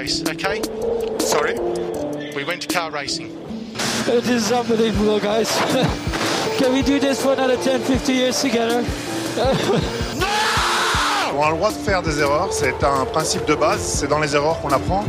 [0.00, 0.62] race, okay?
[1.18, 1.54] Sorry?
[2.34, 3.30] We went to car racing.
[4.06, 5.50] It is unbelievable, guys.
[6.58, 8.84] Can we do this for another 10, 50 years together?
[11.36, 14.18] On a le droit de faire des erreurs, c'est un principe de base, c'est dans
[14.18, 15.04] les erreurs qu'on apprend.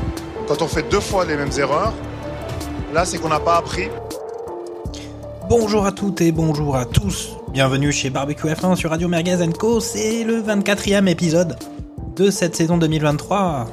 [0.48, 1.94] Quand on fait deux fois les mêmes erreurs,
[2.94, 3.90] là c'est qu'on n'a pas appris.
[5.50, 7.32] Bonjour à toutes et bonjour à tous.
[7.52, 9.80] Bienvenue chez Barbecue F1 sur Radio Merguez Co.
[9.82, 11.58] C'est le 24e épisode
[12.16, 13.68] de cette saison 2023.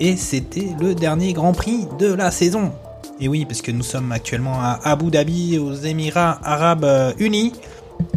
[0.00, 2.72] Et c'était le dernier Grand Prix de la saison.
[3.20, 7.52] Et oui, parce que nous sommes actuellement à Abu Dhabi, aux Émirats Arabes euh, Unis.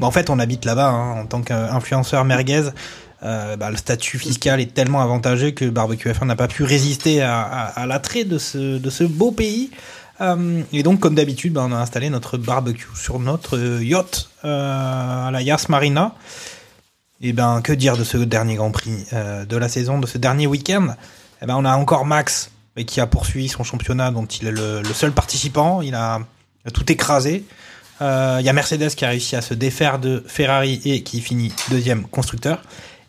[0.01, 2.63] En fait, on habite là-bas hein, en tant qu'influenceur merguez.
[3.21, 7.21] Euh, bah, le statut fiscal est tellement avantageux que Barbecue F1 n'a pas pu résister
[7.21, 9.69] à, l'attrait de ce, beau pays.
[10.19, 15.29] Euh, et donc, comme d'habitude, bah, on a installé notre barbecue sur notre yacht à
[15.31, 16.15] la Yas Marina.
[17.21, 20.47] Et ben, que dire de ce dernier Grand Prix de la saison, de ce dernier
[20.47, 20.95] week-end?
[21.41, 22.51] Eh ben, on a encore Max
[22.85, 25.81] qui a poursuivi son championnat, dont il est le, seul participant.
[25.81, 26.19] Il a,
[26.65, 27.43] il a tout écrasé.
[28.01, 31.21] Euh, Il y a Mercedes qui a réussi à se défaire de Ferrari et qui
[31.21, 32.61] finit deuxième constructeur.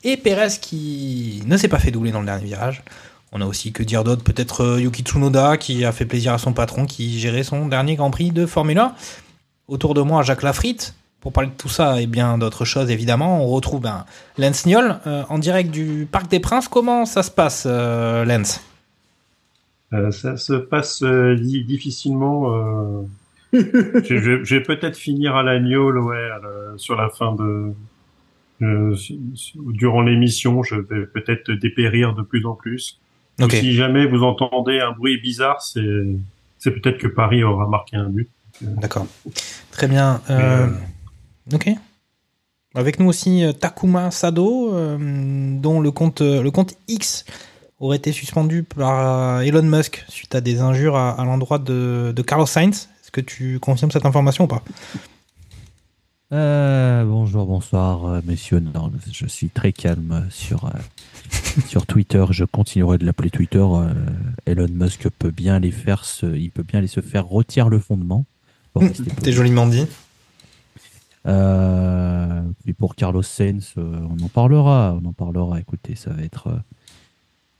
[0.04, 2.82] Et Perez qui ne s'est pas fait doubler dans le dernier virage.
[3.32, 6.38] On a aussi que dire d'autre, peut-être euh, Yuki Tsunoda qui a fait plaisir à
[6.38, 8.94] son patron qui gérait son dernier Grand Prix de Formule 1.
[9.66, 10.94] Autour de moi, Jacques Lafritte.
[11.20, 14.04] Pour parler de tout ça et bien d'autres choses, évidemment, on retrouve ben,
[14.38, 16.68] Lens Niol euh, en direct du Parc des Princes.
[16.68, 18.60] Comment ça se passe, euh, Lens
[19.92, 22.54] Euh, ça se passe euh, di- difficilement.
[22.54, 23.02] euh.
[23.52, 26.28] je, je- je vais peut-être finir à l'agneau, ouais,
[26.76, 27.72] sur la fin de.
[28.62, 28.94] euh,
[29.56, 33.00] durant l'émission, je vais peut-être dépérir de plus en plus.
[33.50, 36.04] Si jamais vous entendez un bruit bizarre, c'est
[36.58, 38.28] c'est peut-être que Paris aura marqué un but.
[38.60, 39.06] D'accord.
[39.70, 40.20] Très bien.
[40.28, 40.66] Euh,
[41.52, 41.70] ok.
[42.74, 47.24] Avec nous aussi euh, Takuma Sado, euh, dont le compte, euh, le compte X
[47.80, 52.22] aurait été suspendu par Elon Musk suite à des injures à, à l'endroit de, de
[52.22, 52.88] Carlos Sainz.
[53.02, 54.62] Est-ce que tu confirmes cette information ou pas?
[56.30, 58.60] Euh, bonjour, bonsoir, messieurs.
[58.60, 60.70] Non, je suis très calme sur, euh,
[61.66, 62.22] sur Twitter.
[62.30, 63.64] Je continuerai de l'appeler Twitter.
[63.64, 63.94] Euh,
[64.44, 67.78] Elon Musk peut bien les faire, se, il peut bien les se faire retirer le
[67.78, 68.26] fondement.
[68.74, 69.86] Pour rester T'es joliment dit.
[71.28, 74.98] Euh, puis pour Carlos Sainz, euh, on en parlera.
[75.02, 75.60] On en parlera.
[75.60, 76.56] Écoutez, ça va être, euh,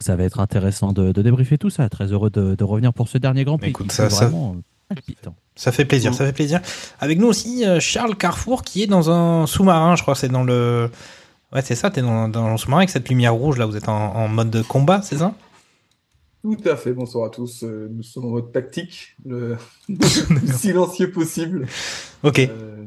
[0.01, 1.89] ça va être intéressant de, de débriefer tout ça.
[1.89, 3.71] Très heureux de, de revenir pour ce dernier Grand Prix.
[3.71, 5.35] Écoute, ça- ça- vraiment euh, palpitant.
[5.55, 6.61] Ça fait plaisir, ça fait plaisir.
[7.01, 10.29] Avec nous aussi euh, Charles Carrefour qui est dans un sous-marin, je crois que c'est
[10.29, 10.89] dans le...
[11.53, 13.89] Ouais c'est ça, t'es dans, dans le sous-marin avec cette lumière rouge là, vous êtes
[13.89, 15.35] en, en mode de combat, c'est ça?
[16.45, 17.65] Tout à fait, bonsoir à tous.
[17.65, 19.57] Nous sommes en mode tactique, le
[20.55, 21.67] silencieux possible.
[22.23, 22.39] Ok.
[22.39, 22.85] Euh,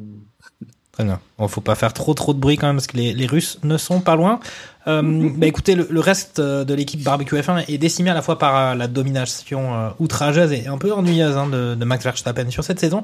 [0.91, 1.19] Très bien.
[1.38, 3.59] Bon, faut pas faire trop trop de bruit quand même parce que les, les Russes
[3.63, 4.40] ne sont pas loin.
[4.88, 8.22] Euh, bah écoutez, le, le reste euh, de l'équipe Barbecue F1 est décimé à la
[8.22, 12.50] fois par euh, la domination outrageuse et un peu ennuyeuse hein, de, de Max Verstappen
[12.50, 13.03] sur cette saison,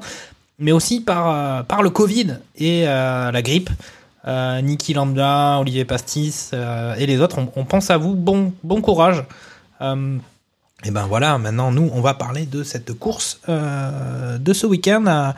[0.58, 3.70] mais aussi par, par le Covid et euh, la grippe.
[4.26, 8.14] Euh, Niki Lambda, Olivier Pastis et les autres, on, on pense à vous.
[8.14, 9.24] Bon, bon courage.
[9.80, 15.32] Et ben voilà, maintenant nous, on va parler de cette course de ce week-end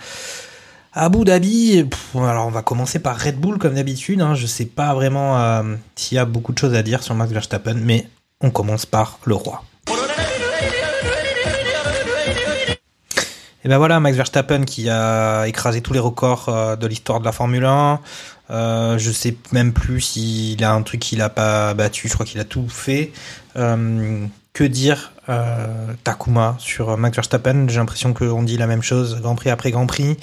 [0.92, 1.88] Abu Dhabi.
[2.14, 4.20] Alors on va commencer par Red Bull comme d'habitude.
[4.20, 4.34] Hein.
[4.34, 7.32] Je sais pas vraiment euh, s'il y a beaucoup de choses à dire sur Max
[7.32, 8.06] Verstappen, mais
[8.40, 9.62] on commence par le roi.
[13.62, 17.26] Et ben voilà, Max Verstappen qui a écrasé tous les records euh, de l'histoire de
[17.26, 18.00] la Formule 1.
[18.50, 22.08] Euh, je sais même plus s'il a un truc qu'il a pas battu.
[22.08, 23.12] Je crois qu'il a tout fait.
[23.56, 25.12] Euh, que dire
[26.02, 27.68] Takuma sur Max Verstappen?
[27.68, 30.16] J'ai l'impression qu'on dit la même chose Grand Prix après Grand Prix.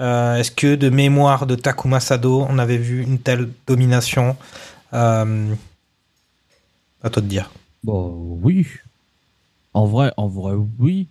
[0.00, 4.36] Euh, Est-ce que de mémoire de Takuma Sado, on avait vu une telle domination
[4.94, 5.52] euh,
[7.02, 7.50] À toi de dire.
[7.82, 8.66] Bon, oui.
[9.74, 11.06] En vrai, en vrai, oui.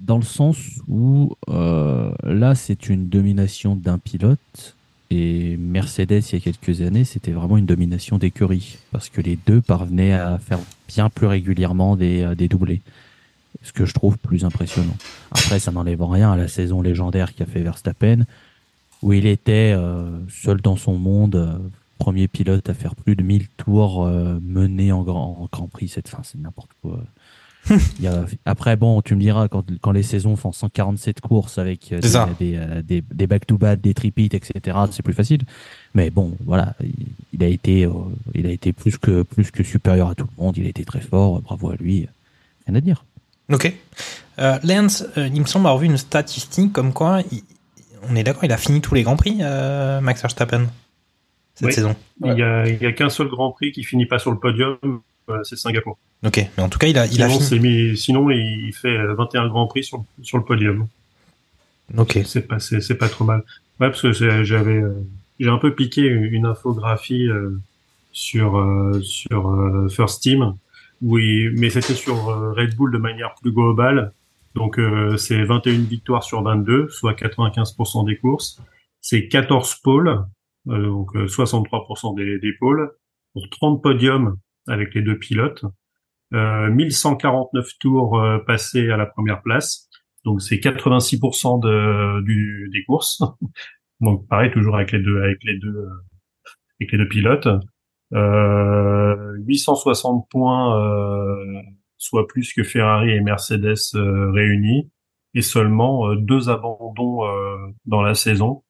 [0.00, 0.56] Dans le sens
[0.88, 4.74] où euh, là, c'est une domination d'un pilote.
[5.10, 8.78] Et Mercedes, il y a quelques années, c'était vraiment une domination d'écurie.
[8.90, 12.80] Parce que les deux parvenaient à faire bien plus régulièrement des doublés.
[13.64, 14.96] Ce que je trouve plus impressionnant.
[15.32, 18.24] Après, ça n'enlève rien à la saison légendaire qu'a fait Verstappen,
[19.02, 21.58] où il était euh, seul dans son monde, euh,
[21.98, 25.88] premier pilote à faire plus de 1000 tours euh, menés en grand, en grand prix.
[25.88, 27.00] C'est, c'est n'importe quoi.
[27.98, 31.56] Il y a- après, bon, tu me diras, quand, quand les saisons font 147 courses
[31.56, 32.28] avec euh, ça.
[32.38, 35.40] des, des, euh, des, des back-to-back, des tripits, etc., c'est plus facile.
[35.94, 36.92] Mais bon, voilà, il,
[37.32, 37.92] il a été, euh,
[38.34, 40.58] il a été plus que, plus que supérieur à tout le monde.
[40.58, 41.40] Il a été très fort.
[41.40, 42.06] Bravo à lui.
[42.66, 43.06] Rien à dire.
[43.52, 43.72] Ok.
[44.38, 47.42] Euh, Lance, euh, il me semble avoir vu une statistique comme quoi, il-
[48.10, 50.66] on est d'accord, il a fini tous les grands prix, euh, Max Verstappen,
[51.54, 51.72] cette Oui.
[51.72, 51.94] saison.
[52.24, 52.42] Il y
[52.86, 54.76] a, qu'un seul Grand Prix qui finit pas sur le podium,
[55.30, 55.98] euh, c'est Singapour.
[56.26, 57.60] Ok, mais en tout cas, il a, il a sinon, fini.
[57.90, 60.86] mis- sinon, il fait euh, 21 Grands Prix sur, sur le podium.
[61.96, 62.18] Ok.
[62.24, 63.40] C'est pas, c'est, c'est pas trop mal.
[63.80, 64.94] Ouais, parce que j'avais, euh,
[65.38, 67.58] j'ai un peu piqué une, une infographie euh,
[68.12, 70.54] sur euh, sur euh, First Team,
[71.02, 74.12] oui, mais c'était sur euh, Red Bull de manière plus globale.
[74.54, 78.60] Donc euh, c'est 21 victoires sur 22, soit 95% des courses.
[79.00, 80.24] C'est 14 pôles,
[80.68, 82.90] euh, donc euh, 63% des, des pôles,
[83.32, 85.64] pour 30 podiums avec les deux pilotes.
[86.32, 89.88] Euh, 1149 tours passés à la première place.
[90.24, 93.22] Donc c'est 86% de, du, des courses.
[94.00, 95.86] Donc pareil toujours avec les deux avec les deux
[96.80, 97.48] avec les deux pilotes.
[98.12, 101.62] Euh, 860 points, euh,
[101.98, 104.90] soit plus que Ferrari et Mercedes euh, réunis,
[105.34, 107.56] et seulement euh, deux abandons euh,
[107.86, 108.62] dans la saison,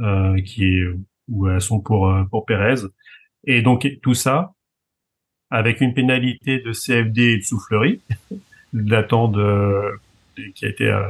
[0.00, 0.84] euh, qui est
[1.28, 2.86] où elles sont pour euh, pour Perez.
[3.44, 4.52] Et donc tout ça
[5.50, 8.00] avec une pénalité de CFD et de soufflerie
[8.72, 9.32] datant
[10.54, 11.08] qui a été euh,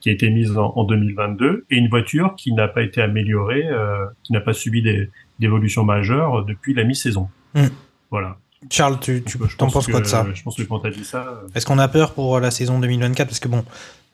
[0.00, 3.66] qui a été mise en, en 2022 et une voiture qui n'a pas été améliorée,
[3.66, 7.28] euh, qui n'a pas subi des d'évolution majeure depuis la mi-saison.
[7.54, 7.68] Hmm.
[8.10, 8.38] Voilà.
[8.70, 10.26] Charles, tu, tu t'en pense penses quoi de ça?
[10.34, 12.80] Je pense que quand t'as dit ça, euh, Est-ce qu'on a peur pour la saison
[12.80, 13.64] 2024 Parce que bon,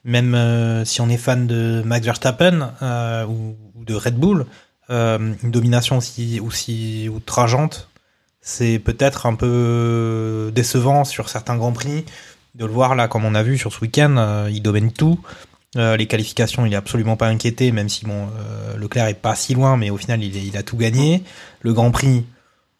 [0.05, 4.45] même euh, si on est fan de Max Verstappen euh, ou, ou de Red Bull,
[4.91, 7.89] euh, une domination aussi, aussi outrageante,
[8.43, 12.05] c'est peut-être un peu décevant sur certains grands prix
[12.55, 15.19] de le voir là, comme on a vu sur ce week-end, euh, il domine tout.
[15.77, 19.35] Euh, les qualifications, il est absolument pas inquiété, même si bon, euh, Leclerc est pas
[19.35, 21.23] si loin, mais au final, il, a tout gagné.
[21.63, 22.25] Le Grand Prix,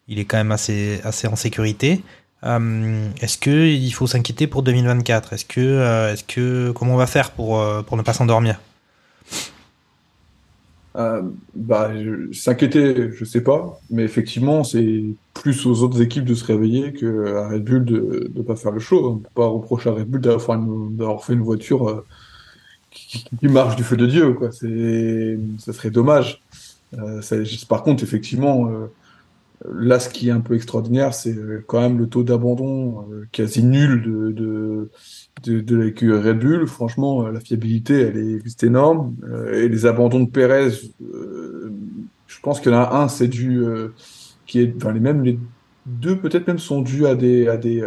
[0.07, 2.03] il est quand même assez, assez en sécurité.
[2.43, 7.07] Euh, est-ce que il faut s'inquiéter pour 2024 Est-ce que, est-ce que, comment on va
[7.07, 8.59] faire pour pour ne pas s'endormir?
[10.93, 15.03] Bah, je- s'inquiéter, je sais pas, mais effectivement, c'est
[15.33, 18.71] plus aux autres équipes de se réveiller que à Red Bull de ne pas faire
[18.71, 19.09] le show.
[19.09, 22.05] On peut pas reprocher à Red Bull d'avoir fait une, voiture
[22.95, 24.51] qui, marche du feu de Dieu, quoi.
[24.51, 26.41] C'est, ça serait dommage.
[26.97, 27.37] Euh, ça-
[27.67, 28.87] par contre, effectivement, euh,
[29.73, 33.25] là, ce qui est un peu extraordinaire, c'est euh, quand même le taux d'abandon euh,
[33.31, 34.91] quasi nul de, de,
[35.43, 36.67] de, de l'écurie Red Bull.
[36.67, 39.15] Franchement, euh, la fiabilité, elle est énorme.
[39.53, 40.71] Et les abandons de Perez,
[41.01, 41.71] euh,
[42.27, 43.63] je pense qu'il y en a un, c'est dû,
[44.45, 45.39] qui est, enfin, les mêmes, les
[45.85, 47.83] deux peut-être même sont dus à des, à des,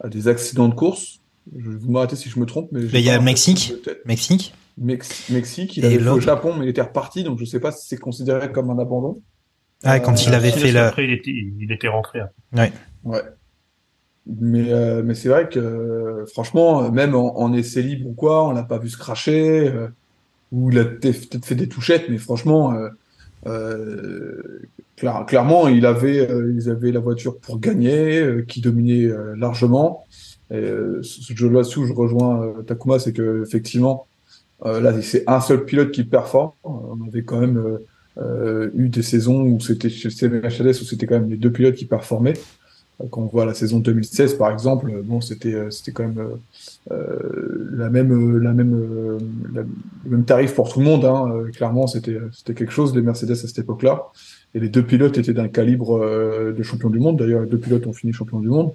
[0.00, 1.17] à des accidents de course.
[1.56, 2.80] Je vais vous m'arrêter si je me trompe, mais.
[2.92, 3.72] Mais il y a Mexique.
[4.04, 4.54] Mexique.
[4.76, 7.58] Mex- Mexique, il Et avait fait au Japon, mais il était reparti, donc je sais
[7.60, 9.20] pas si c'est considéré comme un abandon.
[9.82, 10.88] Ah, quand il avait si, fait la.
[10.88, 12.20] après il était il était rentré.
[12.20, 12.28] hein.
[12.54, 12.72] Ouais.
[13.04, 13.22] Ouais.
[14.26, 18.12] Mais, euh, mais c'est vrai que, euh, franchement, euh, même en, en essai libre ou
[18.12, 19.88] quoi, on l'a pas vu se cracher, euh,
[20.52, 22.88] ou il a peut-être fait des touchettes, mais franchement, euh,
[23.46, 24.60] euh,
[24.96, 29.34] clair- clairement, il avait, euh, ils avaient la voiture pour gagner, euh, qui dominait euh,
[29.36, 30.04] largement.
[30.50, 34.06] Et, euh, ce ce là-dessus je rejoins euh, Takuma, c'est que effectivement,
[34.64, 36.52] euh, là, c'est un seul pilote qui performe.
[36.64, 37.78] On avait quand même
[38.74, 41.84] eu des saisons où c'était chez Mercedes où c'était quand même les deux pilotes qui
[41.84, 42.34] performaient.
[43.10, 46.30] Quand on voit la saison 2016 par exemple, bon c'était c'était quand même
[46.90, 49.18] euh, la même la même
[49.54, 49.60] le
[50.04, 51.04] même tarif pour tout le monde.
[51.04, 51.44] Hein.
[51.54, 54.08] Clairement c'était c'était quelque chose les Mercedes à cette époque-là.
[54.54, 57.20] Et les deux pilotes étaient d'un calibre de champion du monde.
[57.20, 58.72] D'ailleurs les deux pilotes ont fini champion du monde.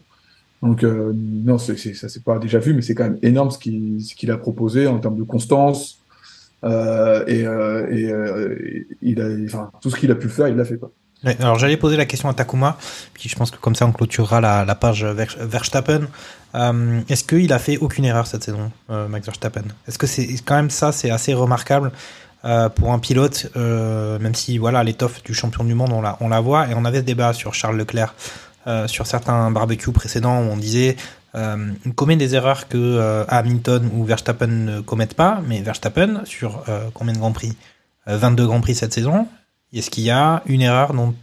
[0.64, 3.52] Donc euh, non, c'est, c'est, ça c'est pas déjà vu, mais c'est quand même énorme
[3.52, 6.00] ce qu'il, a proposé en termes de constance.
[6.64, 10.90] Euh, et euh, tout ce qu'il a pu faire, il l'a fait pas.
[11.40, 12.78] Alors j'allais poser la question à Takuma,
[13.14, 16.08] puis je pense que comme ça on clôturera la, page Ver- Verstappen.
[16.54, 19.64] Est-ce qu'il a fait aucune erreur cette saison, Max Verstappen?
[19.88, 21.92] Est-ce que c'est quand même ça, c'est assez remarquable
[22.76, 26.74] pour un pilote, même si voilà l'étoffe du champion du monde on la voit et
[26.76, 28.14] on avait ce débat sur Charles Leclerc
[28.68, 30.96] euh, sur certains barbecues précédents où on disait
[31.36, 36.22] euh, il commet des erreurs que euh, Hamilton ou Verstappen ne commettent pas, mais Verstappen
[36.26, 37.54] sur euh, combien de grands prix
[38.08, 39.28] Euh, 22 grands prix cette saison.
[39.72, 41.16] Est-ce qu'il y a une erreur dont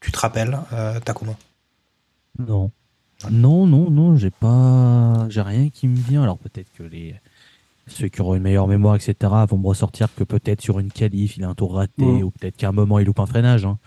[0.00, 0.58] tu te rappelles,
[1.04, 1.34] Takuma
[2.38, 2.70] Non.
[3.30, 6.22] Non, non, non, j'ai pas, j'ai rien qui me vient.
[6.24, 7.14] Alors peut-être que les
[7.86, 9.14] ceux qui auront une meilleure mémoire, etc.,
[9.48, 12.56] vont me ressortir que peut-être sur une qualif il a un tour raté ou peut-être
[12.56, 13.64] qu'à un moment il loupe un freinage.
[13.64, 13.78] hein.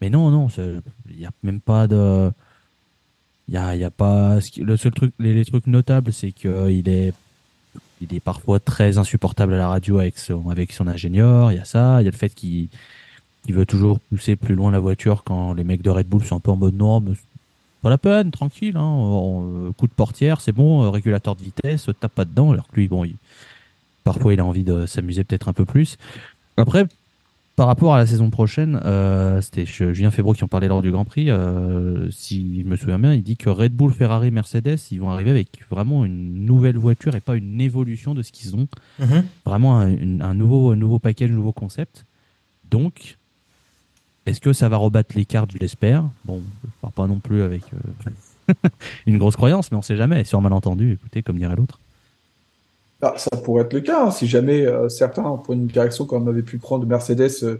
[0.00, 0.48] Mais non, non,
[1.08, 2.32] il n'y a même pas de.
[3.50, 4.38] Il y a, pas.
[4.58, 7.12] Le seul truc, les, trucs notables, c'est qu'il est,
[8.00, 11.50] il est parfois très insupportable à la radio avec son, avec son ingénieur.
[11.50, 12.00] Il y a ça.
[12.00, 12.68] Il y a le fait qu'il
[13.46, 16.36] il veut toujours pousser plus loin la voiture quand les mecs de Red Bull sont
[16.36, 17.14] un peu en mode mais
[17.82, 18.76] pas la peine, tranquille.
[18.76, 20.84] Hein, on- coup de portière, c'est bon.
[20.84, 22.52] euh, Régulateur de vitesse, tape pas dedans.
[22.52, 23.16] Alors que lui, bon, il-
[24.04, 25.96] parfois, il a envie de s'amuser peut-être un peu plus.
[26.56, 26.86] Après,
[27.60, 30.90] par rapport à la saison prochaine, euh, c'était Julien Febro qui en parlait lors du
[30.90, 31.30] Grand Prix.
[31.30, 35.10] euh, si je me souviens bien, il dit que Red Bull, Ferrari, Mercedes, ils vont
[35.10, 38.66] arriver avec vraiment une nouvelle voiture et pas une évolution de ce qu'ils ont.
[38.98, 39.24] Mhm.
[39.44, 42.06] Vraiment un, nouveau, un nouveau package, un nouveau concept.
[42.70, 43.18] Donc,
[44.24, 46.08] est-ce que ça va rebattre l'écart, je l'espère?
[46.24, 48.54] Bon, je pars pas non plus avec euh,
[49.06, 50.24] une grosse croyance, mais on sait jamais.
[50.24, 51.78] Sur malentendu, écoutez, comme dirait l'autre.
[53.02, 56.28] Ah, ça pourrait être le cas, hein, si jamais euh, certains prennent une direction comme
[56.28, 57.56] avait pu prendre Mercedes euh,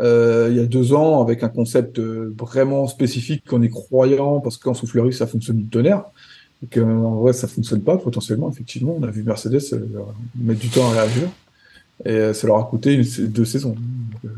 [0.00, 4.40] euh, il y a deux ans avec un concept euh, vraiment spécifique qu'on est croyant
[4.40, 6.04] parce qu'en soufflerie ça fonctionne du tonnerre
[6.62, 9.86] et qu'en vrai ça fonctionne pas potentiellement effectivement on a vu Mercedes euh,
[10.38, 11.28] mettre du temps à réagir
[12.04, 13.74] et euh, ça leur a coûté une, deux saisons.
[14.22, 14.32] Donc,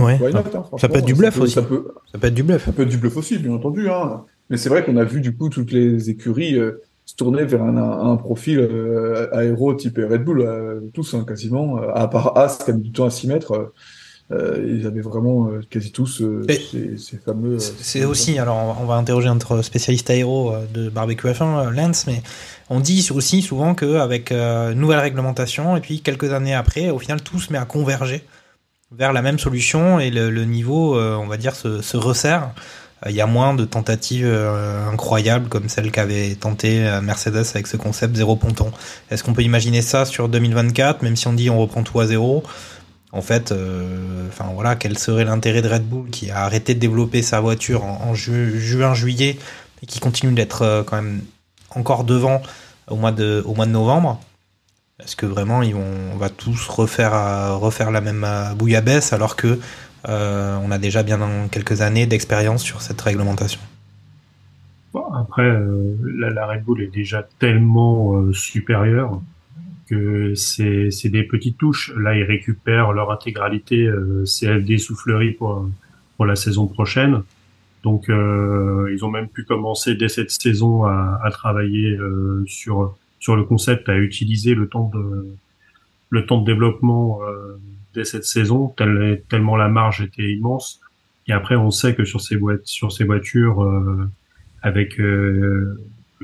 [0.00, 0.18] Ouais.
[0.18, 1.54] not, hein, Ça peut être du bluff peut- aussi.
[1.54, 2.64] Ça peut, Ça peut être du bluff.
[2.64, 3.90] ça peut être du bluff aussi, bien entendu.
[3.90, 4.22] Hein.
[4.48, 7.62] Mais c'est vrai qu'on a vu du coup toutes les écuries euh, se tourner vers
[7.62, 12.58] un, profil euh, aéro type Red Bull, euh, tous hein, quasiment, euh, à part As
[12.64, 13.72] qui a mis du temps à s'y mettre.
[14.30, 17.58] euh, ils avaient vraiment euh, quasi tous euh, ces, ces fameux.
[17.58, 21.70] C'est aussi, alors on va- on va interroger notre spécialiste aéro de barbecue F1, euh,
[21.70, 22.22] Lance, mais
[22.70, 27.38] on dit aussi souvent qu'avec nouvelle réglementation, et puis quelques années après, au final, tout
[27.40, 28.22] se met à converger
[28.92, 32.50] vers la même solution et le, le niveau, on va dire, se, se resserre.
[33.08, 37.66] Il y a moins de tentatives euh, incroyables comme celle qu'avait tenté euh, Mercedes avec
[37.66, 38.70] ce concept zéro ponton.
[39.10, 42.06] Est-ce qu'on peut imaginer ça sur 2024, même si on dit on reprend tout à
[42.06, 42.44] zéro?
[43.10, 47.22] En fait, euh, voilà, quel serait l'intérêt de Red Bull qui a arrêté de développer
[47.22, 49.36] sa voiture en, en ju- juin, juillet
[49.82, 51.22] et qui continue d'être quand même
[51.74, 52.40] encore devant
[52.88, 54.20] au mois de, novembre?
[55.02, 59.58] Est-ce que vraiment ils vont, on va tous refaire, refaire la même bouillabaisse alors que
[60.06, 61.18] on a déjà bien
[61.50, 63.60] quelques années d'expérience sur cette réglementation
[64.92, 69.22] Bon, après, euh, la, la Red Bull est déjà tellement euh, supérieure
[69.88, 71.92] que c'est des petites touches.
[71.96, 75.68] Là, ils récupèrent leur intégralité euh, CFD soufflerie pour
[76.16, 77.22] pour la saison prochaine.
[77.82, 82.96] Donc, euh, ils ont même pu commencer dès cette saison à, à travailler euh, sur
[83.18, 85.26] sur le concept, à utiliser le temps de
[86.10, 87.56] le temps de développement euh,
[87.94, 90.80] dès cette saison, tel- tellement la marge était immense.
[91.28, 92.36] Et après, on sait que sur ces
[93.04, 94.08] voitures, euh,
[94.62, 95.78] avec euh,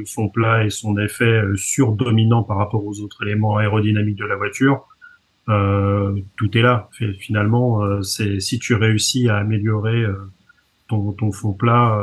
[0.06, 4.36] fond plat et son effet euh, surdominant par rapport aux autres éléments aérodynamiques de la
[4.36, 4.86] voiture,
[5.48, 6.88] euh, tout est là.
[7.18, 10.04] Finalement, euh, c'est si tu réussis à améliorer
[10.88, 11.98] ton, ton fond plat,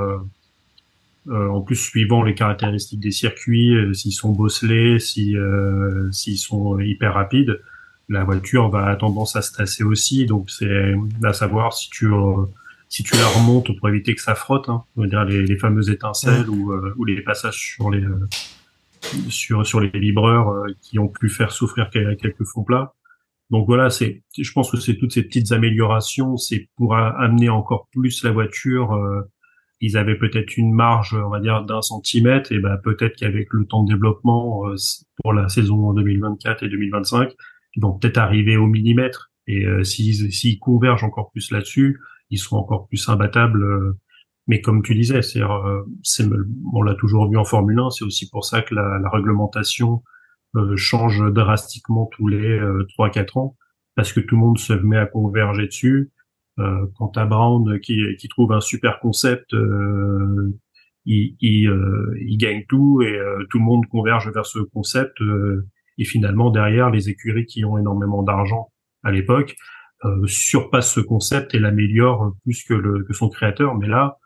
[1.28, 6.80] euh, en plus suivant les caractéristiques des circuits, s'ils sont bosselés, si euh, s'ils sont
[6.80, 7.60] hyper rapides,
[8.10, 10.26] la voiture va tendance à se tasser aussi.
[10.26, 12.46] Donc c'est à savoir si tu euh,
[12.90, 15.58] si tu la remontes pour éviter que ça frotte, hein, on va dire les, les
[15.58, 18.28] fameuses étincelles ou, euh, ou les passages sur les euh,
[19.30, 22.94] sur sur les vibreurs euh, qui ont pu faire souffrir quel- quelques fonds plats.
[23.52, 27.88] Donc voilà, c'est je pense que c'est toutes ces petites améliorations, c'est pour amener encore
[27.92, 28.94] plus la voiture.
[28.94, 29.22] euh,
[29.82, 33.66] ils avaient peut-être une marge, on va dire, d'un centimètre, et ben peut-être qu'avec le
[33.66, 34.76] temps de développement euh,
[35.22, 37.34] pour la saison 2024 et 2025,
[37.76, 39.32] ils vont peut-être arriver au millimètre.
[39.48, 43.64] Et euh, s'ils convergent encore plus là-dessus, ils seront encore plus imbattables.
[43.64, 43.98] euh,
[44.48, 46.26] mais comme tu disais, euh, c'est,
[46.74, 50.04] on l'a toujours vu en Formule 1, c'est aussi pour ça que la, la réglementation
[50.56, 53.58] euh, change drastiquement tous les euh, 3-4 ans,
[53.96, 56.12] parce que tout le monde se met à converger dessus.
[56.96, 59.54] Quant à Brown qui, qui trouve un super concept,
[61.06, 65.22] il, il, euh, il gagne tout et euh, tout le monde converge vers ce concept.
[65.22, 68.72] euh, et finalement, derrière, les écuries qui ont énormément d'argent
[69.04, 69.56] à l'époque
[70.04, 73.76] euh, surpassent ce concept et l'améliorent plus que, le, que son créateur.
[73.76, 74.18] Mais là,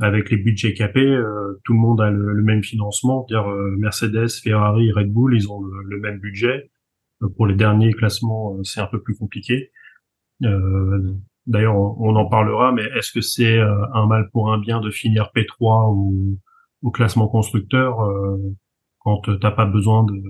[0.00, 3.26] avec les budgets capés, euh, tout le monde a le, même financement.
[3.28, 6.70] Dire euh, Mercedes, Ferrari, Red Bull, ils ont le, même budget.
[7.22, 9.70] Euh, pour les derniers classements, euh, c'est un peu plus compliqué.
[10.44, 11.14] Euh,
[11.46, 14.90] D'ailleurs, on, on en parlera, mais est-ce que c'est un mal pour un bien de
[14.90, 16.38] finir P3 ou
[16.82, 17.96] au classement constructeur
[18.98, 20.22] quand t'as pas besoin de,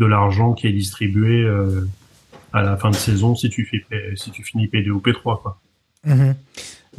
[0.00, 1.86] de l'argent qui est distribué euh,
[2.52, 3.84] à la fin de saison si tu fais
[4.16, 5.60] si tu finis P2 ou P3 quoi.
[6.04, 6.34] Mhm.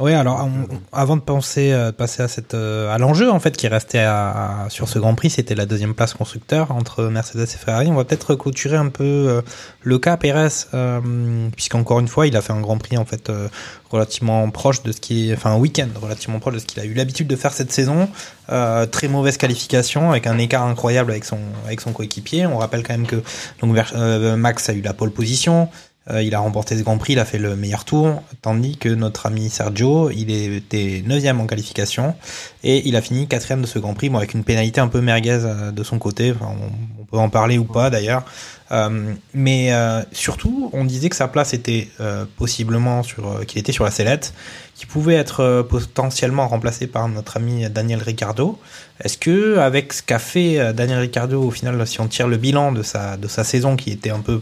[0.00, 0.48] Oui, alors
[0.90, 4.62] avant de penser euh, passer à cette euh, à l'enjeu en fait qui restait à,
[4.64, 7.88] à- sur ce Grand Prix, c'était la deuxième place constructeur entre Mercedes et Ferrari.
[7.88, 9.42] On va peut-être clôturer un peu euh,
[9.82, 13.28] le cas Pérez, euh, puisqu'encore une fois, il a fait un Grand Prix en fait
[13.28, 13.48] euh,
[13.90, 16.94] relativement proche de ce qui, enfin un week-end relativement proche de ce qu'il a eu
[16.94, 18.08] l'habitude de faire cette saison.
[18.48, 22.46] Euh, très mauvaise qualification avec un écart incroyable avec son avec son coéquipier.
[22.46, 23.22] On rappelle quand même que
[23.60, 23.76] donc
[24.38, 25.68] Max a eu la pole position.
[26.10, 28.88] Euh, il a remporté ce Grand Prix, il a fait le meilleur tour, tandis que
[28.88, 32.16] notre ami Sergio, il était 9 en qualification
[32.64, 35.00] et il a fini quatrième de ce Grand Prix, bon, avec une pénalité un peu
[35.00, 36.34] merguez euh, de son côté.
[36.40, 38.24] On, peut en parler ou pas d'ailleurs,
[38.72, 39.70] Euh, mais
[40.12, 41.88] surtout, on disait que sa place était
[42.38, 44.32] possiblement sur, qu'il était sur la sellette,
[44.74, 48.58] qu'il pouvait être potentiellement remplacé par notre ami Daniel Ricciardo.
[49.04, 52.72] Est-ce que avec ce qu'a fait Daniel Ricciardo, au final, si on tire le bilan
[52.72, 54.40] de sa de sa saison qui était un peu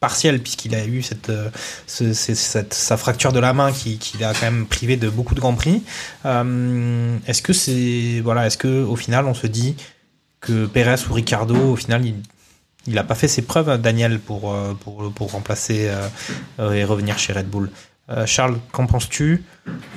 [0.00, 1.50] partiel puisqu'il a eu euh,
[1.86, 5.34] ce- ce- cette- sa fracture de la main qui, l'a quand même privé de beaucoup
[5.34, 5.82] de grands prix.
[6.24, 9.76] Euh, est-ce que c'est voilà, est-ce que au final on se dit
[10.40, 12.14] que Pérez ou Ricardo au final il
[12.86, 15.90] il a pas fait ses preuves Daniel pour euh, pour pour remplacer
[16.58, 17.70] et revenir chez Red Bull?
[18.24, 19.44] Charles, qu'en penses-tu?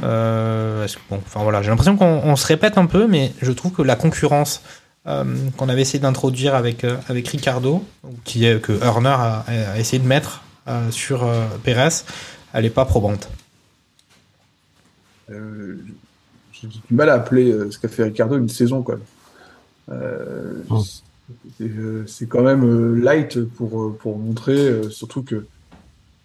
[0.02, 3.82] Bon, enfin voilà, j'ai l'impression qu'on on se répète un peu, mais je trouve que
[3.82, 4.62] la concurrence
[5.08, 5.24] euh,
[5.58, 7.84] qu'on avait essayé d'introduire avec euh, avec Ricardo,
[8.24, 12.04] qui est que Horner a, a essayé de mettre euh, sur euh, Pérez,
[12.54, 13.30] elle est pas probante.
[15.32, 15.78] Euh,
[16.54, 18.98] J'ai du mal à appeler euh, ce qu'a fait Ricardo une saison, quoi.
[19.92, 20.62] Euh,
[21.58, 21.72] c'est-
[22.08, 25.46] C'est quand même euh, light pour, pour montrer, euh, surtout que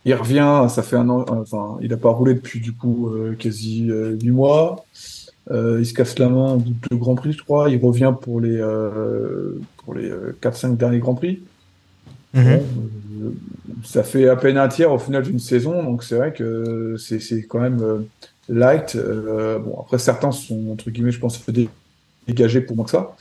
[0.04, 3.34] il revient, ça fait un an, enfin, il a pas roulé depuis du coup euh,
[3.38, 4.84] quasi euh, huit mois.
[5.50, 7.70] Euh, il se casse la main au bout de Grand Prix, je crois.
[7.70, 9.52] Il revient pour les euh,
[9.84, 11.40] pour les euh, 4-5 derniers Grands Prix.
[12.34, 12.64] Bon,
[13.24, 13.30] euh,
[13.84, 17.42] ça fait à peine un tiers au final d'une saison, donc c'est vrai que c'est
[17.44, 17.98] quand même euh,
[18.48, 18.96] light.
[18.96, 21.68] Euh, bon, après certains sont entre guillemets, je pense, dé-
[22.26, 23.14] dégagés pour moins que ça.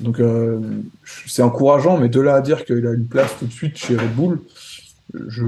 [0.00, 0.58] Donc euh,
[1.26, 3.96] c'est encourageant, mais de là à dire qu'il a une place tout de suite chez
[3.96, 4.40] Red Bull,
[5.28, 5.44] je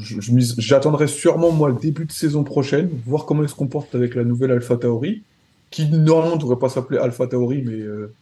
[0.00, 3.94] je- je j'attendrai sûrement moi le début de saison prochaine, voir comment il se comporte
[3.94, 5.22] avec la nouvelle Alpha Tauri,
[5.70, 8.12] qui normalement ne devrait pas s'appeler Alpha Tauri, mais euh,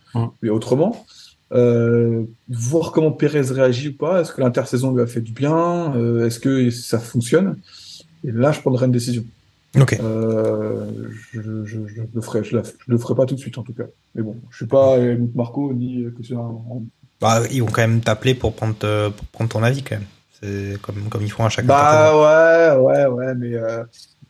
[0.43, 1.05] mais autrement.
[1.53, 4.21] Euh, voir comment Pérez réagit ou pas.
[4.21, 5.95] Est-ce que l'intersaison lui a fait du bien?
[5.97, 7.57] Euh, Est-ce que ça fonctionne?
[8.25, 9.25] Et là, je prendrai une décision.
[9.81, 9.99] Ok.
[10.03, 10.85] Euh,
[11.33, 13.57] je, je, je, je le ferai, je, la- je le ferai pas tout de suite
[13.59, 13.85] en tout cas.
[14.15, 16.55] Mais bon, je suis pas Helmut Marco ni que c'est un.
[17.21, 18.75] Bah, ils vont quand même t'appeler pour prendre
[19.11, 20.07] pour prendre ton avis quand même.
[20.41, 23.57] C'est comme comme ils font à chaque Bah ouais, ouais, ouais, mais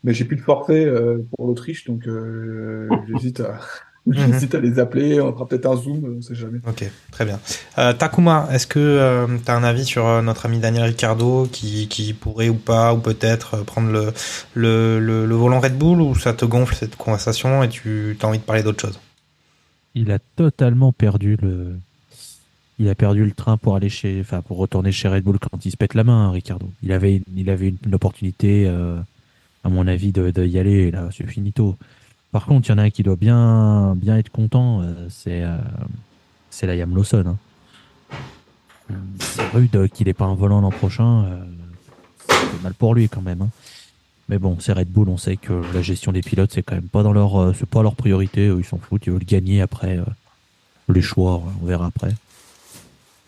[0.05, 3.61] mais j'ai plus de forfait euh, pour l'Autriche, donc euh, j'hésite à
[4.11, 5.21] j'hésite à les appeler.
[5.21, 6.61] On fera peut-être un zoom, on sait jamais.
[6.67, 7.39] Ok, très bien.
[7.77, 11.89] Euh, Takuma, est-ce que tu as un avis sur euh, notre ami Daniel Ricciardo qui,
[11.89, 14.13] qui pourrait ou pas, ou peut-être euh, prendre le,
[14.55, 18.27] le, le, le volant Red Bull ou ça te gonfle cette conversation et tu as
[18.27, 18.99] envie de parler d'autre chose?
[19.95, 21.75] Il a totalement perdu le.
[22.79, 25.67] Il a perdu le train pour aller chez, enfin pour retourner chez Red Bull quand
[25.67, 26.71] il se pète la main, hein, Ricardo.
[26.83, 28.97] Il avait, une- il avait une, une opportunité, euh,
[29.65, 30.91] à mon avis, de, y aller.
[30.91, 31.77] Là, c'est finito.
[32.31, 34.83] Par contre, il y en a un qui doit bien, bien être content.
[34.83, 35.57] euh, c'est, euh,
[36.51, 37.25] c'est la Lawson.
[37.27, 38.97] hein.
[39.21, 41.25] C'est rude qu'il n'ait pas un volant l'an prochain.
[41.25, 41.45] euh,
[42.29, 43.43] c'est mal pour lui quand même.
[43.43, 43.51] hein.
[44.29, 45.09] Mais bon, c'est Red Bull.
[45.09, 47.83] On sait que la gestion des pilotes, c'est quand même pas dans leur, c'est pas
[47.83, 48.47] leur priorité.
[48.47, 49.07] Ils s'en foutent.
[49.07, 49.99] Ils veulent gagner après.
[50.89, 52.15] les choix, on verra après.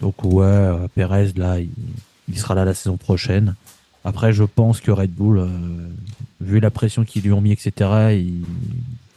[0.01, 3.55] Donc ouais, Perez là, il sera là la saison prochaine.
[4.05, 5.49] Après, je pense que Red Bull, euh,
[6.41, 8.19] vu la pression qu'ils lui ont mis, etc.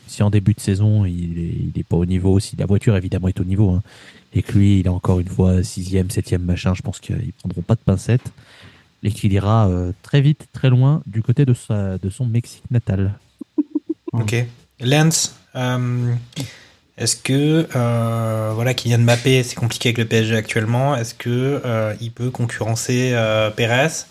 [0.07, 2.95] si en début de saison il est, il est pas au niveau, si la voiture
[2.97, 3.83] évidemment est au niveau, hein,
[4.33, 7.61] et que lui il est encore une fois sixième, septième machin, je pense qu'ils prendront
[7.61, 8.31] pas de pincettes
[9.03, 12.63] et qu'il ira euh, très vite, très loin du côté de sa, de son Mexique
[12.71, 13.13] natal.
[14.11, 14.35] Ok.
[14.79, 16.13] Lance, euh,
[16.99, 17.65] est-ce que
[18.53, 20.95] voilà Kylian Mbappé, c'est compliqué avec le PSG actuellement.
[20.95, 21.59] Est-ce que
[21.99, 23.17] il peut concurrencer
[23.55, 24.05] Pérez?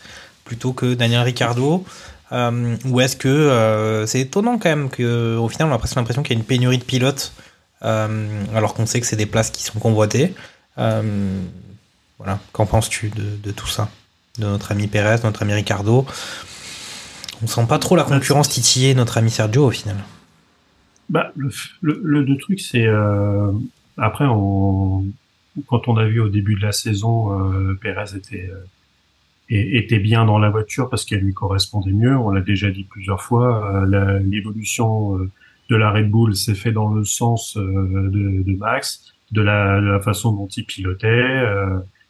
[0.44, 1.84] Plutôt que Daniel Ricciardo
[2.32, 5.96] Euh, Ou est-ce que euh, c'est étonnant quand même que au final on a presque
[5.96, 7.34] l'impression qu'il y a une pénurie de pilotes
[7.82, 10.34] euh, alors qu'on sait que c'est des places qui sont convoitées.
[10.76, 12.38] Voilà.
[12.52, 13.90] Qu'en penses-tu de, tout ça,
[14.38, 16.06] de notre ami Pérez, notre ami Ricardo
[17.42, 19.96] On sent pas trop la concurrence titiller notre ami Sergio au final.
[21.08, 21.50] Bah, le,
[21.82, 22.86] le, truc, c'est
[23.98, 24.24] après,
[25.66, 28.48] quand on a vu au début de la saison, Pérez était
[29.52, 32.16] et- était bien dans la voiture parce qu'elle lui correspondait mieux.
[32.16, 33.84] On l'a déjà dit plusieurs fois.
[33.84, 35.30] euh, L'évolution euh,
[35.68, 39.80] de la Red Bull s'est fait dans le sens euh, de, de Max, de la,
[39.80, 41.42] de la façon dont il pilotait.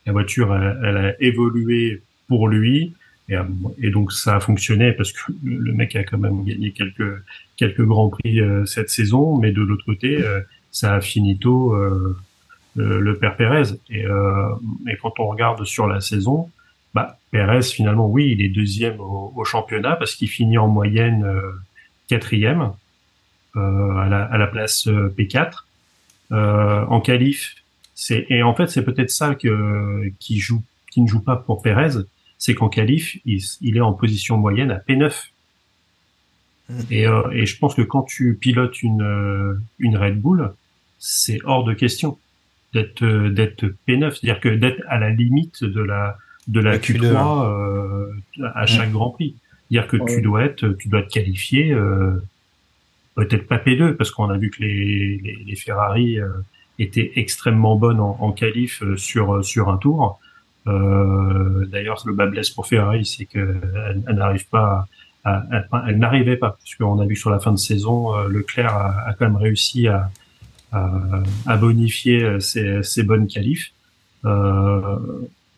[0.07, 2.95] la voiture, elle, a évolué pour lui.
[3.81, 7.23] Et, donc ça a fonctionné parce que le, mec a quand même gagné quelques
[7.57, 10.21] quelques grands prix cette saison, mais de l'autre côté,
[10.71, 11.75] ça a finito
[12.75, 13.75] le, le père Pérez.
[13.91, 14.05] Et
[15.01, 16.51] quand on regarde sur la saison,
[16.95, 21.25] bah, Pérez finalement, oui, il est deuxième au, au championnat parce qu'il finit en moyenne
[21.25, 21.53] euh,
[22.09, 22.73] quatrième
[23.57, 25.65] euh, à, la, à la place euh, P4
[26.33, 27.55] euh, en qualif.
[27.95, 31.63] C'est et en fait c'est peut-être ça que qui joue qui ne joue pas pour
[31.63, 32.03] Pérez,
[32.39, 35.13] c'est qu'en qualif il, il est en position moyenne à P9.
[36.91, 40.53] Et, euh, et je pense que quand tu pilotes une une Red Bull,
[40.99, 42.19] c'est hors de question
[42.73, 46.17] d'être d'être P9, c'est-à-dire que d'être à la limite de la
[46.49, 48.07] de la, La Q3 Q2, euh,
[48.55, 49.37] à chaque Grand Prix.
[49.71, 50.15] C'est-à-dire que Ouais.
[50.17, 52.23] tu dois être tu dois te qualifier euh,
[53.15, 56.29] peut-être pas P2 parce qu'on a vu que les les, les Ferrari euh,
[56.79, 60.19] étaient extrêmement bonnes en, en qualif euh, sur sur un tour.
[60.67, 63.39] Euh, D'ailleurs, le bas blesse pour Ferrari, c'est que
[63.89, 64.87] elle, elle n'arrive pas
[65.25, 65.45] à,
[65.89, 69.09] elle n'arrivait pas parce qu'on a vu sur la fin de saison, euh, Leclerc a,
[69.09, 70.11] a quand même réussi à
[70.73, 73.73] à, bonifier euh, ses, ses bonnes qualifs.
[74.25, 74.97] Euh,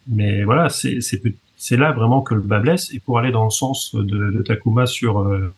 [0.08, 2.92] mais voilà, c'est là vraiment que le bas blesse.
[2.92, 5.52] Et pour aller dans le sens de, de Takuma sur euh,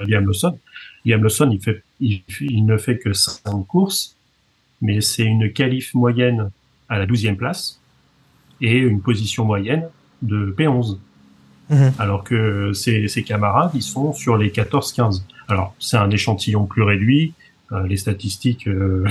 [0.00, 0.58] Liam Lawson,
[1.04, 4.16] Liam Lawson, il fait il, il ne fait que cinq courses,
[4.80, 6.50] mais c'est une qualif moyenne
[6.88, 7.80] à la douzième place
[8.60, 9.88] et une position moyenne
[10.22, 10.98] de P11.
[11.70, 11.92] Mhm.
[11.98, 15.22] Alors que ses, ses camarades, ils sont sur les 14-15.
[15.48, 17.34] Alors, c'est un échantillon plus réduit.
[17.72, 19.04] Euh, les statistiques, euh,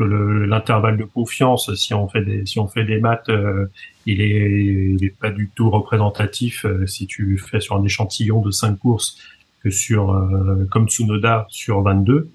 [0.00, 3.66] l'intervalle de confiance, si on fait des, si on fait des maths, euh,
[4.06, 8.40] il est, il est pas du tout représentatif euh, si tu fais sur un échantillon
[8.40, 9.18] de 5 courses
[9.62, 12.30] que sur, euh, comme Tsunoda sur 22.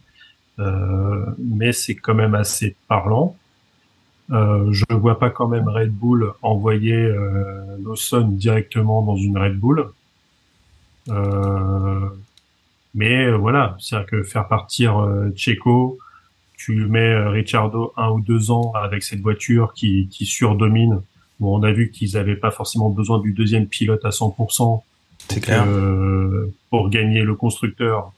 [0.60, 3.36] Euh, mais c'est quand même assez parlant.
[4.32, 9.38] Euh, je ne vois pas quand même Red Bull envoyer euh, Lawson directement dans une
[9.38, 9.90] Red Bull.
[12.96, 16.00] Mais voilà, c'est-à-dire que faire partir Checo,
[16.60, 21.02] tu mets euh, Ricciardo un ou deux ans avec cette voiture qui, qui surdomine.
[21.40, 24.82] Bon, on a vu qu'ils n'avaient pas forcément besoin du deuxième pilote à 100%.
[25.30, 25.64] C'est clair.
[25.66, 28.12] Euh, pour gagner le constructeur,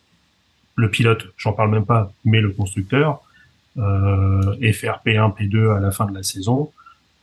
[0.75, 3.21] le pilote, j'en parle même pas, mais le constructeur,
[3.77, 6.71] euh, et faire P1, P2 à la fin de la saison,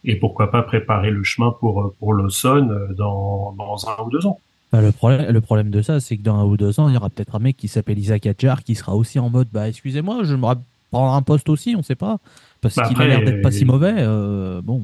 [0.04, 4.38] et pourquoi pas préparer le chemin pour pour Lawson dans dans un ou deux ans.
[4.70, 6.94] Bah, le, problème, le problème de ça, c'est que dans un ou deux ans, il
[6.94, 9.68] y aura peut-être un mec qui s'appelle Isaac Adjar qui sera aussi en mode bah
[9.68, 10.44] excusez-moi, je me
[10.90, 12.18] prendre un poste aussi, on sait pas.
[12.60, 13.94] Parce Bah, qu'il a l'air d'être pas si mauvais.
[13.96, 14.82] euh, bon.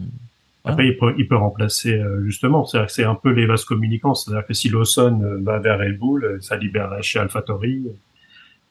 [0.62, 0.74] Voilà.
[0.76, 2.64] Après, il peut, il peut remplacer euh, justement.
[2.64, 4.14] C'est-à-dire que c'est un peu les vases communicants.
[4.14, 7.82] C'est-à-dire que si Lawson euh, va vers Red Bull, ça libère chez AlphaTauri.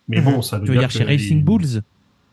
[0.07, 1.81] Mais bon, ça veut Tu veux dire dire chez que Racing les- Bulls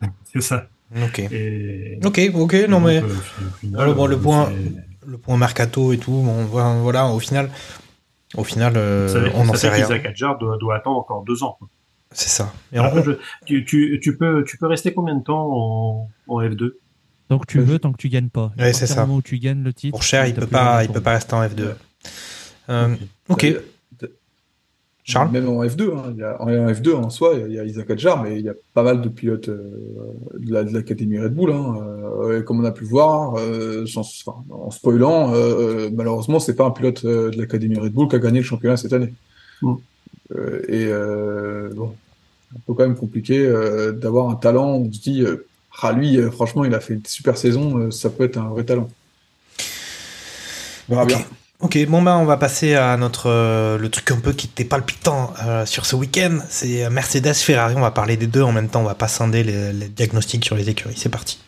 [0.24, 0.66] C'est ça.
[1.04, 1.18] Ok.
[1.30, 1.98] Et...
[2.04, 3.08] Ok, ok, non donc, mais euh,
[3.60, 4.50] final, voilà, bon, le point,
[5.06, 7.48] le point mercato et tout, bon, voilà, au final,
[8.36, 9.84] au final, euh, ça on n'en sait fait rien.
[9.84, 11.56] qu'Isaac Adjar doit, doit attendre encore deux ans.
[11.58, 11.68] quoi.
[12.12, 12.52] C'est ça.
[12.72, 13.12] Et je-
[13.46, 16.72] tu, tu, tu peux, tu peux rester combien de temps en, en F2
[17.28, 18.50] Tant que tu veux, tant que tu gagnes pas.
[18.58, 19.02] Ouais, c'est ça.
[19.02, 19.92] moment où tu gagnes le titre.
[19.92, 21.74] Pour cher, il peut pas, il peut pas rester en F2.
[22.68, 22.96] Euh,
[23.28, 23.46] ok.
[25.04, 25.30] Charles?
[25.30, 27.90] Même en F2, hein, il y a, en F2 en soi, il y a Isaac
[27.90, 29.70] Adjar, mais il y a pas mal de pilotes euh,
[30.38, 31.74] de la- de l'académie Red Bull, hein,
[32.22, 36.38] euh, comme on a pu le voir, euh, sans, enfin, en spoilant, euh, euh, malheureusement,
[36.38, 38.92] c'est pas un pilote euh, de l'académie Red Bull qui a gagné le championnat cette
[38.92, 39.12] année.
[39.62, 39.74] Mm.
[40.36, 41.94] Euh, et euh, bon,
[42.54, 44.76] un peu quand même compliqué euh, d'avoir un talent.
[44.76, 45.46] où On se dit, euh,
[45.82, 48.48] ah lui, euh, franchement, il a fait une super saison, euh, ça peut être un
[48.48, 48.88] vrai talent.
[50.88, 51.08] On verra Ok.
[51.08, 51.20] bien.
[51.60, 54.64] Ok, bon ben on va passer à notre euh, le truc un peu qui était
[54.64, 57.74] palpitant euh, sur ce week-end, c'est Mercedes Ferrari.
[57.76, 58.80] On va parler des deux en même temps.
[58.80, 60.94] On va pas scinder les, les diagnostics sur les écuries.
[60.96, 61.38] C'est parti.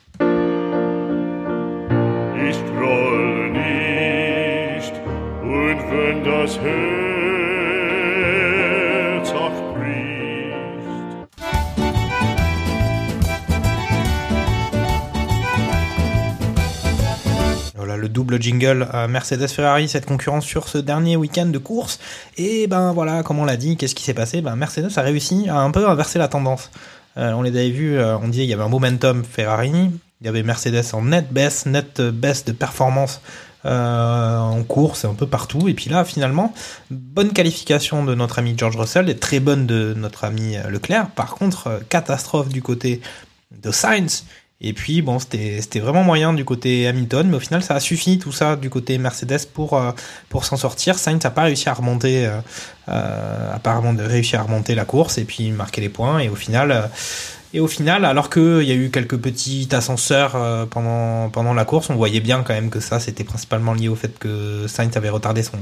[6.44, 6.58] Ich
[18.02, 22.00] le double jingle euh, Mercedes Ferrari, cette concurrence sur ce dernier week-end de course.
[22.36, 24.42] Et ben voilà, comme on l'a dit, qu'est-ce qui s'est passé?
[24.42, 26.70] Ben Mercedes a réussi à un peu inverser la tendance.
[27.16, 29.70] Euh, on les avait vus, euh, on disait il y avait un momentum Ferrari,
[30.20, 33.20] il y avait Mercedes en net baisse, net baisse de performance
[33.64, 35.68] euh, en course, un peu partout.
[35.68, 36.52] Et puis là, finalement,
[36.90, 41.08] bonne qualification de notre ami George Russell et très bonne de notre ami Leclerc.
[41.10, 43.00] Par contre, catastrophe du côté
[43.62, 44.24] de Sainz.
[44.64, 48.18] Et puis, bon, c'était vraiment moyen du côté Hamilton, mais au final, ça a suffi
[48.18, 49.90] tout ça du côté Mercedes pour, euh,
[50.28, 50.98] pour s'en sortir.
[50.98, 52.40] Sainz n'a pas réussi à remonter, euh,
[52.88, 56.20] euh, apparemment, de réussir à remonter la course et puis marquer les points.
[56.20, 56.82] Et au final, euh,
[57.54, 60.32] Et au final, alors qu'il y a eu quelques petits ascenseurs
[60.70, 63.94] pendant, pendant la course, on voyait bien quand même que ça, c'était principalement lié au
[63.94, 65.58] fait que Sainz avait retardé son,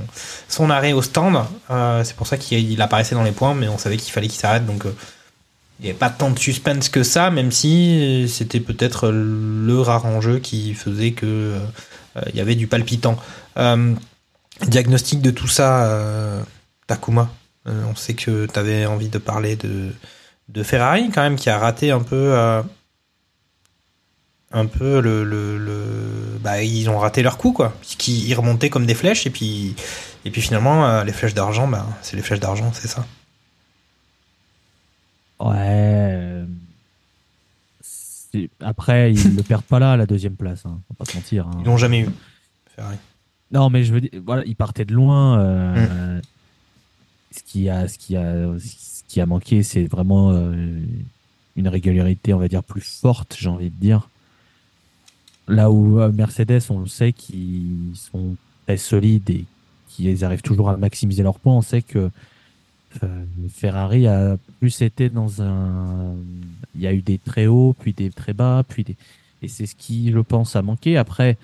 [0.48, 1.44] son arrêt au stand.
[1.70, 4.38] Euh, c'est pour ça qu'il apparaissait dans les points, mais on savait qu'il fallait qu'il
[4.38, 4.66] s'arrête.
[4.66, 4.94] Donc euh,
[5.80, 10.06] il n'y avait pas tant de suspense que ça, même si c'était peut-être le rare
[10.06, 11.56] enjeu qui faisait que
[12.16, 13.16] euh, il y avait du palpitant.
[13.56, 13.94] Euh,
[14.66, 16.42] diagnostic de tout ça, euh,
[16.86, 17.30] Takuma.
[17.68, 19.92] Euh, on sait que tu avais envie de parler de,
[20.62, 22.62] Ferrari quand même qui a raté un peu euh,
[24.50, 28.84] un peu le, le, bah ils ont raté leur coup quoi puisqu'ils ils remontaient comme
[28.84, 29.76] des flèches et puis
[30.24, 33.06] et puis finalement euh, les flèches d'argent bah c'est les flèches d'argent c'est ça
[35.40, 35.54] Ouais.
[35.56, 36.46] euh,
[38.60, 40.64] Après, ils ne perdent pas là, la deuxième place.
[40.66, 41.46] Hein, faut pas se mentir.
[41.48, 41.56] hein.
[41.60, 42.06] ils l'ont jamais eu
[42.74, 42.96] Ferrari
[43.50, 45.40] Non, mais je veux dire, voilà, ils partaient de loin.
[45.40, 46.20] euh,
[47.32, 50.78] Ce qui a, ce qui a, ce qui a manqué, c'est vraiment euh,
[51.56, 54.08] une régularité, on va dire, plus forte, j'ai envie de dire.
[55.48, 59.44] Là où euh, Mercedes, on le sait qu'ils sont très solides et
[59.88, 62.10] qu'ils arrivent toujours à maximiser leurs points, on sait que
[63.52, 66.14] Ferrari a plus été dans un.
[66.74, 68.96] Il y a eu des très hauts, puis des très bas, puis des.
[69.42, 70.96] Et c'est ce qui, je pense, a manqué.
[70.96, 71.38] Après,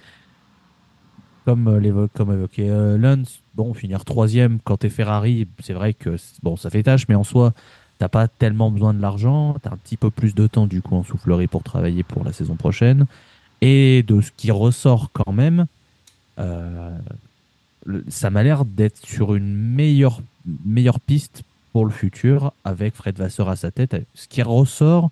[1.44, 5.94] comme euh, l'évo- comme évoqué euh, Lance, bon, finir troisième quand t'es Ferrari, c'est vrai
[5.94, 7.52] que bon, ça fait tâche, mais en soi,
[7.98, 10.96] t'as pas tellement besoin de l'argent, t'as un petit peu plus de temps du coup
[10.96, 13.06] en soufflerie pour travailler pour la saison prochaine.
[13.62, 15.66] Et de ce qui ressort quand même,
[16.38, 16.90] euh,
[18.08, 20.20] ça m'a l'air d'être sur une meilleure,
[20.64, 23.96] meilleure piste pour le futur avec Fred Vasseur à sa tête.
[24.14, 25.10] Ce qui ressort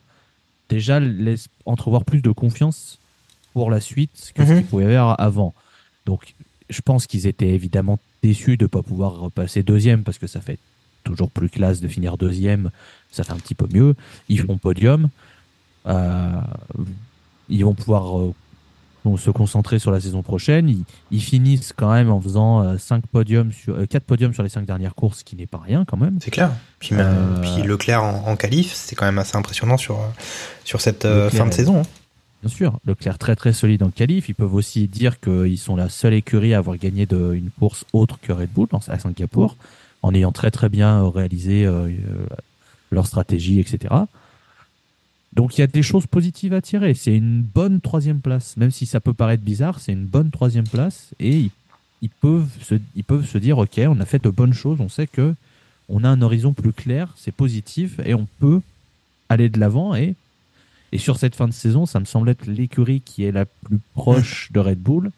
[0.68, 2.98] déjà laisse entrevoir plus de confiance
[3.52, 4.58] pour la suite que ce Mhm.
[4.58, 5.54] qu'il pouvait y avoir avant.
[6.06, 6.34] Donc,
[6.70, 10.40] je pense qu'ils étaient évidemment déçus de ne pas pouvoir repasser deuxième parce que ça
[10.40, 10.58] fait
[11.04, 12.70] toujours plus classe de finir deuxième.
[13.12, 13.94] Ça fait un petit peu mieux.
[14.30, 15.10] Ils font podium.
[15.86, 16.40] Euh,
[17.50, 18.32] ils vont pouvoir
[19.16, 20.68] se concentrer sur la saison prochaine.
[20.68, 24.42] Ils, ils finissent quand même en faisant euh, cinq podiums sur, euh, quatre podiums sur
[24.42, 26.18] les cinq dernières courses, ce qui n'est pas rien quand même.
[26.22, 29.98] c'est clair puis, Euh, puis Leclerc en, en qualif c'est quand même assez impressionnant sur
[30.64, 31.86] sur cette Leclerc fin de saison hein.
[32.42, 34.28] Bien sûr, Leclerc très très solide en qualif.
[34.28, 37.86] Ils peuvent aussi dire qu'ils sont la seule écurie à avoir gagné de, une course
[37.94, 39.56] autre que Red Bull à Singapour,
[40.02, 41.66] en ayant très très bien réalisé
[42.90, 43.94] leur stratégie, etc.
[45.34, 46.94] Donc il y a des choses positives à tirer.
[46.94, 50.66] C'est une bonne troisième place, même si ça peut paraître bizarre, c'est une bonne troisième
[50.66, 51.10] place.
[51.18, 51.50] Et
[52.02, 55.34] ils, peuvent se, dire ok, on a fait de bonnes choses, on sait que
[55.88, 58.60] on a un horizon plus clair, c'est positif et on peut
[59.28, 59.94] aller de l'avant.
[59.94, 60.14] Et
[60.96, 64.52] sur cette fin de saison, ça me semble être l'écurie qui est la plus proche
[64.52, 65.10] de Red Bull.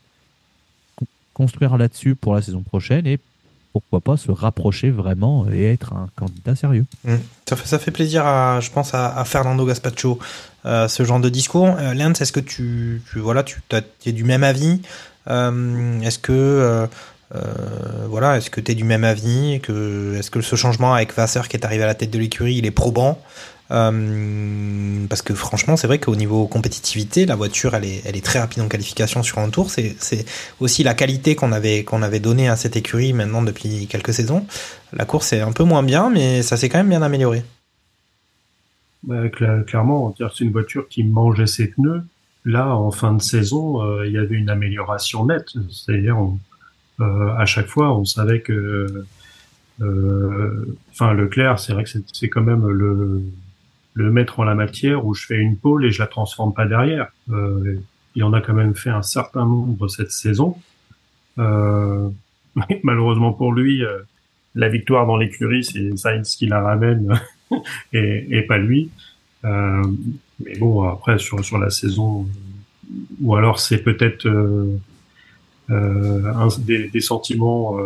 [0.97, 3.19] Co- Construire là-dessus pour la saison prochaine et
[3.81, 6.87] pourquoi pas se rapprocher vraiment et être un candidat sérieux.
[7.05, 7.17] Mm.
[7.49, 10.19] Ça, fait, plaisir, à, je pense, à, Fernando Gaspacho,
[10.65, 11.69] euh, ce genre de discours.
[11.79, 13.61] Euh, est-ce que tu, voilà, tu
[14.07, 14.81] es du même avis
[15.29, 16.87] Euh, Est-ce que, euh,
[18.09, 21.49] voilà, est-ce que tu es du même avis que, Est-ce que ce changement avec Vasseur
[21.49, 23.19] qui est arrivé à la tête de l'écurie, il est probant
[23.73, 28.63] Euh, parce que franchement, c'est vrai qu'au niveau compétitivité, la voiture, elle est, très rapide
[28.63, 29.71] en qualification sur un tour.
[29.71, 29.97] C'est,
[30.61, 31.85] aussi la qualité qu'on avait,
[32.21, 34.47] donnée à cette écurie maintenant depuis quelques saisons.
[34.93, 37.43] La course est un peu moins bien, mais ça s'est quand même bien amélioré.
[39.03, 42.03] Bah, cla- clairement, c'est une voiture qui mangeait ses pneus.
[42.45, 45.53] Là, en fin de saison, euh, il y avait une amélioration nette.
[45.71, 46.17] C'est-à-dire,
[47.01, 49.05] euh, à chaque fois, on savait que,
[49.81, 53.23] enfin, Leclerc, c'est vrai que c'est quand même le
[53.97, 56.67] le maître en la matière où je fais une pole et je la transforme pas
[56.67, 57.09] derrière.
[57.31, 57.81] Euh,
[58.15, 60.57] il en a quand même fait un certain nombre cette saison.
[61.39, 62.09] Euh,
[62.83, 63.99] malheureusement pour lui, euh,
[64.55, 67.19] la victoire dans l'écurie, c'est Sainz qui la ramène
[67.93, 68.91] et, et pas lui.
[69.45, 69.83] Euh,
[70.45, 72.27] mais bon, après sur sur la saison,
[73.21, 74.29] ou alors c'est peut-être
[75.69, 77.77] un des, des sentiments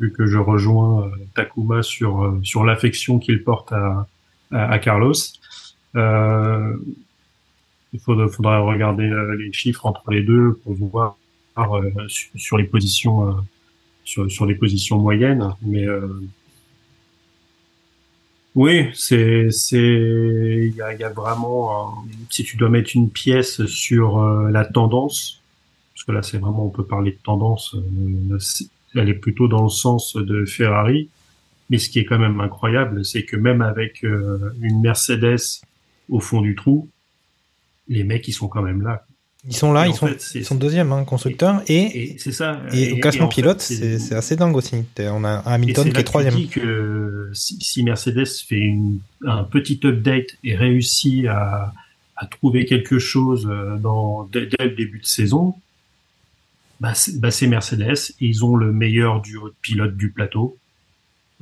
[0.00, 4.06] vu que je rejoins Takuma sur sur l'affection qu'il porte à,
[4.52, 5.14] à Carlos.
[5.98, 6.76] Euh,
[7.92, 11.16] il faudra, regarder euh, les chiffres entre les deux pour voir
[11.58, 11.90] euh,
[12.36, 13.36] sur, les positions
[14.04, 15.86] sur, les positions moyennes, mais
[18.54, 24.64] oui, c'est c'est il y a, vraiment si tu dois mettre une pièce sur la
[24.64, 25.42] tendance
[25.94, 27.76] parce que là c'est vraiment on peut parler de tendance
[28.94, 31.08] elle est plutôt dans le sens de Ferrari
[31.70, 35.60] mais ce qui est quand même incroyable c'est que même avec une Mercedes
[36.08, 36.88] au fond du trou
[37.88, 39.06] les mecs ils sont quand même là
[39.46, 41.62] Ils sont là, Et ils sont, fait, ils sont deuxième, hein, constructeur.
[41.68, 42.60] Et, Et c'est ça.
[42.72, 44.84] et, au classement pilote, c'est- assez dingue aussi.
[44.98, 46.48] On a Hamilton qui est troisième.
[46.48, 51.72] que si, si Mercedes fait une- un petit update et réussit à,
[52.16, 55.54] à trouver quelque chose euh, dans, dès, dès le début de saison,
[56.80, 58.12] bah c'est bah c'est Mercedes.
[58.20, 60.56] Ils ont le meilleur duo de pilotes du plateau.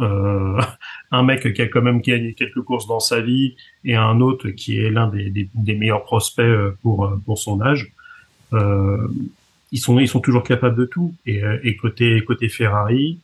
[0.00, 0.61] Euh,
[1.11, 4.50] un mec qui a quand même gagné quelques courses dans sa vie et un autre
[4.50, 7.92] qui est l'un des, meilleurs prospects euh, pour, euh, pour son âge.
[8.52, 9.09] Euh,
[9.72, 11.14] ils sont ils sont toujours capables de tout.
[11.26, 13.18] Et, euh, et côté côté Ferrari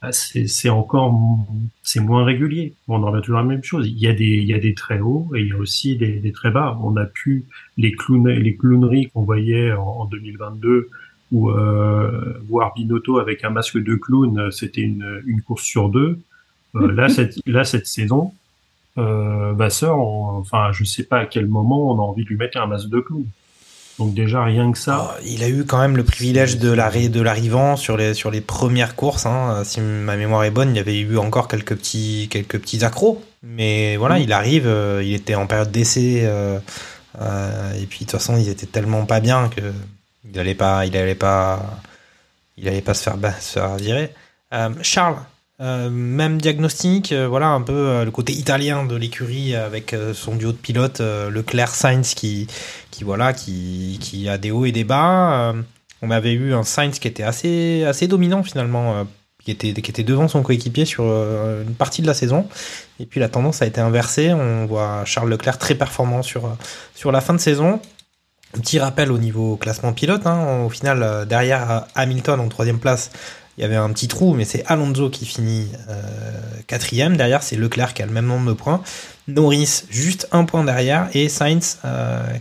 [0.00, 1.18] bah, c'est encore
[1.82, 2.74] c'est moins régulier.
[2.86, 3.88] On en revient toujours la même chose.
[3.88, 5.96] Il y a des il y a des très hauts et il y a aussi
[5.96, 6.78] des, des très bas.
[6.82, 10.88] On a pu les clown les clowneries qu'on voyait en 2022
[11.32, 16.18] où euh, voir Binotto avec un masque de clown c'était une une course sur deux
[16.74, 18.32] Euh, là cette là cette saison
[18.98, 22.36] euh, Vasseur, on- enfin je sais pas à quel moment on a envie de lui
[22.36, 23.24] mettre un masque de clown
[23.98, 27.08] donc déjà rien que ça Oh, il a eu quand même le privilège de l'arri-
[27.10, 29.26] de l'arrivant sur les sur les premières courses.
[29.26, 29.62] hein.
[29.64, 33.20] Si ma mémoire est bonne, il y avait eu encore quelques petits quelques petits accros.
[33.42, 36.58] Mais voilà, il arrive, euh, il était en période d'essai euh,
[37.20, 39.62] euh, et puis de toute façon, ils étaient tellement pas bien que
[40.30, 41.80] il allait pas il allait pas
[42.56, 44.12] il allait pas se faire se faire virer.
[44.52, 45.18] Euh, Charles.
[45.60, 50.52] euh, même diagnostic, euh, voilà un peu le côté italien de l'écurie avec son duo
[50.52, 52.46] de pilotes Leclerc Sainz qui
[52.90, 55.54] qui voilà qui, qui a des hauts et des bas.
[56.02, 59.06] On avait eu un Sainz qui était assez assez dominant finalement,
[59.44, 62.48] qui était qui était devant son coéquipier sur une partie de la saison.
[63.00, 64.32] Et puis la tendance a été inversée.
[64.32, 66.56] On voit Charles Leclerc très performant sur
[66.94, 67.80] sur la fin de saison.
[68.52, 70.26] Petit rappel au niveau classement pilote.
[70.26, 70.62] hein.
[70.64, 73.10] Au final, euh, derrière euh, Hamilton en troisième place,
[73.56, 76.00] il y avait un petit trou, mais c'est Alonso qui finit euh,
[76.66, 77.16] quatrième.
[77.16, 78.82] Derrière, c'est Leclerc qui a le même nombre de points.
[79.26, 81.78] Norris juste un point derrière et Sainz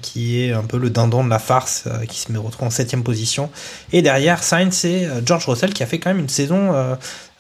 [0.01, 3.03] qui est un peu le dindon de la farce qui se met retrouve en septième
[3.03, 3.49] position.
[3.91, 6.71] Et derrière, Sainz c'est George Russell qui a fait quand même une saison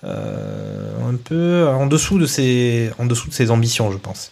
[0.03, 4.31] un peu en dessous de ses en dessous de ses ambitions, je pense.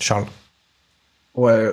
[0.00, 0.26] Charles.
[1.34, 1.72] Ouais,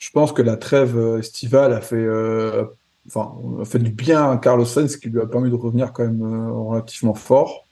[0.00, 2.64] je pense que la trêve euh, estivale a fait, euh,
[3.06, 6.04] enfin, a fait du bien à Carlos Sainz, qui lui a permis de revenir quand
[6.04, 7.66] même euh, relativement fort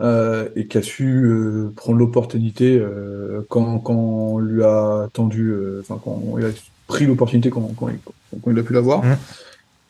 [0.00, 5.50] euh, et qui a su euh, prendre l'opportunité euh, quand, quand on lui a tendu,
[5.50, 6.50] euh, enfin quand il a
[6.88, 7.98] pris l'opportunité quand, quand, il,
[8.42, 9.02] quand il a pu l'avoir.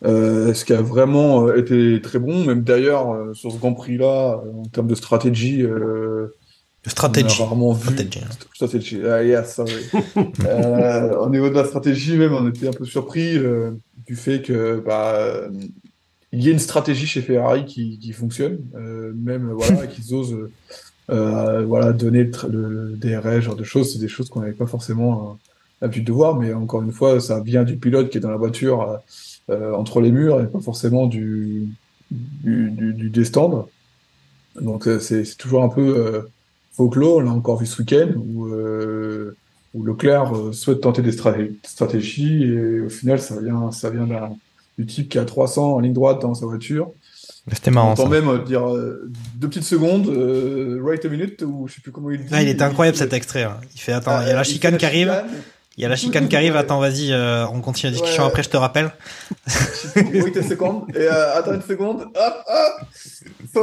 [0.04, 4.40] Euh, ce qui a vraiment été très bon, même d'ailleurs euh, sur ce Grand Prix-là,
[4.44, 5.62] euh, en termes de stratégie.
[6.86, 7.36] Stratégie.
[7.40, 7.92] On a rarement vu.
[7.92, 8.34] Stratégie, hein.
[8.54, 9.00] Stratégie.
[9.04, 9.60] Ah, yes,
[10.46, 13.72] euh, au niveau de la stratégie, même, on était un peu surpris euh,
[14.06, 15.48] du fait que bah,
[16.32, 20.36] il y ait une stratégie chez Ferrari qui, qui fonctionne, euh, même voilà, qu'ils osent
[21.10, 24.52] euh, voilà donner le, le, le DRS, genre de choses, c'est des choses qu'on n'avait
[24.52, 25.34] pas forcément euh,
[25.82, 28.36] l'habitude de voir, mais encore une fois, ça vient du pilote qui est dans la
[28.36, 29.00] voiture
[29.48, 31.68] entre les murs et pas forcément du
[32.10, 33.68] du, du, du des stands.
[34.60, 36.26] Donc euh, c'est c'est toujours un peu
[36.72, 39.36] folklore, on l'a encore vu ce week-end, où, euh,
[39.74, 44.06] où Leclerc euh, souhaite tenter des straté- stratégies, et au final, ça vient, ça vient
[44.06, 44.36] d'un-
[44.78, 46.90] du type qui a 300 en ligne droite dans sa voiture.
[47.52, 47.94] C'était marrant.
[47.98, 51.80] On même euh, dire euh, deux petites secondes, euh, right a minute, ou je sais
[51.80, 52.26] plus comment il dit.
[52.32, 53.42] Ah, il était incroyable cet extrait.
[53.44, 53.56] hein.
[53.74, 55.08] Il fait attends, il y a la chicane qui arrive.
[55.08, 55.26] chicane.
[55.76, 56.56] Il y a la chicane qui arrive.
[56.56, 58.28] Attends, vas-y, euh, on continue la discussion Ouais.
[58.28, 58.90] après, je te rappelle.
[59.96, 62.86] Wait a seconde, et euh, attends une seconde, hop, hop,
[63.54, 63.60] so,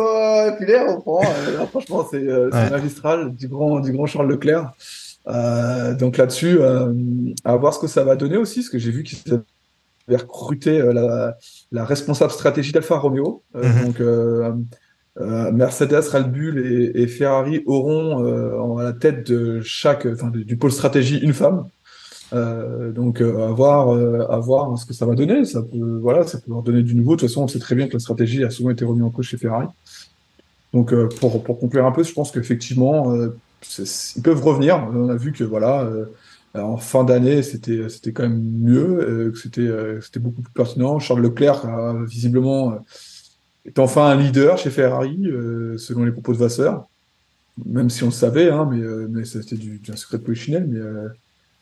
[0.47, 2.69] et puis là, on prend, euh, là, franchement, c'est euh, c'est Ouais.
[2.71, 4.71] magistral du grand, du grand Charles Leclerc.
[5.99, 6.59] Donc là-dessus,
[7.43, 9.19] à voir ce que ça va donner aussi, parce que j'ai vu qu'ils
[10.07, 11.35] avaient recruté la,
[11.71, 13.43] la responsable stratégie d'Alfa Romeo.
[13.53, 13.85] Mhm.
[13.85, 14.51] Donc, euh,
[15.51, 20.45] Mercedes, Red Bull et, et Ferrari auront euh, à la tête de chaque, enfin, du,
[20.45, 21.65] du pôle stratégie une femme.
[22.33, 25.45] Euh, donc euh, à voir, euh, à voir ce que ça va donner.
[25.45, 27.15] Ça peut, voilà, ça peut leur donner du nouveau.
[27.15, 29.09] De toute façon, on sait très bien que la stratégie a souvent été remise en
[29.09, 29.67] cause chez Ferrari.
[30.73, 33.29] Donc euh, pour pour conclure un peu, je pense qu'effectivement, euh,
[34.15, 34.89] ils peuvent revenir.
[34.93, 35.89] On a vu que voilà,
[36.53, 39.69] en fin d'année, c'était c'était quand même mieux, que c'était
[40.01, 40.99] c'était beaucoup plus pertinent.
[40.99, 41.65] Charles Leclerc
[42.05, 42.79] visiblement
[43.65, 45.17] est enfin un leader chez Ferrari,
[45.77, 46.87] selon les propos de Vasseur.
[47.65, 50.79] Même si on le savait, hein, mais mais c'était du, du- secret de polichinelle, mais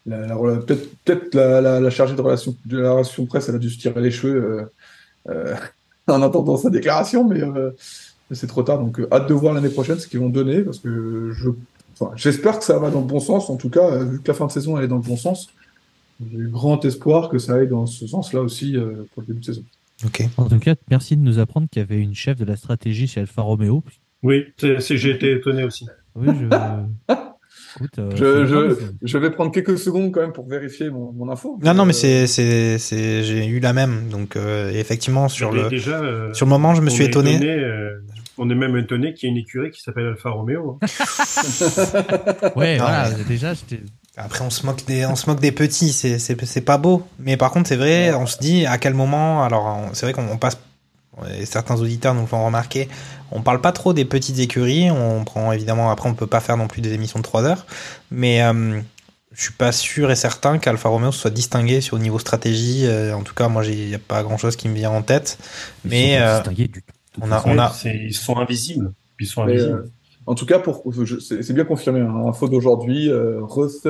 [0.05, 3.55] la, la, rela- peut-être la, la, la chargée de relation de la relation presse, elle
[3.55, 4.65] a dû se tirer les cheveux euh,
[5.29, 5.55] euh,
[6.07, 7.71] en entendant sa déclaration, mais, euh,
[8.31, 8.79] c'est trop tard.
[8.79, 11.49] Donc euh, hâte de voir l'année prochaine ce qu'ils vont donner, parce que je,
[11.99, 13.49] enfin, j'espère que ça va dans le bon sens.
[13.49, 15.17] En tout cas, euh, vu que la fin de saison elle est dans le bon
[15.17, 15.47] sens,
[16.31, 19.39] j'ai eu grand espoir que ça aille dans ce sens-là aussi euh, pour le début
[19.41, 19.63] de saison.
[20.05, 20.23] Ok.
[20.37, 23.07] En tout cas, merci de nous apprendre qu'il y avait une chef de la stratégie
[23.07, 23.83] chez Alfa Romeo.
[24.23, 25.85] Oui, c'est- c'est- j'ai été étonné aussi.
[26.15, 27.13] Oui, je...
[27.77, 31.59] Écoute, euh, Je, vais prendre quelques secondes quand même pour vérifier mon, mon info.
[31.63, 34.07] Non, non, mais Euh, c'est, c'est, c'est, j'ai eu la même.
[34.09, 37.39] Donc, euh, effectivement, sur le, déjà, euh, sur le moment, je me suis étonné.
[37.43, 37.99] euh,
[38.37, 40.77] on est même étonné qu'il y ait une écurie qui s'appelle Alfa Romeo.
[40.81, 40.87] hein.
[42.55, 43.81] Ouais, voilà, déjà, j'étais.
[44.17, 47.03] Après, on se moque des, on se moque des petits, c'est, c'est, c'est pas beau.
[47.19, 49.43] Mais par contre, c'est vrai, on se dit à quel moment.
[49.43, 50.57] Alors, c'est vrai qu'on on passe.
[51.37, 52.87] et certains auditeurs nous le font remarquer.
[53.31, 54.89] On parle pas trop des petites écuries.
[54.91, 55.91] On prend évidemment.
[55.91, 57.65] Après, on peut pas faire non plus des émissions de 3 heures.
[58.11, 58.79] Mais euh,
[59.33, 62.85] je suis pas sûr et certain qu'Alfa Romeo soit distingué sur le niveau stratégie.
[62.85, 65.01] Euh, en tout cas, moi, il y a pas grand chose qui me vient en
[65.01, 65.37] tête.
[65.85, 66.93] Ils Mais sont pas euh, distingués du tout.
[67.21, 67.73] on a, on a.
[67.85, 68.91] Ils sont invisibles.
[69.19, 69.73] Ils sont Mais, invisibles.
[69.85, 69.89] euh,
[70.27, 71.99] en tout cas, pour, je- c'est c'est bien confirmé.
[72.01, 73.87] Hein, info d'aujourd'hui, euh, Ruth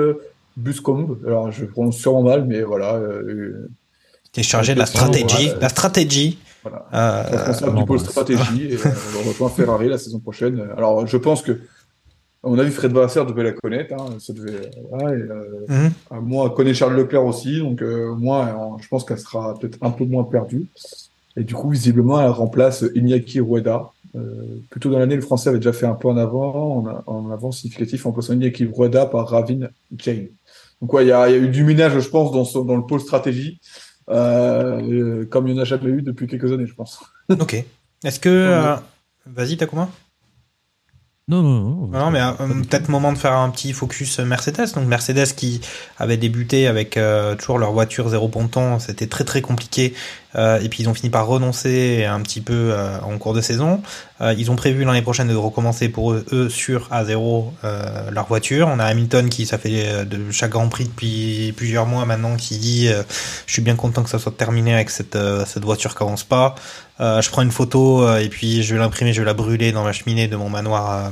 [0.58, 1.20] Buscombe.
[1.28, 2.96] Alors, je prononce sûrement mal, mais voilà.
[2.96, 3.70] Euh,
[4.32, 6.38] qui est chargé de la stratégie, la stratégie.
[6.66, 6.86] Voilà.
[6.94, 8.64] Euh, responsable du pôle bah, stratégie.
[8.74, 8.78] et,
[9.24, 10.68] on rejoint Ferrari la saison prochaine.
[10.76, 11.52] Alors, je pense que,
[12.44, 13.94] à mon avis, Fred Vasseur devait la connaître.
[13.94, 15.92] Hein, ça devait, voilà, et, euh, Mhm.
[16.24, 20.06] moi, connaît Charles Leclerc aussi, donc euh, moi, je pense qu'elle sera peut-être un peu
[20.06, 20.66] moins perdue.
[21.38, 23.92] Et du coup, visiblement, elle remplace Iñaki Rueda.
[24.16, 24.22] Euh,
[24.70, 27.52] plutôt dans l'année, le Français avait déjà fait un peu en avant, en, en avant
[27.52, 30.26] significatif, en remplaçant Iñaki Rueda par Ravin Jain.
[30.82, 32.64] Donc ouais, il y a, il y a eu du minage, je pense, dans, son-
[32.64, 33.60] dans le pôle stratégie,
[34.10, 37.04] euh, comme il n'y en a jamais eu depuis quelques années, je pense.
[37.30, 37.64] Ok.
[38.04, 38.30] Est-ce que.
[38.30, 38.76] euh,
[39.26, 39.90] Vas-y, Takuma
[41.28, 41.88] Non, non, non.
[41.88, 42.34] Non, mais euh,
[42.70, 44.76] peut-être moment de faire un petit focus Mercedes.
[44.76, 45.60] Donc Mercedes qui
[45.98, 49.96] avait débuté avec euh, toujours leur voiture zéro ponton, c'était très très compliqué.
[50.36, 53.42] Euh, et puis ils ont fini par renoncer un petit peu euh, en cours de
[53.42, 53.82] saison.
[54.22, 58.28] Euh, ils ont prévu l'année prochaine de recommencer pour eux, eux sur A0 euh, leur
[58.28, 58.68] voiture.
[58.68, 62.36] On a Hamilton qui ça fait euh, de chaque Grand Prix depuis plusieurs mois maintenant
[62.36, 63.02] qui dit euh,
[63.48, 66.24] je suis bien content que ça soit terminé avec cette euh, cette voiture qui avance
[66.24, 66.56] pas.
[67.02, 69.72] Euh, je prends une photo euh, et puis je vais l'imprimer, je vais la brûler
[69.72, 71.12] dans la cheminée de mon manoir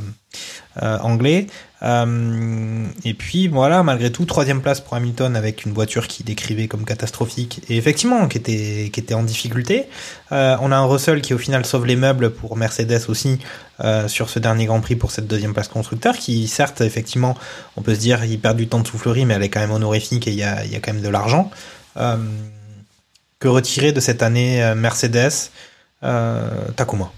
[0.81, 1.47] euh, anglais.
[1.83, 6.85] Et puis voilà, malgré tout, troisième place pour Hamilton avec une voiture qui décrivait comme
[6.85, 9.87] catastrophique et effectivement qui était qui était en difficulté.
[10.31, 13.39] On a un Russell qui au final sauve les meubles pour Mercedes aussi
[14.07, 17.35] sur ce dernier Grand Prix pour cette deuxième place constructeur qui certes effectivement
[17.75, 19.71] on peut se dire il perd du temps de soufflerie mais elle est quand même
[19.71, 21.51] honorifique et il y a, y a quand même de l'argent.
[23.39, 25.49] Que retirer de cette année Mercedes?
[26.03, 27.11] Euh, Takuma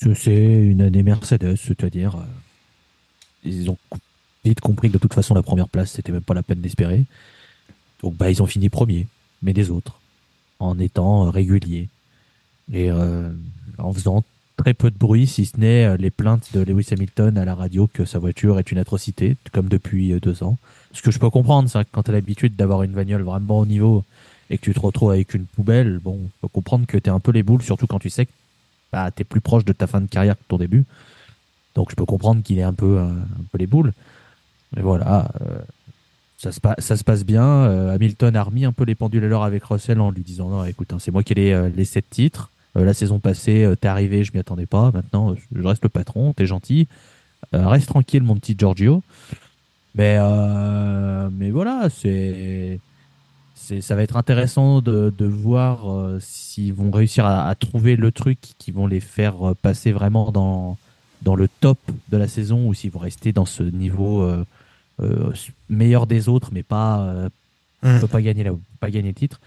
[0.00, 2.16] C'est une année Mercedes, c'est-à-dire.
[2.16, 2.24] euh,
[3.44, 3.78] ils ont
[4.44, 7.04] vite compris que de toute façon, la première place, c'était même pas la peine d'espérer.
[8.02, 9.06] Donc, bah, ils ont fini premier,
[9.42, 10.00] mais des autres,
[10.58, 11.88] en étant euh, réguliers.
[12.72, 13.30] Et euh,
[13.78, 14.24] en faisant
[14.56, 17.54] très peu de bruit, si ce n'est euh, les plaintes de Lewis Hamilton à la
[17.54, 20.58] radio que sa voiture est une atrocité, comme depuis deux ans.
[20.92, 23.66] Ce que je peux comprendre, c'est quand tu as l'habitude d'avoir une bagnole vraiment au
[23.66, 24.04] niveau
[24.52, 27.20] et que tu te retrouves avec une poubelle, bon, peux comprendre que tu es un
[27.20, 28.32] peu les boules, surtout quand tu sais que
[28.92, 30.84] bah, tu es plus proche de ta fin de carrière que ton début.
[31.74, 33.94] Donc je peux comprendre qu'il est un peu, euh, un peu les boules.
[34.76, 35.58] Mais voilà, euh,
[36.36, 37.46] ça, se ça se passe bien.
[37.46, 40.50] Euh, Hamilton a remis un peu les pendules à l'heure avec Russell en lui disant
[40.50, 42.50] non, écoute, hein, c'est moi qui ai les, les sept titres.
[42.74, 44.90] La saison passée, t'es arrivé, je m'y attendais pas.
[44.92, 46.88] Maintenant, je reste le patron, t'es gentil.
[47.52, 49.02] Reste tranquille, mon petit Giorgio.
[49.94, 50.18] Mais,
[51.32, 52.80] mais voilà, c'est,
[53.80, 58.10] ça va être intéressant de, de voir euh, s'ils vont réussir à, à trouver le
[58.12, 60.76] truc qui vont les faire euh, passer vraiment dans,
[61.22, 64.44] dans le top de la saison ou s'ils vont rester dans ce niveau euh,
[65.00, 65.32] euh,
[65.68, 67.28] meilleur des autres, mais pas, euh,
[67.82, 67.98] Mm.
[67.98, 69.40] peut pas gagner là, pas gagner le titre.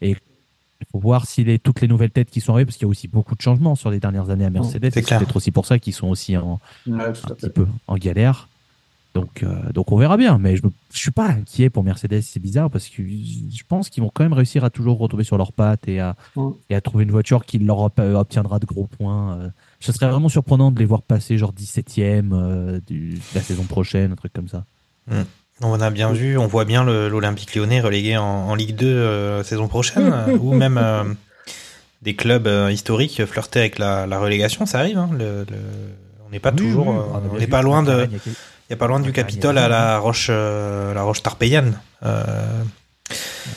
[0.00, 2.84] Et il faut voir si les, toutes les nouvelles têtes qui sont arrivées, parce qu'il
[2.86, 4.90] y a aussi beaucoup de changements sur les dernières années à Mercedes.
[4.94, 7.96] c'est peut-être aussi pour ça qu'ils sont aussi en, Ouais, tout un petit peu en
[7.96, 8.48] galère.
[9.14, 10.38] Donc, euh, donc on verra bien.
[10.38, 12.22] Mais je, je suis pas inquiet pour Mercedes.
[12.22, 15.36] C'est bizarre parce que je pense qu'ils vont quand même réussir à toujours retomber sur
[15.36, 16.16] leurs pattes et à,
[16.70, 19.36] et à trouver une voiture qui leur op- obtiendra de gros points.
[19.38, 19.48] Euh,
[19.80, 23.64] Ce serait vraiment surprenant de les voir passer genre 17ème euh, du- de la saison
[23.64, 24.64] prochaine, un truc comme ça.
[25.60, 29.42] On a bien vu, on voit bien l'Olympique lyonnais relégué en, en Ligue 2 euh,
[29.44, 31.04] saison prochaine, euh, ou même euh,
[32.00, 34.96] des clubs euh, historiques flirter avec la, la relégation, ça arrive.
[34.98, 35.56] hein, le- le-
[36.26, 38.08] on n'est pas Oui, toujours, oui, euh, on n'est pas loin de,
[38.72, 41.78] il y a pas loin du Capitole à la roche, euh, la roche tarpéienne.
[42.04, 42.62] Euh,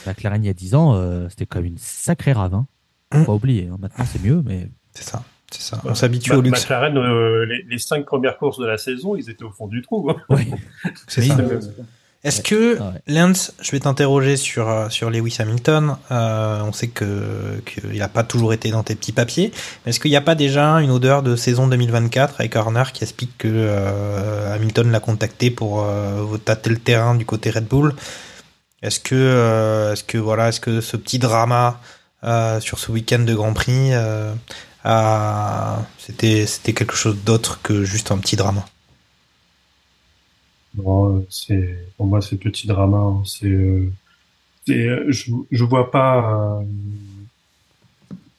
[0.05, 2.67] McLaren, il y a 10 ans, euh, c'était quand même une sacrée ravin.
[3.13, 3.19] Mm.
[3.19, 3.69] Faut pas oublier.
[3.71, 3.77] hein.
[3.79, 5.81] Maintenant, c'est mieux, mais c'est ça, c'est ça.
[5.85, 6.63] On s'habitue au luxe.
[6.63, 9.81] McLaren, euh, les, les cinq premières courses de la saison, ils étaient au fond du
[9.81, 10.09] trou.
[10.11, 10.17] hein.
[11.07, 11.37] C'est ça.
[12.25, 13.01] Est-ce que ouais.
[13.07, 15.95] Lance, je vais t'interroger sur euh, sur Lewis Hamilton.
[16.11, 19.51] Euh, on sait que qu'il n'a pas toujours été dans tes petits papiers.
[19.85, 23.03] Mais est-ce qu'il n'y a pas déjà une odeur de saison 2024 avec Horner qui
[23.03, 27.93] explique que euh, Hamilton l'a contacté pour euh, tâter le terrain du côté Red Bull?
[28.81, 31.79] Est-ce que euh, est-ce que voilà, est-ce que ce petit drama
[32.23, 34.33] euh, sur ce week-end de Grand Prix euh,
[34.83, 38.65] a- c'était c'était quelque chose d'autre que juste un petit drama?
[41.29, 42.97] C'est pour moi c'est petit drama.
[42.97, 43.23] hein.
[43.25, 43.89] C'est, euh,
[44.69, 46.59] euh, je, je vois pas.
[46.61, 46.63] euh,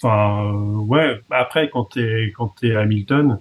[0.03, 0.53] Enfin,
[0.89, 1.20] ouais.
[1.30, 3.39] Après, quand t'es quand t'es Hamilton,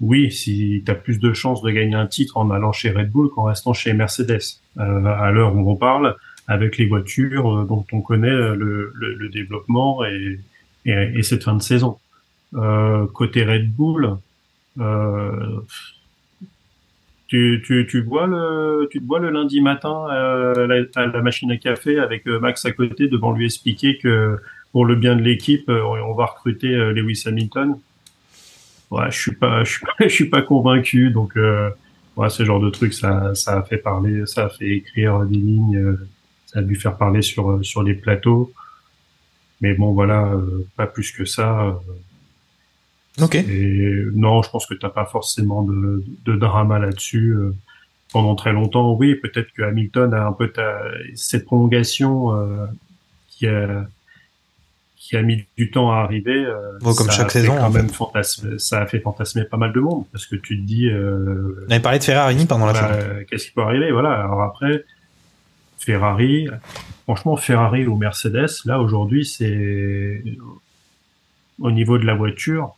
[0.00, 3.30] oui, si t'as plus de chances de gagner un titre en allant chez Red Bull
[3.30, 4.40] qu'en restant chez Mercedes.
[4.76, 6.16] À l'heure où on parle,
[6.48, 10.40] avec les voitures dont on connaît le, le, développement et,
[10.86, 11.98] et, et cette fin de saison.
[13.14, 14.16] Côté Red Bull,
[17.32, 21.06] tu, tu, tu vois le tu te vois le lundi matin euh, à, la, à
[21.06, 24.38] la machine à café avec euh, Max à côté devant lui expliquer que
[24.70, 27.78] pour le bien de l'équipe euh, on va recruter euh, Lewis Hamilton.
[28.90, 31.70] Ouais, je suis pas je suis pas, je suis pas convaincu donc euh,
[32.18, 35.38] ouais, ce genre de truc ça ça a fait parler ça a fait écrire des
[35.38, 36.06] lignes euh,
[36.44, 38.52] ça a dû faire parler sur euh, sur les plateaux.
[39.62, 41.80] Mais bon voilà euh, pas plus que ça.
[43.20, 43.34] Euh, Ok.
[43.34, 47.30] et non, je pense que t'as pas forcément de, de drama là-dessus.
[47.34, 47.54] euh.
[48.12, 50.82] Pendant très longtemps, oui, peut-être que Hamilton a un peu ta,
[51.14, 52.66] cette prolongation euh,
[53.30, 53.86] qui a
[54.96, 56.44] qui a mis du temps à arriver.
[56.44, 59.00] euh, Bon, comme ça chaque a fait saison, quand en même fantasme- ça a fait
[59.00, 60.88] fantasmer pas mal de monde parce que tu te dis.
[60.90, 62.98] Euh, On avait parlé de Ferrari pendant la bah.
[63.30, 64.12] Qu'est-ce qui peut arriver Voilà.
[64.12, 64.84] Alors après,
[65.78, 66.48] Ferrari,
[67.04, 70.22] franchement, Ferrari ou Mercedes, là aujourd'hui, c'est
[71.60, 72.74] au niveau de la voiture.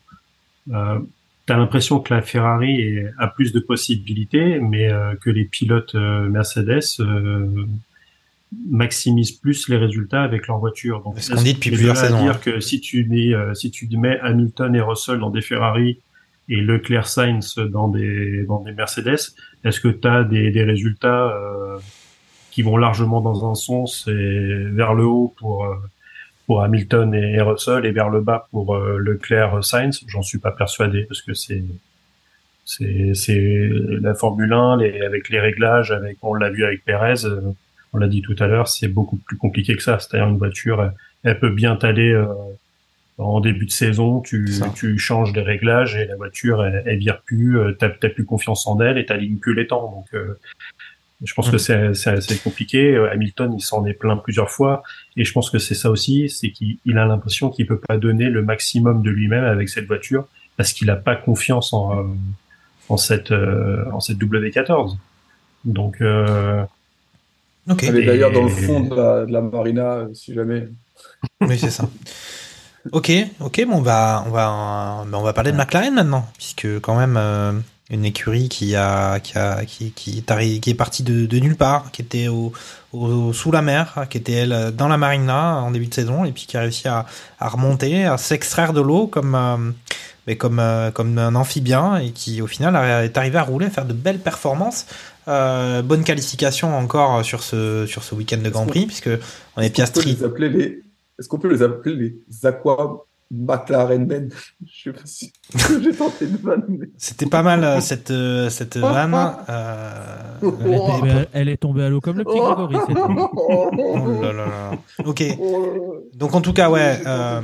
[0.73, 0.99] Euh,
[1.47, 5.95] T'as l'impression que la Ferrari est- a plus de possibilités, mais euh, que les pilotes
[5.95, 7.67] euh, Mercedes euh,
[8.71, 11.03] maximisent plus les résultats avec leur voiture.
[11.03, 12.41] Donc, ce qu'on dit depuis plusieurs saisons, dire hein.
[12.43, 15.99] que si tu mets euh, si tu mets Hamilton et Russell dans des Ferrari
[16.49, 19.19] et Leclerc Sainz dans des dans des Mercedes,
[19.65, 21.79] est-ce que tu as des, des résultats euh,
[22.51, 25.75] qui vont largement dans un sens et vers le haut pour euh,
[26.47, 30.05] pour Hamilton et, Russell et vers le bas pour euh, Leclerc Sainz.
[30.07, 31.65] J'en suis pas persuadé parce que c'est
[32.65, 33.69] c'est c'est
[34.01, 37.41] la Formule 1 les, avec les réglages avec on l'a vu avec Perez euh,
[37.93, 39.99] on l'a dit tout à l'heure c'est beaucoup plus compliqué que ça.
[39.99, 40.93] C'est-à-dire une voiture elle,
[41.25, 42.27] elle peut bien t'aller euh,
[43.19, 44.21] en début de saison.
[44.21, 44.73] Tu Ça.
[44.75, 48.25] tu changes les réglages et la voiture elle, elle vire plus euh, t'as t'as plus
[48.25, 50.39] confiance en elle et t'alignes plus les temps donc euh,
[51.23, 51.53] je pense Mm.
[51.53, 54.83] que c'est c'est assez compliqué Hamilton il s'en est plaint plusieurs fois
[55.17, 57.97] et je pense que c'est ça aussi c'est qu'il il a l'impression qu'il peut pas
[57.99, 62.03] donner le maximum de lui-même avec cette voiture parce qu'il a pas confiance en euh,
[62.89, 64.97] en cette euh, en cette W14
[65.65, 66.65] donc euh,
[67.71, 67.83] Ok.
[67.85, 70.69] Elle est Et- d'ailleurs dans le fond de la, de la marina, si jamais.
[71.41, 71.89] Oui, c'est ça.
[72.93, 73.11] Ok,
[73.41, 77.17] ok, bon, on va, on va, on va parler de McLaren maintenant, puisque quand même
[77.17, 77.53] euh,
[77.91, 81.57] une écurie qui a, qui a, qui, qui est qui est partie de, de nulle
[81.57, 82.53] part, qui était au,
[82.93, 86.33] au- sous la mer, qui était elle dans la marina en début de saison, et
[86.33, 87.05] puis qui a réussi à,
[87.39, 89.71] à remonter, à s'extraire de l'eau comme, euh,
[90.27, 92.75] mais comme, euh, comme un amphibien, et qui au final
[93.05, 94.87] est arrivé à rouler, à faire de belles performances.
[95.29, 99.11] Euh, bonne qualification encore sur ce, sur ce week-end de Grand Prix, puisque
[99.57, 100.17] on est Piastri.
[100.39, 100.83] les les,
[101.19, 104.31] est-ce qu'on peut les appeler les Aqua McLaren Men
[104.65, 105.33] Je sais pas si
[105.83, 109.15] j'ai tenté de vanne, mais- C'était pas mal euh, cette euh, cette vanne.
[109.49, 112.77] euh, Elle est tombée à- elle est tombée à l'eau comme le petit Grégory.
[113.37, 113.71] oh
[114.23, 114.71] là là là.
[115.05, 115.23] Ok.
[116.15, 117.41] Donc en tout cas ouais, euh,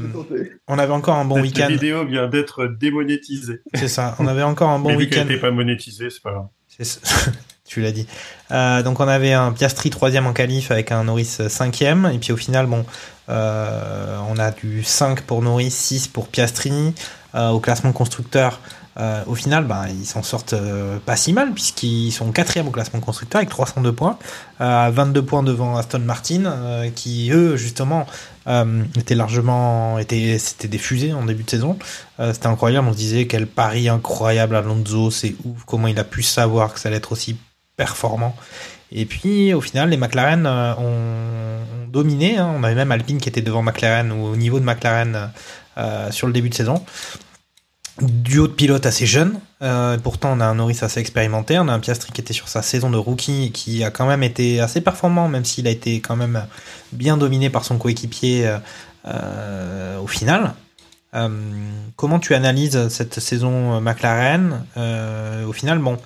[0.68, 1.68] on avait encore un bon cette week-end.
[1.68, 4.14] vidéo vient d'être démonétisée C'est ça.
[4.18, 5.24] On avait encore un bon week-end.
[5.24, 7.00] n'était pas monétisée c'est pas grave C'est ça.
[7.70, 8.06] tu l'as dit.
[8.50, 12.32] Euh, donc on avait un Piastri troisième en qualif avec un Norris cinquième et puis
[12.32, 12.84] au final bon
[13.30, 16.94] euh, on a du 5 pour Norris, 6 pour Piastri
[17.36, 18.58] Euh, au classement constructeur.
[19.28, 20.56] au final, ben, ils s'en sortent
[21.06, 24.18] pas si mal puisqu'ils sont quatrième au classement constructeur avec 302 points,
[24.60, 26.42] euh, 22 points devant Aston Martin,
[26.96, 28.04] qui eux justement
[28.98, 31.78] étaient largement, étaient, c'était des fusées en début de saison.
[32.18, 36.22] C'était incroyable, on se disait quel pari incroyable Alonso, c'est ouf, comment il a pu
[36.24, 37.36] savoir que ça allait être aussi
[37.80, 38.36] performant.
[38.92, 42.36] Et puis au final, les McLaren euh, ont, dominé.
[42.36, 42.52] hein.
[42.54, 45.32] On avait même Alpine qui était devant McLaren ou au niveau de McLaren
[45.78, 46.84] euh, sur le début de saison.
[48.02, 49.40] Duo de pilotes assez jeune.
[49.62, 51.58] Euh, pourtant, on a un Norris assez expérimenté.
[51.58, 54.06] On a un Piastri qui était sur sa saison de rookie et qui a quand
[54.06, 56.46] même été assez performant, même s'il a été quand même
[56.92, 58.56] bien dominé par son coéquipier
[60.02, 60.54] au final.
[61.96, 64.64] Comment tu analyses cette saison McLaren?
[65.46, 65.98] Au final, bon,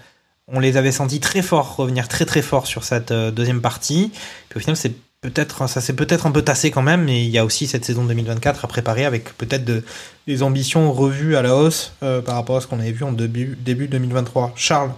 [0.48, 4.12] on les avait sentis très forts revenir très très fort sur cette euh, deuxième partie.
[4.48, 7.04] Puis au final, c'est peut-être ça s'est peut-être un peu tassé quand même.
[7.04, 9.82] Mais il y a aussi cette saison 2024 à préparer avec peut-être de,
[10.26, 13.12] des ambitions revues à la hausse euh, par rapport à ce qu'on avait vu en
[13.12, 14.52] début début 2023.
[14.56, 14.90] Charles,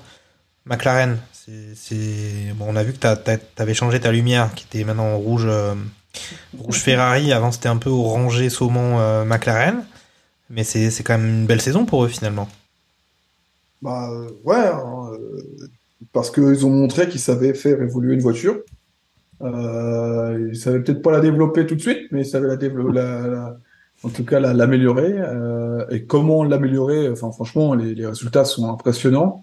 [0.64, 5.12] McLaren, c'est bon, on a vu que t'as- t'avais changé ta lumière qui était maintenant
[5.14, 5.74] en rouge euh,
[6.58, 7.32] rouge Ferrari.
[7.32, 9.84] Avant c'était un peu orangé saumon McLaren.
[10.50, 12.48] Mais c'est quand même une belle saison pour eux finalement.
[13.82, 14.10] Bah
[14.44, 15.66] ouais, hein, euh,
[16.12, 18.58] parce qu'ils ont montré qu'ils savaient faire évoluer une voiture.
[19.42, 22.94] Euh, ils savaient peut-être pas la développer tout de suite, mais ils savaient la développer,
[22.94, 23.56] la, la-
[24.02, 25.12] en tout cas la- l'améliorer.
[25.18, 29.42] Euh, et comment l'améliorer Enfin, franchement, les, les résultats sont impressionnants.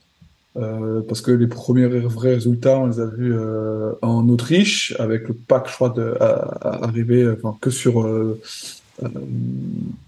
[0.55, 5.27] Euh, parce que les premiers vrais résultats, on les a vus euh, en Autriche, avec
[5.27, 6.25] le pack, je crois, de, à,
[6.61, 8.39] à- arrivé enfin, que sur euh,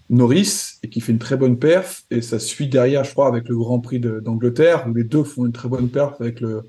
[0.09, 2.03] Norris, et qui fait une très bonne perf.
[2.11, 5.45] Et ça suit derrière, je crois, avec le Grand Prix d'Angleterre, où les deux font
[5.45, 6.63] une très bonne perf avec le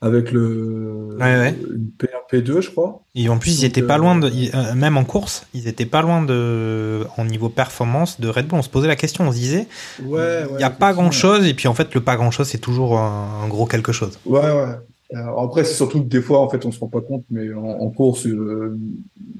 [0.00, 1.56] avec le Ouais, ouais.
[1.74, 3.02] une P1, P2, je crois.
[3.16, 5.66] Et en plus, ils étaient euh, pas loin de, ils- euh, même en course, ils
[5.66, 8.60] étaient pas loin de, en niveau performance de Red Bull.
[8.60, 9.66] On se posait la question, on se disait,
[10.04, 12.46] Ouais, il y a pas grand chose, et puis en fait, le pas grand chose,
[12.46, 14.20] c'est toujours un, un gros quelque chose.
[14.24, 14.76] Ouais, ouais.
[15.14, 17.52] Alors après, c'est surtout que des fois, en fait, on se rend pas compte, mais
[17.54, 18.78] en, en course, euh,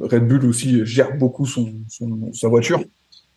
[0.00, 2.80] Red Bull aussi gère beaucoup son, son- sa voiture.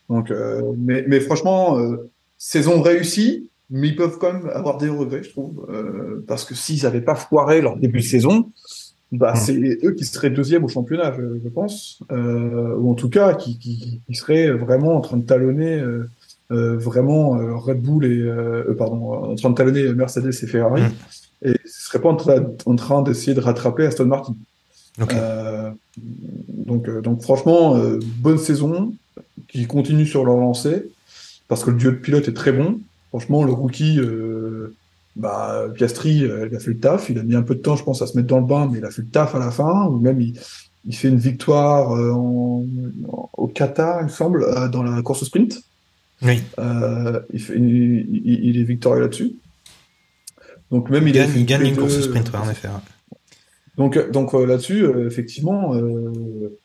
[0.10, 4.90] Donc, euh, mais, mais franchement, euh, saison réussie, mais ils peuvent quand même avoir des
[4.90, 8.50] regrets, je trouve, euh, parce que s'ils n'avaient pas foiré leur début de saison,
[9.12, 13.10] bah, c'est eux qui seraient deuxième au championnat, je, je pense, euh, ou en tout
[13.10, 16.10] cas qui, qui, qui seraient vraiment en train de talonner euh,
[16.52, 20.48] euh, vraiment euh, Red Bull et euh, euh, pardon, en train de talonner Mercedes et
[20.48, 20.82] Ferrari,
[21.44, 24.36] et ce serait pas en, train- en train d'essayer de rattraper Aston Martin.
[25.16, 25.72] Euh,
[26.50, 28.94] donc, euh, donc franchement, euh, bonne saison,
[29.48, 30.90] qui continue sur leur lancée,
[31.48, 32.80] parce que le duo de pilote est très bon.
[33.10, 34.74] Franchement, le rookie, euh,
[35.16, 37.10] bah, Piastri, euh, il a fait le taf.
[37.10, 38.70] Il a mis un peu de temps, je pense, à se mettre dans le bain,
[38.72, 39.88] mais il a fait le taf à la fin.
[39.88, 40.40] Ou même, il,
[40.86, 42.66] il fait une victoire euh, en-
[43.12, 45.62] en- au Qatar, il me semble, euh, dans la course au sprint.
[46.22, 46.42] Oui.
[46.60, 49.34] Euh, il, fait, il- il est victorieux là-dessus.
[50.72, 52.68] Donc même il, gagne, fait il gagne une P2, course au sprint, ouais, en effet.
[52.70, 52.74] ouais.
[53.78, 56.60] donc, donc euh, là-dessus, euh, effectivement, euh,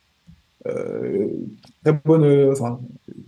[0.67, 1.29] euh,
[1.85, 2.25] très bonne.
[2.25, 2.81] euh, enfin,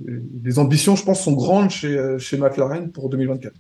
[0.09, 3.53] euh, les ambitions, je pense, sont grandes chez, euh, chez McLaren pour 2024.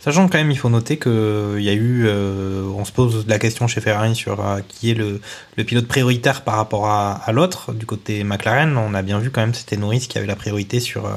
[0.00, 3.26] Sachant quand même, il faut noter que il y a eu, euh, on se pose
[3.28, 5.20] la question chez Ferrari sur euh, qui est le,
[5.56, 7.72] le pilote prioritaire par rapport à, à l'autre.
[7.72, 10.80] Du côté McLaren, on a bien vu quand même, c'était Norris qui avait la priorité
[10.80, 11.10] sur euh,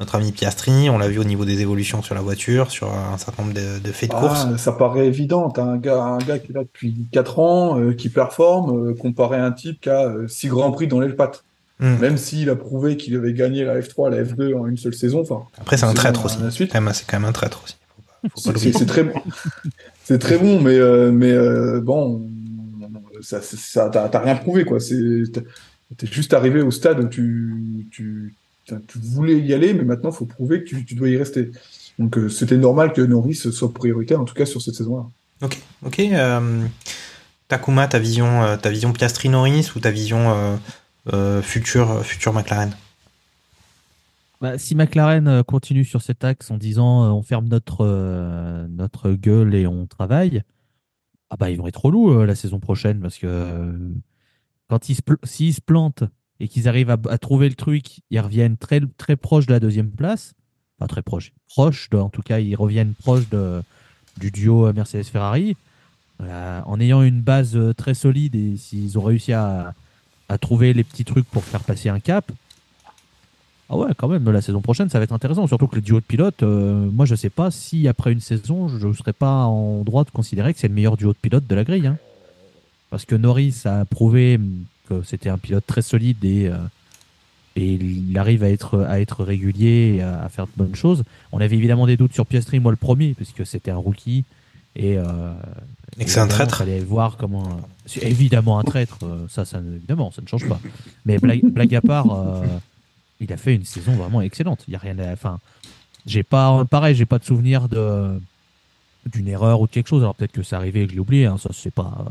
[0.00, 0.90] notre ami Piastri.
[0.90, 3.54] On l'a vu au niveau des évolutions sur la voiture, sur euh, un certain nombre
[3.54, 4.46] de, de faits de course.
[4.52, 5.50] Ah, ça paraît évident.
[5.50, 8.94] T'as un gars, un gars qui est là depuis 4 ans, euh, qui performe, euh,
[8.94, 11.44] comparé à un type qui a 6 grands prix dans les pattes.
[11.78, 11.96] Mm.
[11.98, 15.20] Même s'il a prouvé qu'il avait gagné la F3, la F2 en une seule saison.
[15.20, 16.38] Enfin, Après, c'est un traître aussi.
[16.68, 17.76] Quand C'est quand même un traître aussi.
[18.36, 19.20] C'est très bon.
[20.04, 22.28] C'est très bon, mais, euh, mais euh, bon,
[23.20, 23.40] ça,
[23.90, 24.78] t'as rien prouvé, quoi.
[24.78, 28.34] T'es juste arrivé au stade où tu,
[28.66, 31.50] tu voulais y aller, mais maintenant, il faut prouver que tu, tu dois y rester.
[31.98, 35.06] Donc, euh, c'était normal que Norris soit prioritaire, en tout cas, sur cette saison-là.
[35.42, 36.00] Ok, ok.
[36.00, 36.66] euh,
[37.48, 40.56] Takuma, ta vision, euh, ta vision Piastri Norris ou ta vision euh,
[41.12, 42.74] euh, future, future McLaren?
[44.40, 49.12] Bah, si McLaren continue sur cet axe en disant euh, on ferme notre, euh, notre
[49.12, 50.42] gueule et on travaille,
[51.30, 53.72] ah bah ils vont être relous euh, la saison prochaine parce que euh,
[54.68, 56.04] quand ils se, pl- s'ils se plantent
[56.40, 59.90] et qu'ils arrivent à, trouver le truc, ils reviennent très, très proche de la deuxième
[59.90, 60.34] place.
[60.78, 63.62] Pas très proche, proche de- en tout cas, ils reviennent proche de,
[64.18, 65.56] du duo Mercedes-Ferrari.
[66.22, 69.74] Euh, en ayant une base euh, très solide et s'ils ont réussi à,
[70.30, 72.32] à trouver les petits trucs pour faire passer un cap,
[73.68, 75.46] ah ouais, quand même, la saison prochaine, ça va être intéressant.
[75.46, 78.68] Surtout que le duo de pilotes, euh, moi, je sais pas si après une saison,
[78.68, 81.46] je ne serais pas en droit de considérer que c'est le meilleur duo de pilotes
[81.48, 81.86] de la grille.
[81.86, 81.98] hein.
[82.90, 84.38] Parce que Norris a prouvé
[84.88, 86.56] que c'était un pilote très solide et, euh,
[87.56, 91.04] et il arrive à être, à être régulier et à, à faire de bonnes choses.
[91.32, 94.24] On avait évidemment des doutes sur Piastri, moi le premier, puisque c'était un rookie.
[94.78, 95.32] Et, euh,
[95.98, 96.58] Et que c'est un traître.
[96.58, 97.60] fallait voir comment.
[97.86, 100.60] C'est évidemment un traître, euh, ça, ça, évidemment, ça ne change pas.
[101.06, 102.44] Mais blague, blague à part, euh,
[103.18, 104.64] il a fait une saison vraiment excellente.
[104.68, 105.12] Il y a rien à.
[105.12, 105.38] Enfin,
[106.04, 106.62] j'ai pas.
[106.66, 108.20] Pareil, j'ai pas de souvenir de
[109.10, 110.02] d'une erreur ou de quelque chose.
[110.02, 111.24] Alors peut-être que c'est arrivé et que je l'ai oublié.
[111.24, 112.04] hein, ça, c'est pas.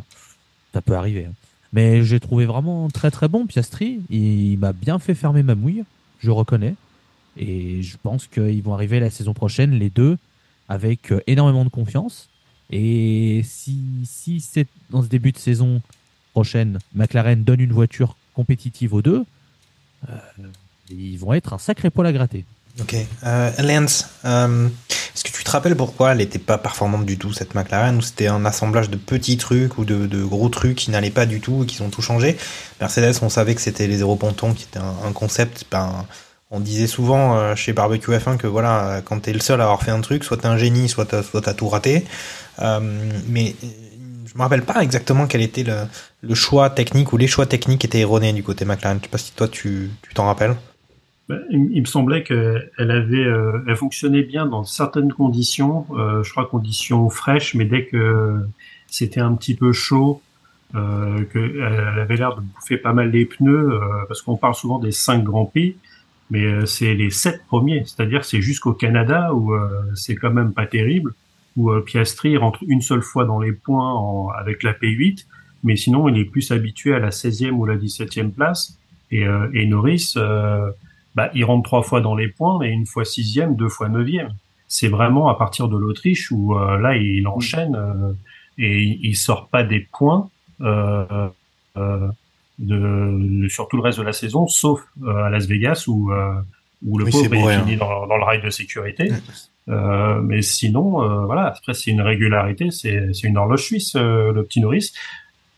[0.73, 1.25] Ça peut arriver.
[1.25, 1.33] hein.
[1.75, 3.99] Mais j'ai trouvé vraiment très très bon Piastri.
[4.09, 5.83] Il m'a bien fait fermer ma mouille.
[6.19, 6.75] Je reconnais.
[7.35, 10.17] Et je pense qu'ils vont arriver la saison prochaine, les deux,
[10.69, 12.29] avec euh, énormément de confiance.
[12.71, 15.81] Et si, si c'est dans ce début de saison
[16.31, 19.25] prochaine, McLaren donne une voiture compétitive aux deux,
[20.07, 20.17] euh,
[20.89, 22.45] ils vont être un sacré poil à gratter.
[22.81, 22.95] Ok.
[23.25, 27.31] Euh, Lance, euh, est-ce que tu te rappelles pourquoi elle n'était pas performante du tout,
[27.31, 31.09] cette McLaren, ou c'était un assemblage de petits trucs ou de, gros trucs qui n'allaient
[31.09, 32.37] pas du tout et qui ont tout changé?
[32.81, 35.63] Mercedes, on savait que c'était les zéro pontons qui était un, concept.
[35.71, 36.05] Ben,
[36.51, 39.81] on disait souvent euh, chez Barbecue F1 que voilà, quand t'es le seul à avoir
[39.81, 42.05] fait un truc, soit t'es un génie, soit t'as, t'as tout raté.
[42.59, 43.55] Mais
[44.25, 47.99] je me rappelle pas exactement quel était le, choix technique ou les choix techniques étaient
[47.99, 48.97] erronés du côté McLaren.
[48.97, 50.55] Je sais pas si toi tu t'en rappelles.
[51.27, 55.87] Ben, il, me semblait qu'elle avait, euh, elle fonctionnait bien dans certaines conditions.
[55.97, 58.41] euh, je crois conditions fraîches, mais dès que
[58.87, 60.21] c'était un petit peu chaud,
[60.75, 64.77] euh, qu'elle avait l'air de bouffer pas mal les pneus, euh, parce qu'on parle souvent
[64.77, 65.77] des cinq grands prix,
[66.29, 70.53] mais euh, c'est les sept premiers, c'est-à-dire c'est jusqu'au Canada où euh, c'est quand même
[70.53, 71.13] pas terrible,
[71.57, 75.25] où Piastri rentre une seule fois dans les points en- avec la P8,
[75.63, 78.77] mais sinon il est plus habitué à la 16e ou la 17e place,
[79.11, 80.15] et, et Norris,
[81.15, 84.33] bah, il rentre trois fois dans les points, mais une fois sixième, deux fois neuvième.
[84.67, 88.13] C'est vraiment à partir de l'Autriche où euh, là il enchaîne euh,
[88.57, 90.29] et il, sort pas des points
[90.61, 91.27] euh,
[91.77, 92.07] euh,
[92.59, 96.33] de, sur tout le reste de la saison, sauf euh, à Las Vegas où euh,
[96.85, 97.77] où le Oui, pauvre bourré, est fini hein.
[97.79, 99.11] dans, dans le rail de sécurité.
[99.67, 104.43] Euh, mais sinon, euh, voilà, après c'est une régularité, c'est une horloge suisse euh, le
[104.43, 104.91] petit Norris.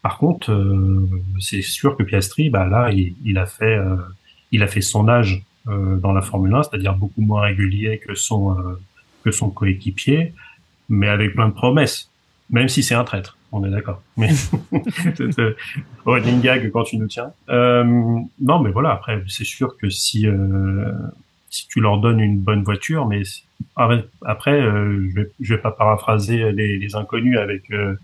[0.02, 3.98] Par contre, euh, c'est sûr que Piastri, bah là, il, il a fait euh,
[4.52, 8.16] il a fait son âge euh, dans la Formule 1, c'est-à-dire beaucoup moins régulier que
[8.16, 8.80] son euh,
[9.24, 10.34] que son coéquipier,
[10.90, 12.10] mais avec plein de promesses.
[12.50, 14.02] Même si c'est un traître, on est d'accord.
[14.18, 14.30] Mais
[16.06, 17.32] running gag quand tu nous tiens.
[17.50, 17.84] Euh,
[18.40, 18.92] non, mais voilà.
[18.92, 20.92] Après, c'est sûr que si euh,
[21.50, 23.44] si tu leur donnes une bonne voiture, mais c'est-
[24.26, 27.96] après, euh, je vais je vais pas paraphraser les, les inconnus avec euh,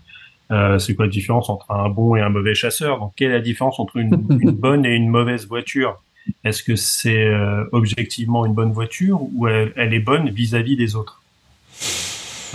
[0.50, 2.98] euh, c'est quoi la différence entre un bon et un mauvais chasseur?
[2.98, 6.02] Donc, quelle est la différence entre une, une bonne et une mauvaise voiture?
[6.44, 10.94] Est-ce que c'est euh, objectivement une bonne voiture ou elle, elle est bonne vis-à-vis des
[10.96, 11.20] autres?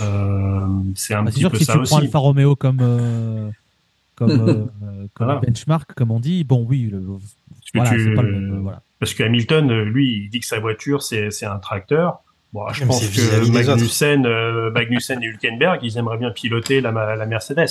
[0.00, 1.90] Euh, C'est un Bah, petit sûr peu que si ça tu aussi.
[1.92, 3.50] prends Alfa Romeo comme, euh,
[4.16, 4.30] comme,
[4.82, 5.40] euh, comme Voilà.
[5.40, 8.60] benchmark, comme on dit, bon, oui, le- Parce que voilà, tu- c'est pas le même.
[8.62, 8.82] Voilà.
[8.98, 12.20] Parce que Hamilton, lui, il dit que sa voiture, c'est c'est un tracteur.
[12.52, 17.26] Bon, je pense que Magnussen, euh, Magnussen et Hülkenberg, ils aimeraient bien piloter la, la
[17.26, 17.68] Mercedes.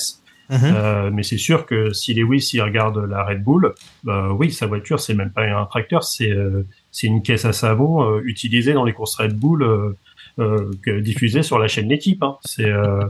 [0.50, 0.60] Mhm.
[0.64, 3.74] Euh, mais c'est sûr que si Lewis il regarde la Red Bull,
[4.04, 7.54] bah oui, sa voiture c'est même pas un tracteur, c'est euh, c'est une caisse à
[7.54, 9.96] savon euh, utilisée dans les courses Red Bull, euh,
[10.40, 12.24] euh, que- diffusée sur la chaîne d'équipe.
[12.24, 12.38] Hein.
[12.46, 13.06] C'est euh,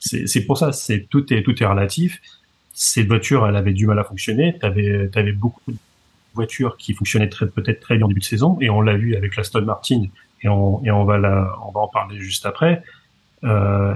[0.00, 2.20] c'est c'est pour ça, c'est tout est tout est relatif.
[2.74, 4.58] Cette voiture, elle avait du mal à fonctionner.
[4.58, 5.76] T'avais avais beaucoup de
[6.34, 9.36] voitures qui fonctionnaient peut-être très bien en début de saison, et on l'a vu avec
[9.36, 10.02] l'Aston Martin,
[10.42, 12.82] et on et on va la on va en parler juste après.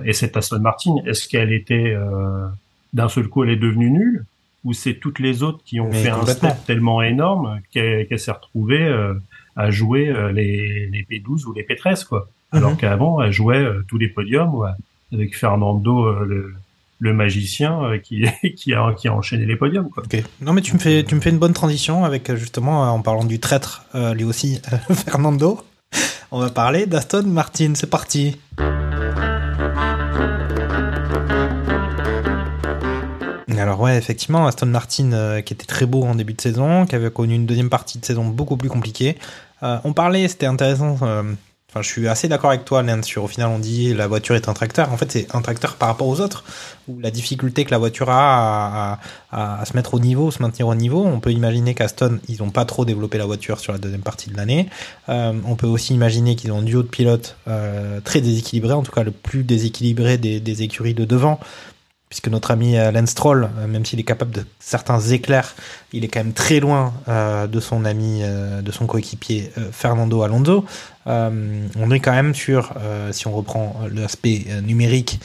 [0.06, 1.94] Et cette Aston Martin, est-ce qu'elle était
[2.92, 4.24] d'un seul coup elle est devenue nulle
[4.64, 8.32] ou c'est toutes les autres qui ont Mais fait un step tellement énorme qu'elle s'est
[8.32, 9.14] retrouvée euh,
[9.54, 12.76] à jouer euh, les, les P12 ou les P13 quoi alors Mhm.
[12.76, 14.70] qu'avant elle jouait euh, tous les podiums ouais,
[15.12, 16.54] avec Fernando le,
[17.00, 18.24] le magicien euh, qui
[18.56, 20.22] qui a qui a enchaîné les podiums quoi Ok.
[20.40, 23.24] Non mais tu me fais tu me fais une bonne transition avec justement en parlant
[23.24, 25.60] du traître euh, lui aussi euh, Fernando.
[26.32, 27.72] On va parler d'Aston Martin.
[27.74, 28.36] C'est parti.
[33.58, 36.94] Alors ouais, effectivement, Aston Martin euh, qui était très beau en début de saison, qui
[36.94, 39.16] avait connu une deuxième partie de saison beaucoup plus compliquée.
[39.62, 40.98] Euh, on parlait, c'était intéressant.
[41.02, 41.22] euh,
[41.68, 44.36] Enfin, je suis assez d'accord avec toi, Lance, sur au final on dit la voiture
[44.36, 44.92] est un tracteur.
[44.92, 46.44] En fait, c'est un tracteur par rapport aux autres,
[46.86, 48.98] ou la difficulté que la voiture a
[49.32, 51.04] à, se mettre au niveau, se maintenir au niveau.
[51.04, 54.30] On peut imaginer qu'Aston, ils n'ont pas trop développé la voiture sur la deuxième partie
[54.30, 54.68] de l'année.
[55.08, 57.36] On peut aussi imaginer qu'ils ont un duo de pilotes
[58.04, 61.40] très déséquilibré, en tout cas le plus déséquilibré des écuries de devant,
[62.08, 65.54] puisque notre ami euh, Lance Stroll, euh, même s'il est capable de certains éclairs,
[65.92, 70.64] il est quand même très loin euh, de son ami, de son coéquipier Fernando Alonso.
[71.06, 72.74] On est quand même sur,
[73.12, 75.20] si on reprend l'aspect numérique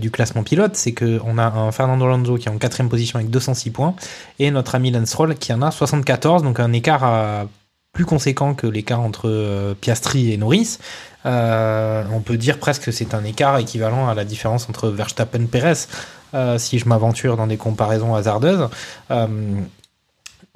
[0.00, 3.18] du classement pilote, c'est que on a un Fernando Alonso qui est en quatrième position
[3.18, 3.94] avec 206 points
[4.38, 7.44] et notre ami Lance Stroll qui en a 74, donc un écart euh,
[7.92, 10.78] plus conséquent que l'écart entre euh, Piastri et Norris.
[11.26, 15.42] Euh, on peut dire presque que c'est un écart équivalent à la différence entre Verstappen
[15.42, 15.86] et Perez,
[16.34, 18.68] euh, si je m'aventure dans des comparaisons hasardeuses.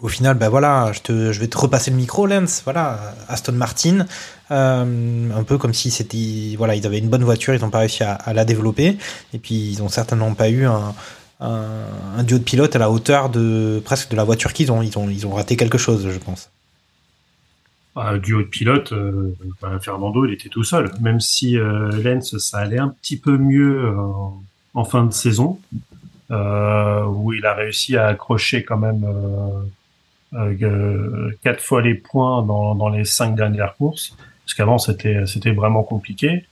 [0.02, 2.60] Au final, ben voilà, je, te, je vais te repasser le micro, Lance.
[2.64, 4.04] Voilà, Aston Martin,
[4.50, 8.04] un peu comme si c'était, voilà, ils avaient une bonne voiture, ils n'ont pas réussi
[8.04, 8.98] à, la développer,
[9.32, 10.94] et puis ils ont certainement pas eu un,
[11.40, 14.82] un, duo de pilote à la hauteur de presque de la voiture qu'ils ont.
[14.82, 16.50] Ils ont, ils ont raté quelque chose, je pense.
[17.98, 20.90] Un duo de pilote, euh, bah, Fernando, il était tout seul.
[21.00, 23.96] Même si euh, Lens, ça allait un petit peu mieux euh,
[24.74, 25.58] en fin de saison,
[26.30, 29.06] euh, où il a réussi à accrocher quand même
[31.42, 35.82] quatre fois les points dans, dans les cinq dernières courses, parce qu'avant c'était c'était vraiment
[35.82, 36.44] compliqué.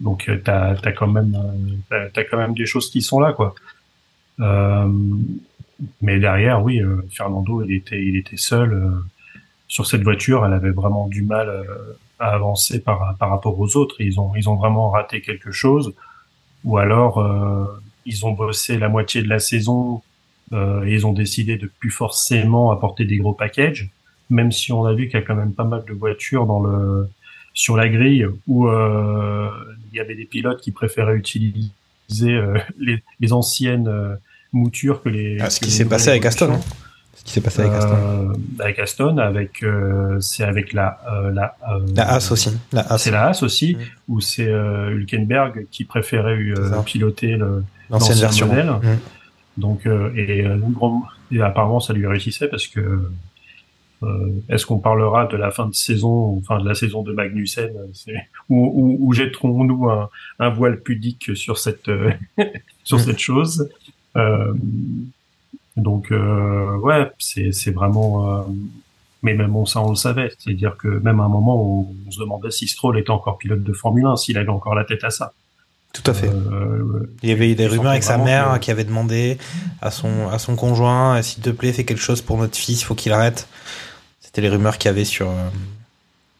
[0.00, 1.34] Donc t'as as quand même
[1.88, 3.54] t'as- quand même des choses qui sont là quoi.
[6.00, 8.90] Mais derrière, oui, euh, Fernando, il était, il était seul euh,
[9.68, 10.46] sur cette voiture.
[10.46, 11.64] Elle avait vraiment du mal euh,
[12.18, 14.00] à avancer par, par rapport aux autres.
[14.00, 15.94] Ils ont, ils ont vraiment raté quelque chose,
[16.64, 17.22] ou alors
[18.06, 20.02] ils ont bossé la moitié de la saison
[20.52, 23.90] euh, et ils ont décidé de plus forcément apporter des gros packages.
[24.30, 26.60] même si on a vu qu'il y a quand même pas mal de voitures dans
[26.60, 27.08] le
[27.54, 29.50] sur la grille où euh,
[29.90, 31.70] il y avait des pilotes qui préféraient utiliser
[32.22, 33.90] euh, les, les anciennes
[34.52, 35.38] moutures que les.
[35.40, 36.52] Ah, ce que qui les s'est passé avec Aston.
[36.52, 36.60] hein.
[37.14, 37.96] Ce qui s'est passé avec Aston.
[37.96, 38.32] Euh,
[38.62, 42.50] avec Aston, avec euh, c'est avec la euh, la euh, La Haas aussi.
[42.98, 43.76] C'est la Haas aussi,
[44.08, 47.36] où c'est euh, Hülkenberg qui préférait euh, piloter
[47.90, 48.46] l'ancien version.
[48.46, 48.70] modèle.
[48.70, 48.98] Mm.
[49.60, 53.10] Donc euh, et, euh, grand- et apparemment ça lui réussissait parce que
[54.02, 57.70] euh, est-ce qu'on parlera de la fin de saison, enfin de la saison de Magnussen,
[58.50, 62.10] ou jetterons-nous un, un voile pudique sur cette euh,
[62.84, 63.00] sur Mm.
[63.00, 63.60] cette chose?
[63.62, 63.85] Euh,
[65.76, 68.38] Donc euh, ouais, c'est vraiment.
[68.38, 68.42] euh,
[69.22, 72.10] mais même on, ça on le savait, c'est-à-dire que même à un moment on, on
[72.10, 75.04] se demandait si Stroll était encore pilote de Formule 1, s'il avait encore la tête
[75.04, 75.32] à ça.
[75.92, 76.28] Tout à fait.
[76.28, 79.38] Euh, Il y avait eu des rumeurs avec sa mère que- qui avait demandé
[79.80, 82.94] à son, à son conjoint, s'il te plaît, fais quelque chose pour notre fils, faut
[82.94, 83.48] qu'il arrête.
[84.20, 85.48] C'était les rumeurs qu'il y avait sur, euh,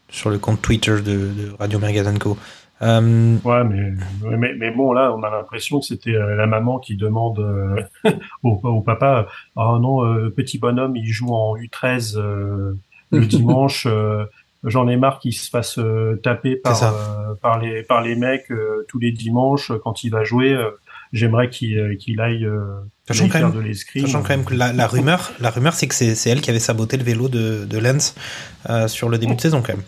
[0.09, 2.37] sur le compte Twitter de, de Radio Magazine Co.
[2.81, 3.91] Euh, Ouais, mais,
[4.37, 8.11] mais, mais bon, là, on a l'impression que c'était euh, la maman qui demande euh,
[8.43, 12.73] au, au papa, ah non, euh, petit bonhomme, il joue en U13 euh,
[13.11, 14.25] le dimanche, euh,
[14.63, 18.51] j'en ai marre qu'il se fasse euh, taper par, euh, par, les, par les mecs
[18.51, 20.53] euh, tous les dimanches quand il va jouer.
[20.53, 20.69] euh,
[21.13, 22.59] J'aimerais qu'il qu'il aille, euh,
[23.07, 24.05] Sachant quand faire même- de l'escrime.
[24.05, 26.49] Sachant quand même que la, la rumeur, la rumeur, c'est que c'est c'est elle qui
[26.49, 28.13] avait saboté le vélo de, de Lens
[28.69, 29.83] euh, sur le début de saison quand même.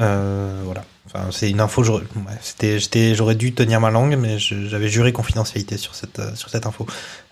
[0.00, 0.84] Euh, voilà.
[1.06, 1.82] Enfin, c'est une info.
[1.82, 6.86] j'aurais- dû tenir ma langue, mais j'avais juré confidentialité sur cette euh, sur cette info.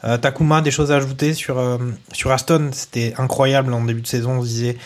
[0.05, 1.79] Euh, Takuma, des choses à ajouter sur
[2.13, 2.71] sur Aston?
[2.73, 4.33] C'était incroyable en début de saison.
[4.39, 4.77] On se disait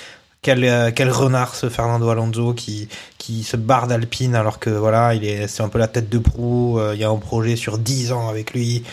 [0.43, 5.25] quel quel renard ce Fernando Alonso qui qui se barre d'Alpine alors que voilà, il
[5.25, 6.79] est c'est un peu la tête de proue.
[6.93, 8.85] Il y a un projet sur 10 ans avec lui.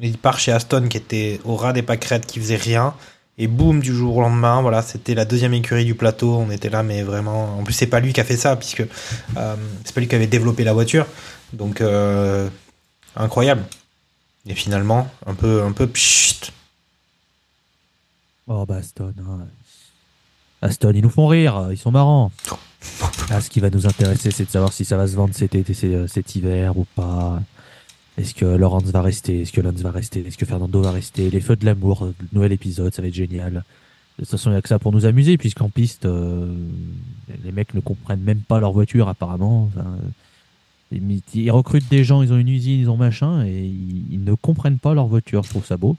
[0.00, 2.94] Il part chez Aston qui était au ras des pâquerettes, qui faisait rien.
[3.40, 6.34] Et boum, du jour au lendemain, voilà, c'était la deuxième écurie du plateau.
[6.36, 7.56] On était là, mais vraiment.
[7.58, 8.80] En plus, c'est pas lui qui a fait ça, puisque
[9.36, 11.06] euh, c'est pas lui qui avait développé la voiture.
[11.52, 12.48] Donc, euh,
[13.14, 13.62] incroyable.
[14.46, 16.40] Et finalement, un peu, un peu pchit.
[18.48, 19.12] Oh bah Aston.
[19.20, 19.46] hein.
[20.62, 22.32] Aston, ils nous font rire, ils sont marrants.
[23.30, 25.54] Là, ce qui va nous intéresser, c'est de savoir si ça va se vendre cet
[25.54, 27.40] été, cet, cet hiver ou pas.
[28.18, 29.42] Est-ce que Laurence va rester?
[29.42, 30.26] Est-ce que Lance va rester?
[30.26, 31.30] Est-ce que Fernando va rester?
[31.30, 33.52] Les feux de l'amour, euh, nouvel épisode, ça va être génial.
[34.18, 36.52] De toute façon, il n'y a que ça pour nous amuser, puisqu'en piste, euh,
[37.44, 39.70] les mecs ne comprennent même pas leur voiture, apparemment.
[39.70, 39.96] Enfin,
[40.90, 44.80] ils, recrutent des gens, ils ont une usine, ils ont machin, et ils, ne comprennent
[44.80, 45.44] pas leur voiture.
[45.44, 45.96] Je trouve ça beau.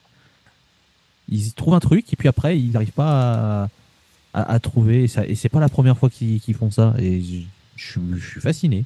[1.29, 3.69] Ils trouvent un truc, et puis après, ils n'arrivent pas
[4.33, 5.05] à, trouver.
[5.05, 6.95] Et, c'est pas la première fois qu'ils font ça.
[6.99, 7.21] Et
[7.77, 8.83] je suis fasciné.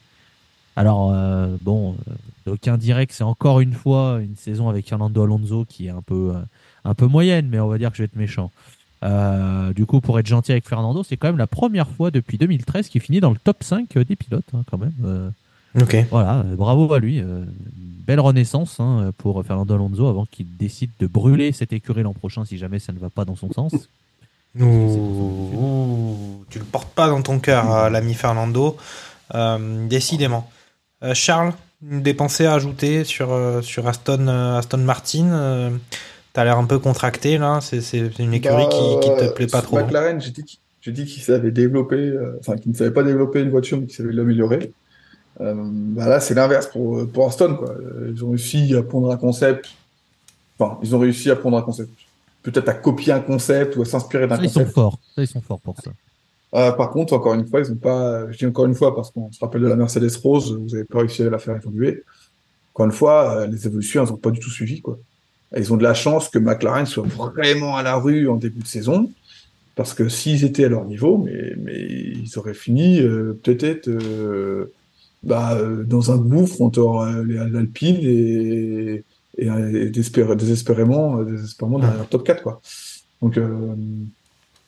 [0.75, 2.13] Alors, euh, bon, euh,
[2.45, 6.01] d'aucuns diraient que c'est encore une fois une saison avec Fernando Alonso qui est un
[6.01, 6.39] peu, euh,
[6.85, 8.51] un peu moyenne, mais on va dire que je vais être méchant.
[9.03, 12.37] Euh, du coup, pour être gentil avec Fernando, c'est quand même la première fois depuis
[12.37, 14.93] 2013 qu'il finit dans le top 5 des pilotes, hein, quand même.
[15.05, 15.29] Euh,
[15.81, 15.95] Ok.
[16.11, 17.19] Voilà, euh, bravo à lui.
[17.19, 17.43] euh,
[18.05, 22.45] belle renaissance hein, pour Fernando Alonso avant qu'il décide de brûler cette écurie l'an prochain
[22.45, 23.73] si jamais ça ne va pas dans son sens.
[24.59, 28.77] Ouh, tu le portes pas dans ton cœur, euh, l'ami Fernando.
[29.33, 30.49] Euh, décidément.
[31.03, 35.69] Euh, Charles, des pensées à ajouter sur, euh, sur Aston, euh, Aston Martin euh,
[36.33, 37.59] T'as l'air un peu contracté là.
[37.61, 39.77] C'est c'est une écurie Bah, qui, qui te plaît pas trop.
[39.77, 43.51] McLaren, j'ai dit, dit qu'il savait développer, euh, enfin, qu'il ne savait pas développer une
[43.51, 44.71] voiture, mais qu'il savait l'améliorer.
[45.41, 47.75] Euh, bah là, c'est l'inverse pour, pour Aston, quoi.
[48.09, 49.69] Ils ont réussi à prendre un concept.
[50.57, 51.89] Enfin, ils ont réussi à prendre un concept.
[52.41, 54.73] Peut-être à copier un concept ou à s'inspirer d'un Ça, ils sont concept.
[54.75, 54.99] forts.
[55.17, 55.91] Ils sont forts pour ça.
[56.55, 58.31] Euh, par contre, encore une fois, ils ont pas.
[58.31, 60.83] Je dis encore une fois parce qu'on se rappelle de la Mercedes Rose, vous n'avez
[60.83, 62.03] pas réussi à la faire évoluer.
[62.73, 64.99] Encore une fois, euh, les évolutions, elles n'ont pas du tout suivi, quoi.
[65.55, 68.67] Ils ont de la chance que McLaren soit vraiment à la rue en début de
[68.67, 69.11] saison,
[69.75, 73.87] parce que s'ils étaient à leur niveau, mais, mais ils auraient fini euh, peut-être
[75.21, 79.03] bah, dans un gouffre entre l'Alpine et,
[79.37, 82.59] et, et désespér- désespérément, désespérément derrière le top 4, quoi.
[83.21, 83.39] Donc,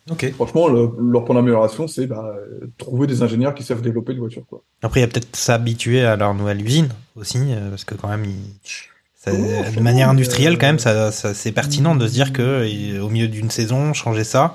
[0.09, 0.31] euh, Ok.
[0.33, 4.19] Franchement, le- leur point d'amélioration, c'est bah, euh, trouver des ingénieurs qui savent développer une
[4.19, 4.43] voiture.
[4.47, 4.61] Quoi.
[4.83, 8.07] Après, il y a peut-être s'habituer à leur nouvelle usine aussi, euh, parce que quand
[8.09, 8.53] même, ils-
[9.17, 12.67] ça- de manière euh, industrielle, quand même, ça, ça- c'est pertinent de se dire que
[12.67, 14.53] il- au milieu d'une saison, changer ça,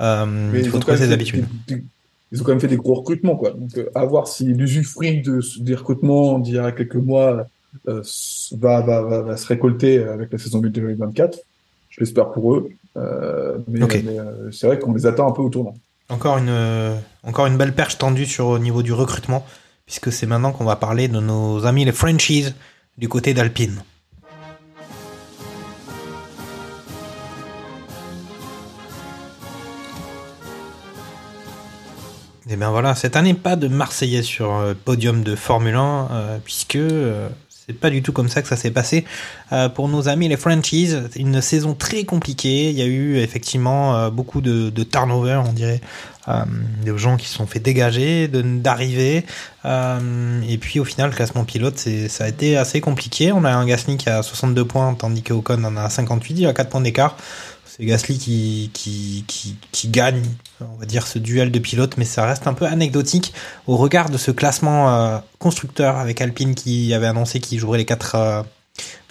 [0.00, 1.44] euh, il ils faut ont, quand trouver même ses fait habitudes.
[1.66, 1.84] des- des-
[2.32, 3.36] ils ont quand même fait des gros recrutements.
[3.36, 3.50] Quoi.
[3.52, 7.46] Donc, euh, à voir si l'usufruit de, des recrutements d'il y a quelques mois
[7.88, 11.38] euh, s- va, va, va, va se récolter avec la saison 2024.
[12.00, 12.70] J'espère pour eux.
[12.96, 15.74] Euh, mais, euh, c'est vrai qu'on les attend un peu au tournant.
[16.08, 19.44] Encore une, euh, encore une belle perche tendue sur au niveau du recrutement,
[19.84, 22.54] puisque c'est maintenant qu'on va parler de nos amis les franchises
[22.96, 23.82] du côté d'Alpine.
[32.48, 36.78] Et bien voilà, cette année, pas de Marseillais sur podium de Formule 1, puisque
[37.70, 39.04] c'est pas du tout comme ça que ça s'est passé.
[39.52, 42.70] Euh, pour nos amis les Frenchies, une saison très compliquée.
[42.70, 45.80] Il y a eu effectivement euh, beaucoup de, turnover, on dirait,
[46.26, 46.42] euh,
[46.84, 49.24] de gens qui se sont fait dégager, d'arriver.
[49.64, 53.30] Et puis au final, le classement pilote, ça a été assez compliqué.
[53.30, 56.46] On a un Gasly qui a 62 points, tandis que Ocon en a 58, il
[56.46, 57.16] a 4 points d'écart.
[57.66, 59.24] C'est Gasly qui, qui,
[59.70, 60.24] qui gagne,
[60.62, 63.32] on va dire, ce duel de pilotes, mais ça reste un peu anecdotique
[63.66, 67.84] au regard de ce classement euh, constructeur avec Alpine qui avait annoncé qu'il jouerait les
[67.84, 68.42] quatre, euh,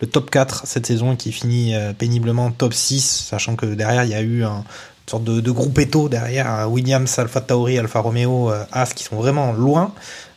[0.02, 4.04] le top 4 cette saison et qui finit euh, péniblement top 6, sachant que derrière
[4.04, 7.78] il y a eu un, une sorte de, de groupetto derrière euh, Williams, Alpha Tauri,
[7.78, 9.93] Alfa Romeo, euh, As qui sont vraiment loin.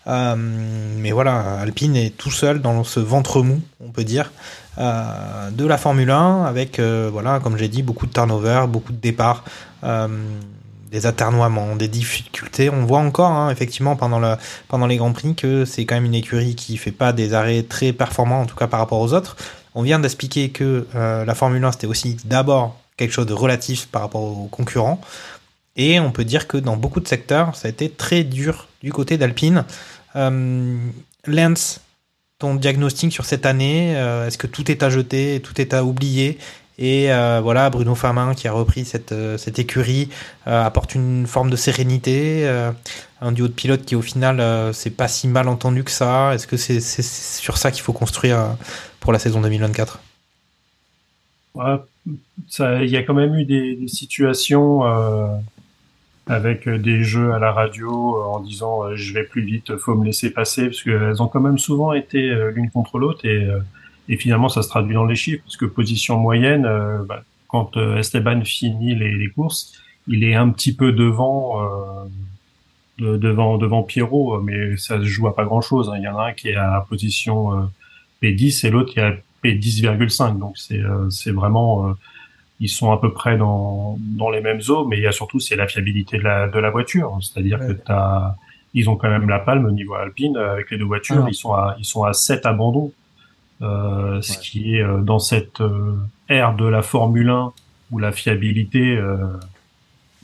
[0.06, 4.32] Euh, mais voilà, Alpine est tout seul dans ce ventre mou, on peut dire,
[4.78, 8.92] euh, de la Formule 1, avec, euh, voilà, comme j'ai dit, beaucoup de turnover, beaucoup
[8.92, 9.44] de départs,
[9.84, 10.08] euh,
[10.92, 12.68] des aternoiements, des difficultés.
[12.70, 16.54] On voit encore, hein, effectivement, pendant les Grands Prix, que c'est quand même une écurie
[16.54, 19.36] qui fait pas des arrêts très performants, en tout cas par rapport aux autres.
[19.74, 23.86] On vient d'expliquer que euh, la Formule 1, c'était aussi d'abord quelque chose de relatif
[23.86, 25.00] par rapport aux concurrents.
[25.76, 28.92] Et on peut dire que dans beaucoup de secteurs, ça a été très dur du
[28.92, 29.64] côté d'Alpine.
[30.16, 30.76] Euh,
[31.26, 31.80] Lance,
[32.38, 35.84] ton diagnostic sur cette année, euh, est-ce que tout est à jeter, tout est à
[35.84, 36.38] oublier?
[36.78, 40.08] Et euh, voilà, Bruno Famin qui a repris cette, euh, cette écurie
[40.46, 42.48] euh, apporte une forme de sérénité.
[43.20, 46.34] un duo de pilotes qui au final c'est pas si mal entendu que ça.
[46.34, 48.56] Est-ce que c'est sur ça qu'il faut construire
[49.00, 50.00] pour la saison 2024
[51.54, 51.76] Ouais,
[52.48, 54.82] ça, il y a quand même eu des, des situations
[56.26, 60.30] avec des jeux à la radio en disant je vais plus vite, faut me laisser
[60.30, 63.46] passer, parce qu'elles ont quand même souvent été l'une contre l'autre et,
[64.08, 67.76] et finalement ça se traduit dans les chiffres, parce que position moyenne, euh, bah, quand
[67.76, 69.72] euh, Esteban finit les, les courses,
[70.08, 71.62] il est un petit peu devant.
[71.62, 72.04] Euh,
[72.98, 75.90] de- devant devant Pierrot, mais ça se joue à pas grand chose.
[75.96, 77.62] Il y en a un qui est à position euh,
[78.22, 80.38] P10 et l'autre qui est à P10,5.
[80.38, 81.92] Donc c'est euh, c'est vraiment euh,
[82.60, 85.40] ils sont à peu près dans dans les mêmes eaux, mais il y a surtout
[85.40, 87.18] c'est la fiabilité de la de la voiture.
[87.22, 88.34] C'est-à-dire que t'as
[88.74, 91.24] ils ont quand même la palme au niveau alpine avec les deux voitures.
[91.24, 91.28] Ah.
[91.28, 92.92] Ils sont à ils sont à 7 abandons,
[93.62, 95.94] euh, ce qui est euh, dans cette euh,
[96.28, 97.52] ère de la Formule 1
[97.90, 99.16] où la fiabilité euh,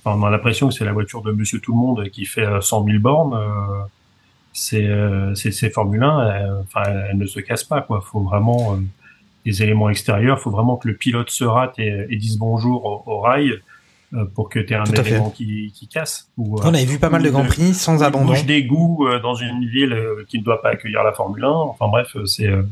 [0.05, 2.47] Enfin, on a l'impression que c'est la voiture de Monsieur Tout le Monde qui fait
[2.47, 3.35] euh, 100 000 bornes.
[3.35, 3.83] euh,
[4.53, 4.89] c'est
[5.35, 8.01] c'est ces Formule 1, euh, enfin, elles ne se cassent pas quoi.
[8.01, 8.79] Faut vraiment euh,
[9.45, 10.41] des éléments extérieurs.
[10.41, 13.53] Faut vraiment que le pilote se rate et, et dise bonjour au, au rail
[14.15, 16.31] euh, pour que tu aies un élément qui, qui casse.
[16.39, 18.27] Ou, On avait vu pas mal de Grands Prix sans abandon.
[18.33, 21.49] bouche d'égout euh, dans une ville euh, qui ne doit pas accueillir la Formule 1.
[21.51, 22.63] Enfin bref, c'est euh,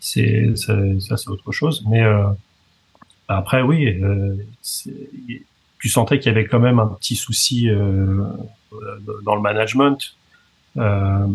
[0.00, 1.84] c'est c'est- ça c'est autre chose.
[1.88, 2.24] Mais euh,
[3.28, 4.34] après oui, euh,
[5.78, 8.24] tu sentais qu'il y avait quand même un petit souci euh,
[9.24, 9.98] dans le management.
[10.76, 11.26] Euh,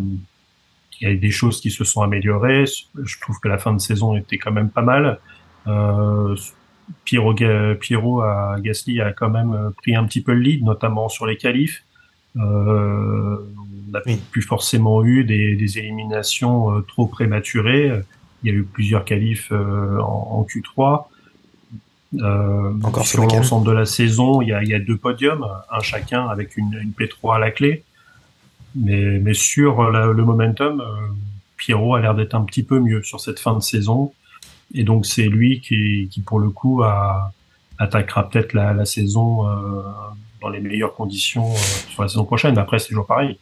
[1.01, 2.65] il y a des choses qui se sont améliorées.
[3.03, 5.19] Je trouve que la fin de saison était quand même pas mal.
[5.67, 6.35] Euh,
[7.03, 7.35] Pierrot,
[7.79, 11.25] Pierrot à Gasly a quand même euh, pris un petit peu le lead, notamment sur
[11.25, 11.83] les qualifs.
[12.37, 13.37] Euh,
[13.89, 14.01] on n'a
[14.31, 17.91] plus forcément eu des, des éliminations euh, trop prématurées.
[18.45, 21.05] Il y a eu plusieurs qualifs euh, en, en Q3.
[22.21, 25.45] Euh, Encore sur l'ensemble de la saison, il y a, il y a deux podiums,
[25.71, 27.83] un chacun avec une, une P3 à la clé.
[28.75, 30.85] Mais, mais sur la- le momentum, euh,
[31.57, 34.13] Pierrot a l'air d'être un petit peu mieux sur cette fin de saison.
[34.73, 37.31] Et donc c'est lui qui, qui pour le coup a,
[37.79, 39.81] attaquera peut-être la, la saison euh,
[40.41, 41.57] dans les meilleures conditions euh,
[41.89, 42.57] sur la saison prochaine.
[42.57, 43.39] Après c'est toujours pareil.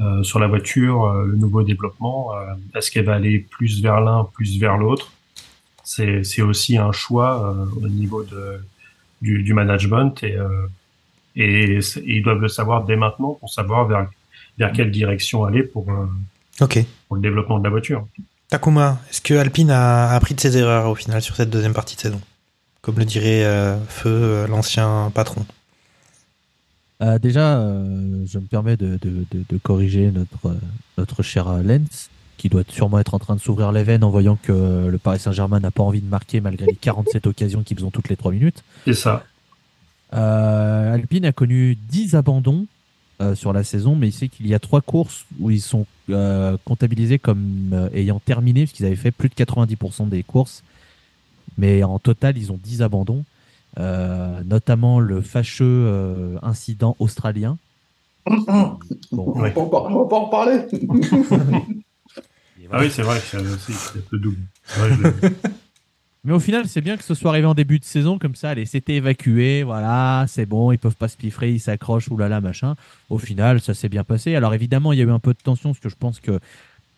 [0.00, 4.00] Euh, sur la voiture, euh, le nouveau développement, euh, est-ce qu'elle va aller plus vers
[4.00, 5.12] l'un, plus vers l'autre?
[5.84, 8.60] C'est c'est aussi un choix euh, au niveau de,
[9.22, 10.66] du, du management et, euh,
[11.36, 14.08] et, ils doivent le savoir dès maintenant pour savoir vers,
[14.58, 16.06] vers quelle direction aller pour, euh,
[16.60, 16.84] Ok.
[17.06, 18.06] pour le développement de la voiture.
[18.48, 21.96] Takuma, est-ce que Alpine a appris de ses erreurs au final sur cette deuxième partie
[21.96, 22.20] de saison?
[22.82, 25.46] Comme le dirait euh, Feu, l'ancien patron.
[27.02, 30.54] Euh, déjà, euh, je me permets de, de- de- de corriger notre, euh,
[30.96, 34.10] notre cher euh, Lens, qui doit sûrement être en train de s'ouvrir les veines en
[34.10, 37.62] voyant que euh, le Paris Saint-Germain n'a pas envie de marquer malgré les 47 occasions
[37.62, 38.62] qu'ils ont toutes les 3 minutes.
[38.84, 39.24] C'est ça.
[40.14, 42.66] Euh, Alpine a connu 10 abandons
[43.20, 45.86] euh, sur la saison, mais il sait qu'il y a trois courses où ils sont
[46.10, 50.62] euh, comptabilisés comme ayant terminé, parce qu'ils avaient fait plus de 90% des courses.
[51.58, 53.24] Mais en total, ils ont 10 abandons,
[53.78, 57.58] notamment le fâcheux euh, incident australien.
[58.26, 60.60] Bon, On va pas en par- on va pas en parler.
[62.72, 63.42] Ah oui, c'est vrai, c'est un
[64.10, 64.38] peu double.
[64.76, 64.90] Vrai,
[66.26, 68.48] Mais au final, c'est bien que ce soit arrivé en début de saison, comme ça,
[68.48, 72.76] allez, c'était évacué, voilà, c'est bon, ils peuvent pas se piffrer, ils s'accrochent, oulala, machin.
[73.10, 74.34] Au final, ça s'est bien passé.
[74.34, 76.40] Alors évidemment, il y a eu un peu de tension, parce que je pense que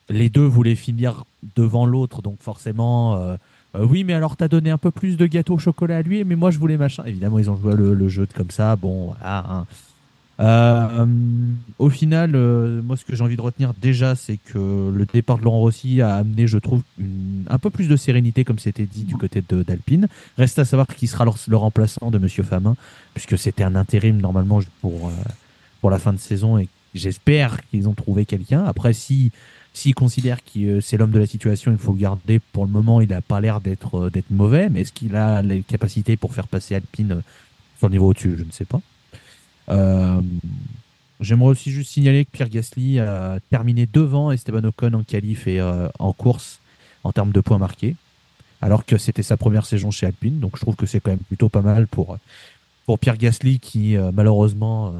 [0.09, 1.25] les deux voulaient finir
[1.57, 3.37] devant l'autre, donc forcément, euh,
[3.77, 6.25] euh, oui, mais alors t'as donné un peu plus de gâteau au chocolat à lui,
[6.25, 7.03] mais moi je voulais machin.
[7.07, 9.45] Évidemment, ils ont joué le, le jeu de comme ça, bon, voilà.
[9.49, 9.67] hein.
[10.39, 11.07] Euh, euh,
[11.79, 15.39] au final, euh, moi, ce que j'ai envie de retenir déjà, c'est que le départ
[15.39, 16.83] de Laurent Rossi a amené, je trouve,
[17.49, 20.09] un peu plus de sérénité, comme c'était dit du côté d'Alpine.
[20.37, 22.77] Reste à savoir qui sera leur- le remplaçant de Monsieur Famin,
[23.15, 25.13] puisque c'était un intérim normalement pour, euh,
[25.81, 28.63] pour la fin de saison et j'espère qu'ils ont trouvé quelqu'un.
[28.65, 29.33] Après, si
[29.77, 32.39] s'ils considèrent que euh, c'est l'homme de la situation, il faut garder.
[32.39, 35.43] Pour le moment, il n'a pas l'air d'être euh, d'être mauvais, mais est-ce qu'il a
[35.43, 37.21] les capacités pour faire passer Alpine euh,
[37.79, 38.37] sur le niveau au-dessus?
[38.39, 38.81] Je ne sais pas.
[41.21, 45.63] J'aimerais aussi juste signaler que Pierre Gasly a terminé devant Esteban Ocon en qualif et
[45.63, 46.61] en course
[47.05, 47.97] en termes de points marqués,
[48.61, 50.41] alors que c'était sa première saison chez Alpine.
[50.41, 52.19] Donc je trouve que c'est quand même plutôt pas mal pour,
[53.01, 54.95] Pierre Gasly qui malheureusement,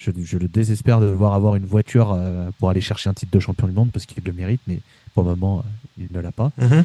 [0.00, 3.30] je, je le désespère de devoir avoir une voiture euh, pour aller chercher un titre
[3.32, 4.80] de champion du monde parce qu'il le mérite, mais
[5.14, 5.62] pour le moment euh,
[5.98, 6.50] il ne l'a pas.
[6.58, 6.84] Mhm.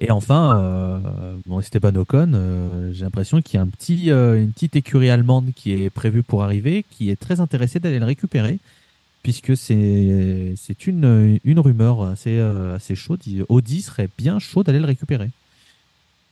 [0.00, 4.40] Et enfin, euh, bon, Esteban Ocon, euh, j'ai l'impression qu'il y a un petit, euh,
[4.40, 8.04] une petite écurie allemande qui est prévue pour arriver, qui est très intéressée d'aller le
[8.04, 8.60] récupérer,
[9.24, 13.20] puisque c'est une, une rumeur assez, euh, assez chaude.
[13.48, 15.30] Audi serait bien chaud d'aller le récupérer.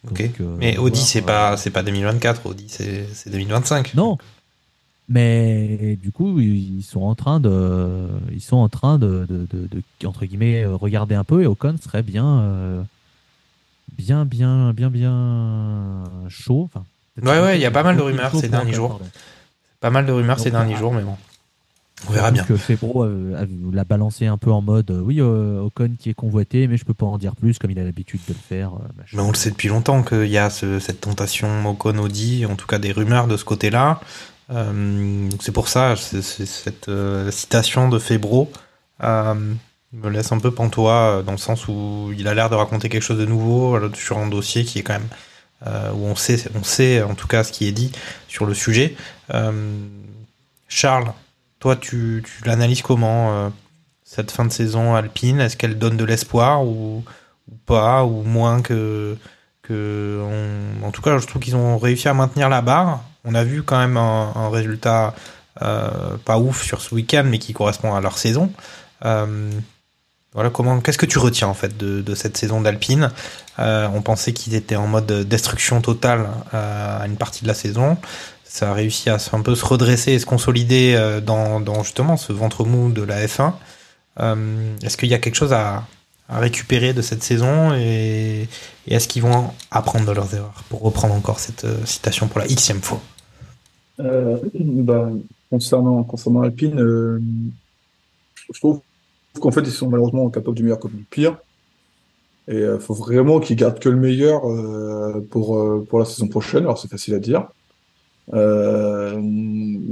[0.08, 0.38] Ok.
[0.38, 2.46] Donc, Mais Audi, c'est pas, c'est pas 2024.
[2.46, 3.94] Audi, c'est 2025.
[3.94, 4.16] Non.
[5.08, 9.68] Mais du coup, ils sont en train de, ils sont en train de, de, de-
[10.00, 12.82] de- entre guillemets, euh, regarder un peu et Ocon serait bien, euh,
[13.96, 16.68] bien, bien, bien, bien chaud.
[16.72, 16.84] Enfin,
[17.22, 18.90] Ouais, ouais, il y a pas mal de rumeurs ces derniers jours.
[18.98, 19.04] pardon.
[19.80, 21.16] Pas mal de rumeurs ces derniers jours, mais bon.
[22.08, 22.44] On verra bien.
[22.44, 26.10] Que Febro euh, a- l'a balancé un peu en mode, euh, oui, euh, Ocon qui
[26.10, 28.38] est convoité, mais je peux pas en dire plus comme il a l'habitude de le
[28.38, 28.74] faire.
[28.74, 29.16] euh, machin.
[29.16, 32.54] Mais on le sait depuis longtemps qu'il y a ce- cette tentation Ocon Audi, en
[32.56, 34.00] tout cas des rumeurs de ce côté-là.
[34.50, 38.50] Euh, c'est pour ça, cette euh, citation de Febro
[39.02, 39.34] euh,
[39.92, 43.02] me laisse un peu pantois, dans le sens où il a l'air de raconter quelque
[43.02, 45.08] chose de nouveau sur un dossier qui est quand même
[45.94, 47.90] où on sait, on sait en tout cas ce qui est dit
[48.28, 48.94] sur le sujet.
[50.68, 51.12] Charles,
[51.58, 53.52] toi, tu, tu l'analyses comment
[54.04, 55.40] cette fin de saison alpine?
[55.40, 57.02] Est-ce qu'elle donne de l'espoir ou,
[57.64, 59.16] pas, ou moins que.
[59.62, 60.22] que
[60.84, 63.02] En tout cas, je trouve qu'ils ont réussi à maintenir la barre.
[63.26, 65.12] On a vu quand même un, résultat
[65.60, 68.52] euh, pas ouf sur ce week-end, mais qui correspond à leur saison.
[69.04, 69.50] Euh,
[70.32, 70.80] voilà comment.
[70.80, 73.10] Qu'est-ce que tu retiens en fait de, cette saison d'Alpine?
[73.58, 77.98] Euh, On pensait qu'ils étaient en mode destruction totale à une partie de la saison.
[78.44, 82.64] Ça a réussi à un peu se redresser et se consolider dans, justement ce ventre
[82.64, 83.52] mou de la F1.
[84.20, 85.84] Euh, est-ce qu'il y a quelque chose à,
[86.28, 88.48] récupérer de cette saison et,
[88.88, 92.46] et est-ce qu'ils vont apprendre de leurs erreurs Pour reprendre encore cette citation pour la
[92.46, 93.00] xème fois?
[94.00, 95.10] Euh, bah,
[95.50, 97.20] concernant, concernant Alpine, euh,
[98.52, 98.80] je trouve
[99.40, 101.38] qu'en fait, ils sont malheureusement capables du meilleur comme du pire.
[102.48, 106.28] Et il faut vraiment qu'ils gardent que le meilleur euh, pour, euh, pour la saison
[106.28, 106.62] prochaine.
[106.62, 107.48] Alors, c'est facile à dire.
[108.34, 109.20] Euh,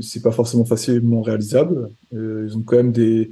[0.01, 1.91] c'est pas forcément facilement réalisable.
[2.15, 3.31] Euh, ils ont quand même des,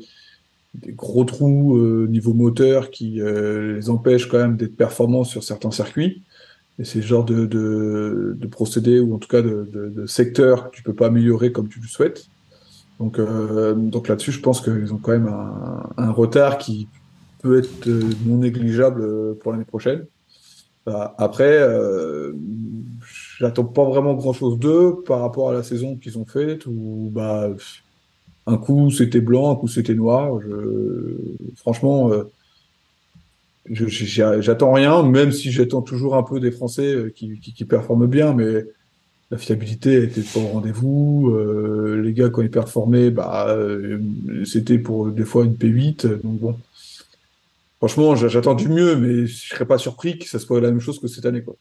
[0.74, 5.42] des gros trous euh, niveau moteur qui euh, les empêchent quand même d'être performants sur
[5.42, 6.22] certains circuits.
[6.78, 10.70] Et c'est le genre de, de, de procédé ou en tout cas de, de, secteur
[10.70, 12.26] que tu peux pas améliorer comme tu le souhaites.
[12.98, 16.88] Donc, euh, donc là-dessus, je pense qu'ils ont quand même un, un retard qui
[17.42, 20.06] peut être euh, non négligeable euh, pour l'année prochaine.
[20.86, 22.32] Bah, après, euh,
[23.38, 27.50] j'attends pas vraiment grand-chose d'eux par rapport à la saison qu'ils ont faite où bah
[28.46, 30.40] un coup c'était blanc, un coup c'était noir.
[30.40, 31.16] Je,
[31.56, 32.24] franchement, euh,
[33.68, 38.06] j'attends rien, même si j'attends toujours un peu des Français euh, qui, qui, qui performent
[38.06, 38.64] bien, mais
[39.30, 41.30] la fiabilité était pas au rendez-vous.
[41.34, 43.98] Euh, les gars, quand ils performaient, bah, euh,
[44.44, 46.06] c'était pour des fois une P8.
[46.22, 46.59] Donc bon,
[47.78, 50.80] franchement, j'a- j'attends du mieux, mais je serais pas surpris que ça soit la même
[50.80, 51.56] chose que cette année, quoi.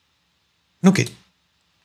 [0.86, 1.06] Ok,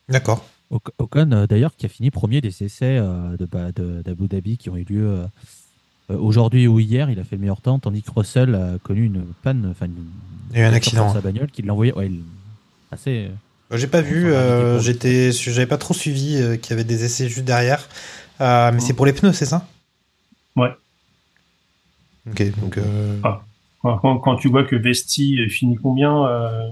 [0.08, 0.44] d'accord.
[0.70, 4.26] Oc- Ocon, euh, d'ailleurs, qui a fini premier des essais euh, de, bah, de- d'Abu
[4.26, 5.24] Dhabi qui ont eu lieu
[6.10, 7.10] euh, aujourd'hui ou hier.
[7.10, 10.06] Il a fait le meilleur temps, tandis que Russell a connu une panne, enfin, une-
[10.52, 12.22] Il y a eu un une accident, dans sa bagnole qui l'a envoyé ouais, il-
[12.90, 13.28] assez.
[13.72, 17.04] Euh, J'ai pas vu, euh, j'étais, j'avais pas trop suivi euh, qu'il y avait des
[17.04, 17.88] essais juste derrière.
[18.40, 19.66] Euh, mais c'est pour les pneus, c'est ça?
[20.54, 20.70] Ouais.
[22.30, 22.78] Ok, donc.
[22.78, 23.42] euh, Ah.
[23.82, 26.68] Quand, quand- tu vois que Vesti euh, finit combien euh,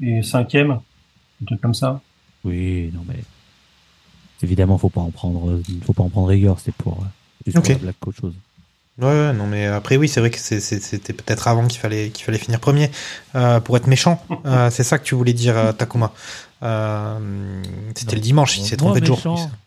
[0.00, 2.00] et cinquième, un truc comme ça.
[2.42, 3.22] Oui, non mais
[4.42, 6.58] évidemment, faut pas en prendre, faut pas en prendre rigueur.
[6.60, 7.04] C'est pour, euh,
[7.44, 8.34] plus pour la blague qu'autre chose.
[9.00, 11.80] Ouais, ouais, non, mais après, oui, c'est vrai que c'est- c'est- c'était peut-être avant qu'il
[11.80, 12.90] fallait, qu'il fallait finir premier
[13.34, 14.22] euh, pour être méchant.
[14.46, 16.12] Euh, c'est ça que tu voulais dire, euh, Takuma.
[16.62, 17.18] Euh,
[17.94, 19.16] c'était le dimanche, il s'est trompé de jour.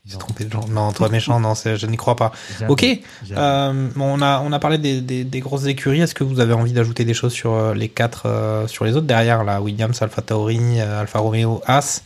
[0.06, 0.68] Il s'est- trompé de jour.
[0.70, 2.32] Non, toi méchant, non, c'est- je n'y crois pas.
[2.60, 2.72] Jamais.
[2.72, 2.82] Ok.
[2.82, 3.02] Jamais.
[3.38, 6.02] Euh, bon, on a on a parlé des, des, des grosses écuries.
[6.02, 8.96] Est-ce que vous avez envie d'ajouter des choses sur euh, les quatre, euh, sur les
[8.96, 12.02] autres derrière là, Williams, Alpha Tauri, Alfa Romeo, As,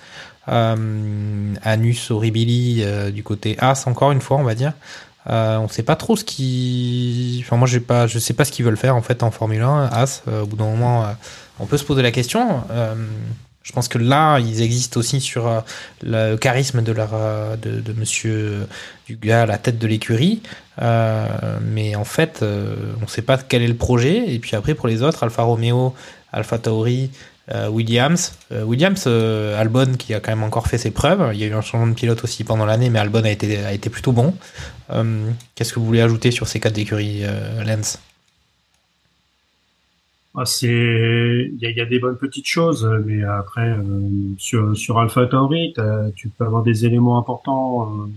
[0.49, 4.73] euh, Anus, Horribili euh, du côté As encore une fois, on va dire.
[5.29, 8.51] Euh, on sait pas trop ce qui, enfin moi j'ai pas, je sais pas ce
[8.51, 9.89] qu'ils veulent faire en fait en Formule 1.
[9.91, 11.11] As, euh, au bout d'un moment, euh,
[11.59, 12.63] on peut se poser la question.
[12.71, 12.95] Euh,
[13.63, 15.61] je pense que là, ils existent aussi sur euh,
[16.01, 18.67] le charisme de leur euh, de, de Monsieur
[19.05, 20.41] du gars à la tête de l'écurie.
[20.79, 24.33] Mais en fait, on ne sait pas quel est le projet.
[24.33, 25.93] Et puis après, pour les autres, Alfa Romeo,
[26.33, 27.11] Alfa Tauri,
[27.69, 28.33] Williams.
[28.51, 31.31] Euh, Williams, euh, Albon qui a quand même encore fait ses preuves.
[31.33, 33.57] Il y a eu un changement de pilote aussi pendant l'année, mais Albon a été,
[33.57, 34.33] a été plutôt bon.
[34.91, 37.99] Euh, Qu'est-ce que vous voulez ajouter sur ces quatre écuries, euh, Lens
[40.35, 43.83] Ah, c'est, il y a, des bonnes petites choses, mais après, euh,
[44.37, 45.73] sur, sur Alpha Tauri,
[46.15, 48.07] tu peux avoir des éléments importants,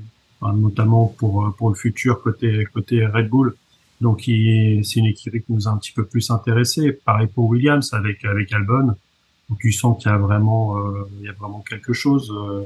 [0.43, 3.55] euh, notamment pour, pour le futur côté, côté Red Bull.
[4.01, 6.93] Donc, c'est une équipe qui nous a un petit peu plus intéressé.
[6.93, 8.95] Pareil pour Williams avec, avec Albon.
[9.49, 12.31] Donc, tu sens qu'il y a vraiment, euh, il y a vraiment quelque chose.
[12.35, 12.63] euh.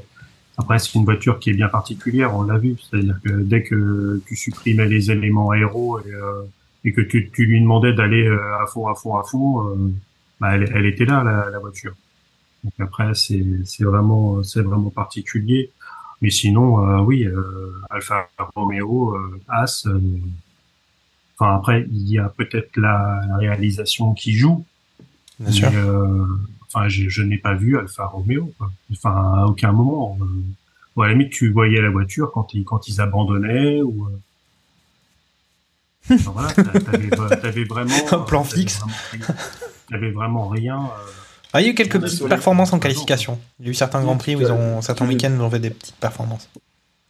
[0.56, 2.76] Après, c'est une voiture qui est bien particulière, on l'a vu.
[2.80, 6.42] C'est-à-dire que dès que tu supprimais les éléments aéros et, euh,
[6.84, 9.92] et que tu, tu lui demandais d'aller euh, à fond, à fond, à fond, euh,
[10.40, 11.94] bah, elle, elle était là, la, la voiture.
[12.64, 15.70] Donc après, c'est c'est vraiment, c'est vraiment particulier.
[16.20, 19.86] Mais sinon, euh, oui, euh, Alfa Romeo, euh, As.
[19.86, 20.00] euh,
[21.40, 24.64] Enfin après, il y a peut-être la, la réalisation qui joue.
[25.38, 25.70] Bien sûr.
[25.70, 25.78] Mais,
[26.72, 28.52] enfin, je, je n'ai pas vu Alfa Romeo.
[28.58, 28.70] Quoi.
[28.92, 29.10] Enfin,
[29.42, 30.16] à aucun moment.
[30.20, 30.24] Euh,
[30.96, 34.06] ou à la limite, tu voyais la voiture quand ils quand ils abandonnaient ou.
[34.06, 34.18] euh,
[36.10, 37.94] Enfin, voilà, t'a- t'avais, t'avais vraiment.
[38.12, 38.78] Un plan t'avais fixe.
[38.80, 39.26] vraiment
[39.90, 40.78] T'avais vraiment rien.
[40.84, 41.10] euh,
[41.52, 43.38] Ah, il y a eu quelques petites performances en qualification.
[43.60, 45.50] Il y a eu certains grands prix où ils ont, certains week-ends où ils ont
[45.50, 46.48] fait des petites performances.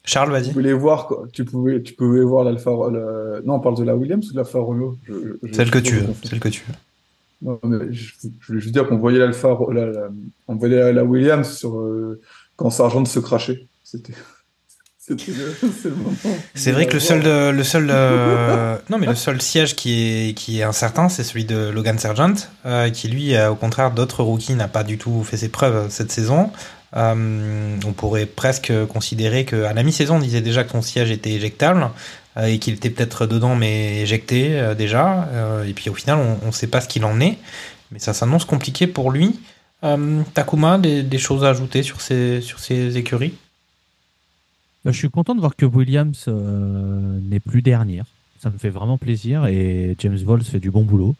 [0.04, 0.48] Charles, vas-y.
[0.48, 1.26] Tu pouvais voir, quoi.
[1.32, 4.36] tu pouvais, tu pouvais voir l'Alfa, le- non, on parle de la Williams ou de
[4.36, 4.96] l'Alfa Romeo?
[5.06, 6.14] Je- je- Celle que tu veux.
[6.24, 6.74] Celle que tu veux.
[7.42, 7.48] Je,
[8.46, 10.08] voulais juste dire qu'on voyait l'Alpha, la,
[10.48, 12.20] on voyait la, Williams sur, euh,
[12.56, 13.66] quand Sargent se crachait.
[13.84, 14.14] C'était,
[16.54, 17.52] c'est vrai que le seul, euh,
[17.90, 21.98] euh, non mais le seul siège qui est qui est incertain, c'est celui de Logan
[21.98, 22.34] Sargent,
[22.92, 26.50] qui lui, au contraire d'autres rookies, n'a pas du tout fait ses preuves cette saison.
[26.94, 31.32] On pourrait presque considérer que à la mi-saison, on disait déjà que son siège était
[31.32, 31.88] éjectable
[32.46, 35.24] et qu'il était peut-être dedans mais éjecté euh, déjà.
[35.32, 37.38] Euh, et puis au final, on ne sait pas ce qu'il en est,
[37.90, 39.40] mais ça s'annonce compliqué pour lui.
[39.84, 43.34] Euh, Takuma, des, choses à ajouter sur ces écuries?
[44.84, 48.06] Je suis content de voir que Williams euh, n'est plus dernière.
[48.40, 51.16] Ça me fait vraiment plaisir et James Vols fait du bon boulot.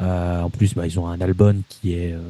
[0.00, 2.20] Euh, en plus, bah, ils ont un Albon qui est, euh,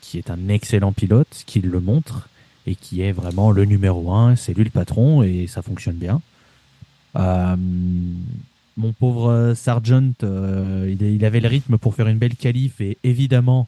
[0.00, 2.28] qui est un excellent pilote, qui le montre
[2.66, 4.36] et qui est vraiment le numéro un.
[4.36, 6.20] C'est lui le patron et ça fonctionne bien.
[7.18, 7.56] Euh,
[8.76, 12.80] mon pauvre euh, Sargent, euh, il, il avait le rythme pour faire une belle qualif
[12.80, 13.66] et évidemment,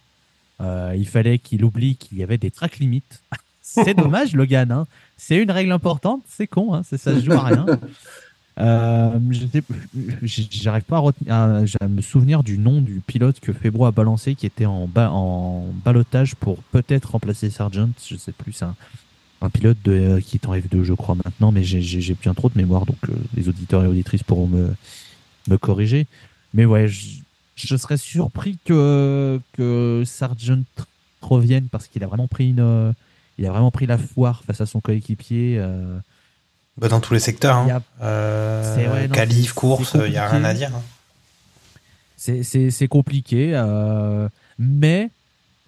[0.60, 3.22] il fallait qu'il oublie qu'il y avait des track limites.
[3.62, 4.70] c'est dommage, Logan.
[4.70, 4.86] Hein.
[5.16, 7.66] C'est une règle importante, c'est con, hein, c'est- ça se joue à rien.
[8.58, 9.18] Euh,
[10.22, 13.90] J'arrive pas à, retenir- à- à me souvenir du nom du pilote que Febro a
[13.90, 17.88] balancé qui était en, ba- en balotage pour peut-être remplacer Sargent.
[18.06, 18.74] Je sais plus, c'est un,
[19.42, 21.80] un pilote de, euh, qui est en F2, je crois, maintenant, mais j'ai-
[22.14, 24.74] bien trop de mémoire, donc euh, les auditeurs et auditrices pourront me,
[25.48, 26.06] me corriger.
[26.52, 27.06] Mais ouais, je,
[27.56, 30.62] je serais surpris que, que Sargent
[31.22, 32.60] revienne parce qu'il a vraiment pris une.
[32.60, 32.92] euh,
[33.38, 35.56] il a vraiment pris la foire face à son coéquipier.
[35.58, 35.98] euh,
[36.76, 37.56] Bah, dans tous les secteurs.
[37.56, 37.80] Hein.
[38.00, 38.74] A- Euh,
[39.08, 39.14] non,
[39.48, 40.74] c'est- course, il n'y a rien à dire.
[40.74, 40.82] hein.
[42.16, 45.08] C'est- C'est c'est compliqué, euh, mais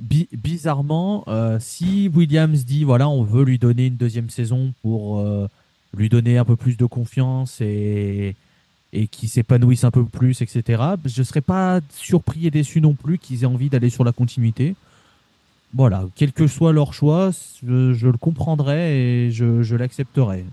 [0.03, 5.21] bi- bizarrement, euh, si Williams dit voilà, on veut lui donner une deuxième saison pour
[5.21, 5.49] euh,
[5.97, 8.35] lui donner un peu plus de confiance et,
[8.93, 12.95] et qu'il s'épanouisse un peu plus, etc., je ne serais pas surpris et déçu non
[12.95, 14.75] plus qu'ils aient envie d'aller sur la continuité.
[15.75, 17.31] Voilà, quel que soit leur choix,
[17.67, 20.45] je, je le comprendrai et je, je l'accepterai.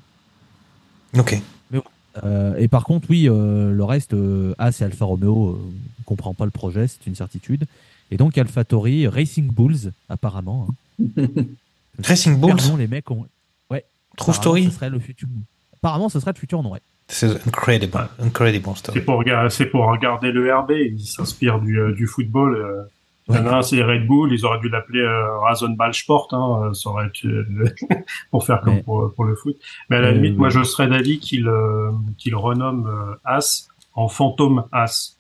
[1.18, 1.42] Ok.
[1.72, 1.82] Mais.
[2.24, 4.16] Euh, et par contre, oui, le reste,
[4.58, 5.60] As et Alfa Romeo,
[6.00, 7.66] on comprend pas le projet, c'est une certitude.
[8.12, 10.68] Et donc AlphaTauri, Racing Bulls, apparemment.
[11.00, 11.06] hein.
[12.04, 13.26] Racing Bulls nom, les mecs ont.
[13.70, 13.84] Ouais.
[14.18, 15.28] True Apparemment, story ce serait le futur.
[15.76, 16.80] Apparemment, ce serait le futur nom, ouais.
[17.08, 18.08] C'est incredible.
[18.20, 19.02] Incredible C'est story.
[19.02, 22.56] pour, regarder- c'est pour regarder le RB, ils s'inspirent du, euh, du football.
[22.56, 22.84] euh.
[23.32, 26.28] Il y en a un, c'est Red Bull, ils auraient dû l'appeler euh, Rasenball Sport,
[26.32, 27.66] hein, ça aurait été, euh,
[28.32, 29.56] pour faire comme pour, pour le foot.
[29.90, 33.68] Mais à la Euh, limite, moi je serais d'avis qu'il euh, qu'il renomme euh, As
[33.94, 35.16] en fantôme as.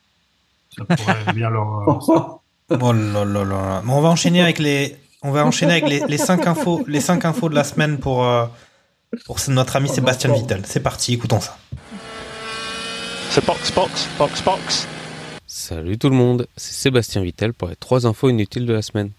[0.76, 2.39] Ça pourrait bien leur.
[2.70, 3.82] Oh là là là.
[3.84, 7.02] Bon, on va enchaîner avec les, on va enchaîner avec les, les cinq infos, les
[7.02, 8.46] cinq infos de la semaine pour, euh,
[9.26, 10.62] pour notre ami Sébastien Vittel.
[10.66, 11.58] C'est parti, écoutons ça.
[13.46, 14.88] Box, box, box, box.
[15.48, 19.12] Salut tout le monde, c'est Sébastien Vittel pour les trois infos inutiles de la semaine.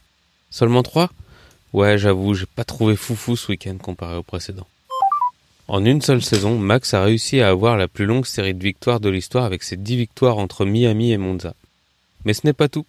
[0.50, 1.10] Seulement trois?
[1.72, 4.66] Ouais, j'avoue, j'ai pas trouvé foufou ce week-end comparé au précédent.
[5.68, 9.00] En une seule saison, Max a réussi à avoir la plus longue série de victoires
[9.00, 11.54] de l'histoire avec ses 10 victoires entre Miami et Monza.
[12.24, 12.84] Mais ce n'est pas tout.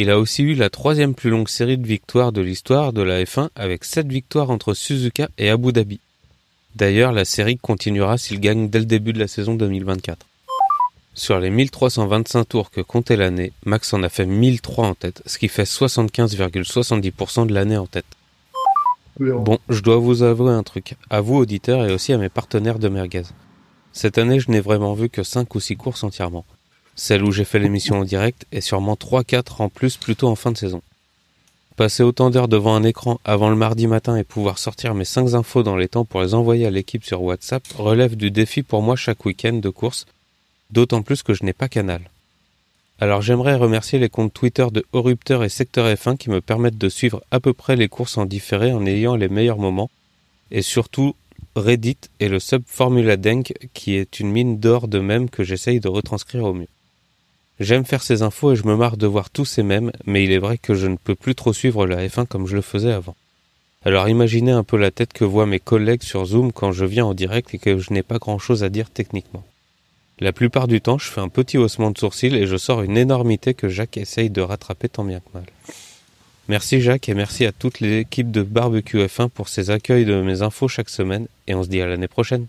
[0.00, 3.24] Il a aussi eu la troisième plus longue série de victoires de l'histoire de la
[3.24, 5.98] F1 avec 7 victoires entre Suzuka et Abu Dhabi.
[6.76, 10.24] D'ailleurs, la série continuera s'il gagne dès le début de la saison 2024.
[11.14, 15.36] Sur les 1325 tours que comptait l'année, Max en a fait 1003 en tête, ce
[15.36, 18.06] qui fait 75,70% de l'année en tête.
[19.18, 22.78] Bon, je dois vous avouer un truc, à vous auditeurs et aussi à mes partenaires
[22.78, 23.24] de Merguez.
[23.92, 26.44] Cette année, je n'ai vraiment vu que 5 ou 6 courses entièrement.
[26.98, 30.50] Celle où j'ai fait l'émission en direct et sûrement 3-4 en plus plutôt en fin
[30.50, 30.82] de saison.
[31.76, 35.34] Passer autant d'heures devant un écran avant le mardi matin et pouvoir sortir mes 5
[35.34, 38.82] infos dans les temps pour les envoyer à l'équipe sur WhatsApp relève du défi pour
[38.82, 40.06] moi chaque week-end de course,
[40.72, 42.00] d'autant plus que je n'ai pas canal.
[42.98, 46.88] Alors j'aimerais remercier les comptes Twitter de Horrupteur et Secteur F1 qui me permettent de
[46.88, 49.88] suivre à peu près les courses en différé en ayant les meilleurs moments,
[50.50, 51.14] et surtout
[51.54, 55.78] Reddit et le sub Formula Denk qui est une mine d'or de mèmes que j'essaye
[55.78, 56.66] de retranscrire au mieux.
[57.60, 60.30] J'aime faire ces infos et je me marre de voir tous ces mèmes, mais il
[60.30, 62.92] est vrai que je ne peux plus trop suivre la F1 comme je le faisais
[62.92, 63.16] avant.
[63.84, 67.06] Alors imaginez un peu la tête que voient mes collègues sur Zoom quand je viens
[67.06, 69.44] en direct et que je n'ai pas grand chose à dire techniquement.
[70.20, 72.96] La plupart du temps, je fais un petit haussement de sourcil et je sors une
[72.96, 75.46] énormité que Jacques essaye de rattraper tant bien que mal.
[76.48, 80.42] Merci Jacques et merci à toute l'équipe de Barbecue F1 pour ces accueils de mes
[80.42, 82.46] infos chaque semaine et on se dit à l'année prochaine.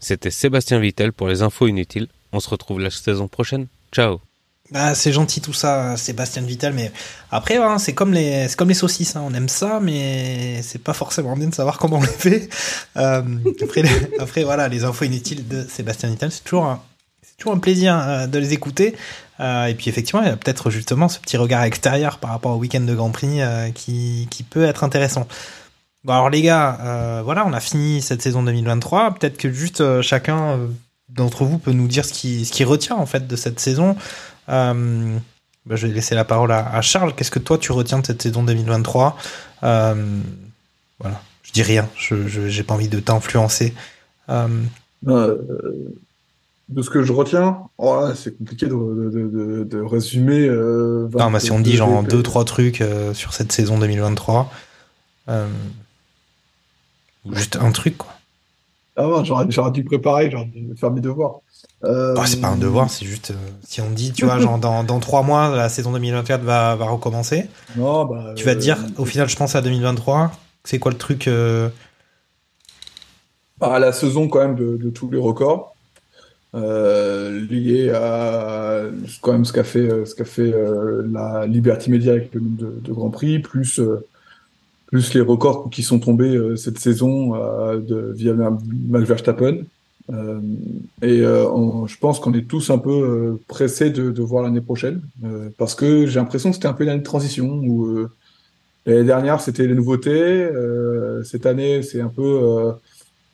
[0.00, 2.08] C'était Sébastien Vittel pour les infos inutiles.
[2.32, 3.66] On se retrouve la saison prochaine.
[3.96, 4.20] Ciao
[4.72, 6.92] Bah, c'est gentil tout ça, Sébastien Vittel, mais
[7.30, 10.92] après, hein, c'est comme les, comme les saucisses, hein, on aime ça, mais c'est pas
[10.92, 12.50] forcément bien de savoir comment on les fait.
[12.98, 13.22] Euh,
[14.20, 16.82] après, voilà, les infos inutiles de Sébastien Vittel, c'est toujours un,
[17.38, 18.94] toujours un plaisir euh, de les écouter.
[19.40, 22.54] Euh, et puis effectivement, il y a peut-être justement ce petit regard extérieur par rapport
[22.54, 23.40] au week-end de Grand Prix
[23.74, 25.26] qui, qui peut être intéressant.
[26.04, 29.14] Bon alors les gars, voilà, on a fini cette saison 2023.
[29.14, 30.58] Peut-être que juste chacun
[31.08, 33.96] d'entre vous peut nous dire ce qui, ce qui retient en fait de cette saison.
[34.48, 35.18] Euh,
[35.64, 37.14] bah, je vais laisser la parole à, à Charles.
[37.14, 39.16] Qu'est-ce que toi tu retiens de cette saison 2023
[39.62, 40.20] Euh,
[40.98, 41.88] Voilà, je dis rien.
[41.96, 43.74] Je j'ai pas envie de t'influencer.
[44.28, 44.48] Euh,
[46.68, 50.48] de ce que je retiens, oh c'est compliqué de, de, de, résumer.
[50.48, 52.82] Non, mais si on dit genre 22 deux trois trucs
[53.14, 54.50] sur cette saison 2023,
[55.28, 55.48] euh,
[57.24, 58.15] ou juste un truc quoi.
[58.96, 61.40] Ah j'aurais dû préparer, j'aurais dû faire mes devoirs.
[61.84, 64.58] Euh, Oh, c'est pas un devoir, c'est juste euh, si on dit, tu vois, genre
[64.58, 67.50] dans, dans trois mois, la saison 2024 va, va recommencer.
[67.74, 70.32] Non, bah, tu vas te euh, dire, au final, je pense à 2023.
[70.64, 71.68] C'est quoi le truc euh,
[73.60, 75.74] à la saison quand même de, de tous les records
[76.54, 78.82] euh, liés à
[79.22, 82.40] quand même ce qu'a fait euh, ce qu'a fait euh, la Liberty Media avec le
[82.40, 84.06] nombre de, de Grands Prix plus euh,
[84.86, 88.32] plus les records qui sont tombés euh, cette saison euh, de, via
[88.88, 89.58] Max Verstappen.
[90.12, 90.38] Euh,
[91.02, 94.44] et euh, on- je pense qu'on est tous un peu euh, pressés de, de voir
[94.44, 97.58] l'année prochaine euh, parce que j'ai l'impression que c'était un peu une année de transition
[97.64, 98.08] où euh,
[98.86, 102.72] l'année dernière c'était les nouveautés euh, cette année c'est un peu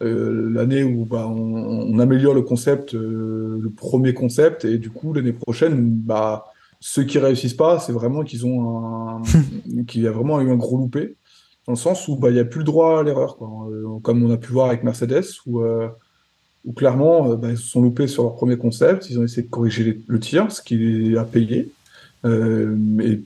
[0.00, 5.12] l'année où bah, on, on améliore le concept, euh, le premier concept, et du coup
[5.12, 6.46] l'année prochaine, bah,
[6.80, 9.22] ceux qui réussissent pas, c'est vraiment qu'ils ont un,
[9.86, 11.14] qu'il y a vraiment eu un gros loupé,
[11.66, 13.36] dans le sens où bah, il y a plus le droit à l'erreur.
[13.42, 15.88] Euh, comme on a pu voir avec Mercedes, où, euh,
[16.64, 19.42] où clairement euh, bah, ils se sont loupés sur leur premier concept, ils ont essayé
[19.42, 21.70] de corriger les- le tir, ce qui a payé.
[22.24, 22.76] Euh,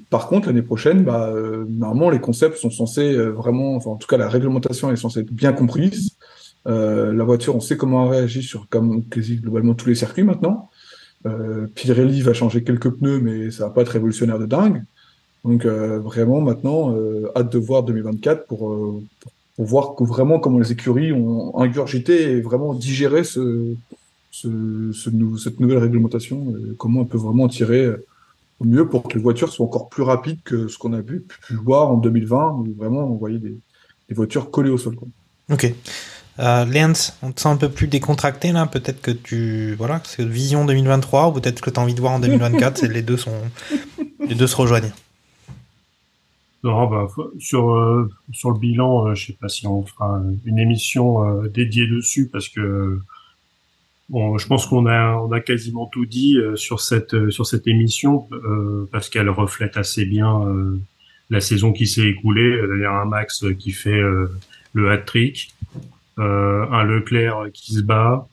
[0.08, 3.96] par contre, l'année prochaine, bah, euh, normalement, les concepts sont censés euh, vraiment, enfin, en
[3.96, 6.16] tout cas, la réglementation est censée être bien comprise.
[6.68, 10.68] La voiture, on sait comment elle réagit sur comme quasi globalement tous les circuits maintenant.
[11.24, 14.82] Euh, Pirelli va changer quelques pneus, mais ça va pas être révolutionnaire de dingue.
[15.46, 20.04] Donc euh, vraiment maintenant, euh, hâte de voir 2024 pour, euh, pour, pour voir que
[20.04, 23.74] vraiment comment les écuries ont ingurgité et vraiment digéré ce,
[24.30, 27.90] ce, ce nou- cette nouvelle réglementation, comment elles peuvent vraiment en tirer
[28.60, 31.20] au mieux pour que les voitures soient encore plus rapides que ce qu'on a pu,
[31.46, 33.54] pu voir en 2020, où vraiment on voyait des,
[34.08, 34.96] des voitures collées au sol.
[34.96, 35.08] Quoi.
[35.52, 35.72] Ok.
[36.38, 36.64] Euh,
[37.22, 38.66] on te sent un peu plus décontracté là.
[38.66, 39.74] Peut-être que tu.
[39.78, 42.76] Voilà, c'est vision 2023 ou peut-être que tu as envie de voir en 2024.
[42.80, 43.32] c'est- les, deux sont,
[44.20, 44.92] les deux se rejoignent.
[46.64, 47.06] Non, bah,
[47.38, 51.48] sur euh, sur le bilan, euh, je sais pas si on fera une émission euh,
[51.48, 53.00] dédiée dessus parce que
[54.08, 57.66] Bon, je pense qu'on a, on a quasiment tout dit euh, sur cette sur cette
[57.66, 58.28] émission
[58.92, 60.42] parce qu'elle reflète assez bien
[61.28, 62.56] la saison qui s'est écoulée.
[62.86, 64.00] A un Max qui fait
[64.72, 65.52] le hat-trick,
[66.18, 68.28] un Leclerc qui se bat,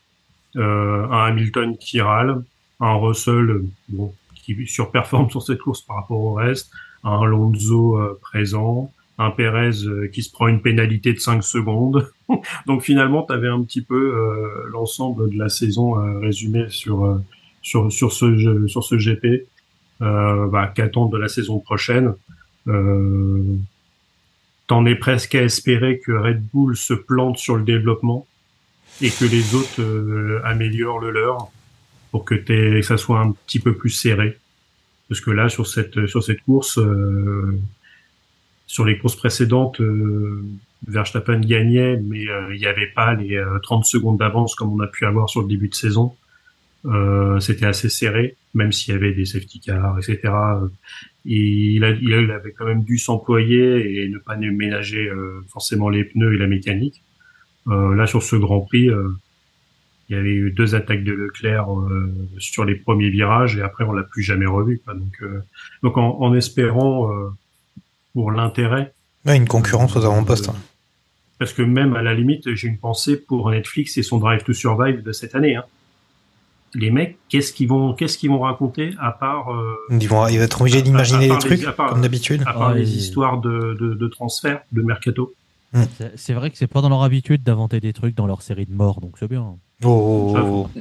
[0.54, 2.44] un Hamilton qui râle,
[2.80, 6.72] un Russell bon, qui surperforme sur cette course par rapport au reste,
[7.04, 12.10] un Alonso euh, présent, un Perez euh, qui se prend une pénalité de 5 secondes.
[12.66, 17.20] Donc finalement, tu avais un petit peu euh, l'ensemble de la saison euh, résumé sur
[17.62, 19.48] sur sur ce sur ce GP.
[20.00, 22.14] Bah, de la saison prochaine
[24.68, 28.28] T'en es presque à espérer que Red Bull se plante sur le développement
[29.02, 31.50] et que les autres améliorent le leur
[32.12, 34.38] pour que, que ça soit un petit peu plus serré.
[35.10, 37.60] Parce que là, sur cette sur cette course, euh,
[38.66, 40.44] sur les courses précédentes, euh,
[40.88, 44.80] Verstappen gagnait, mais euh, il n'y avait pas les euh, 30 secondes d'avance comme on
[44.80, 46.16] a pu avoir sur le début de saison.
[46.86, 50.34] Euh, C'était assez serré, même s'il y avait des safety cars, etc.
[51.26, 56.04] Et il, il avait quand même dû s'employer et ne pas ménager euh, forcément les
[56.04, 57.02] pneus et la mécanique.
[57.68, 58.90] Euh, là, sur ce Grand Prix,
[60.10, 63.84] il y avait eu deux attaques de Leclerc euh, sur les premiers virages et après
[63.86, 64.82] on l'a plus jamais revu.
[64.84, 64.94] Quoi.
[64.96, 65.42] Donc, euh,
[65.82, 67.30] donc en, en espérant euh,
[68.14, 68.94] pour l'intérêt.
[69.26, 70.50] Ouais, une concurrence aux avant-postes.
[70.50, 70.56] hein.
[71.40, 74.54] Parce que même à la limite, j'ai une pensée pour Netflix et son Drive to
[74.54, 75.56] Survive de cette année.
[75.56, 75.64] Hein.
[76.76, 80.38] Les mecs, qu'est-ce qu'ils vont, qu'est-ce qu'ils vont raconter à part euh, Ils vont, ils
[80.38, 82.42] vont être obligés d'imaginer des trucs, les- à part- comme d'habitude.
[82.46, 85.34] À part Ah, les et- histoires de, de, de transfert, de mercato.
[85.98, 88.66] C'est- C'est vrai que c'est pas dans leur habitude d'inventer des trucs dans leur série
[88.66, 89.56] de morts, donc c'est bien.
[89.84, 90.80] Oh, oh, oh.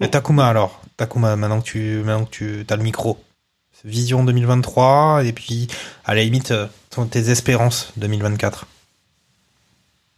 [0.00, 3.18] Et Takuma alors Takuma, maintenant que tu, maintenant que tu as le micro.
[3.84, 5.68] Vision 2023, et puis,
[6.06, 8.66] à la limite, euh, ton- tes espérances 2024.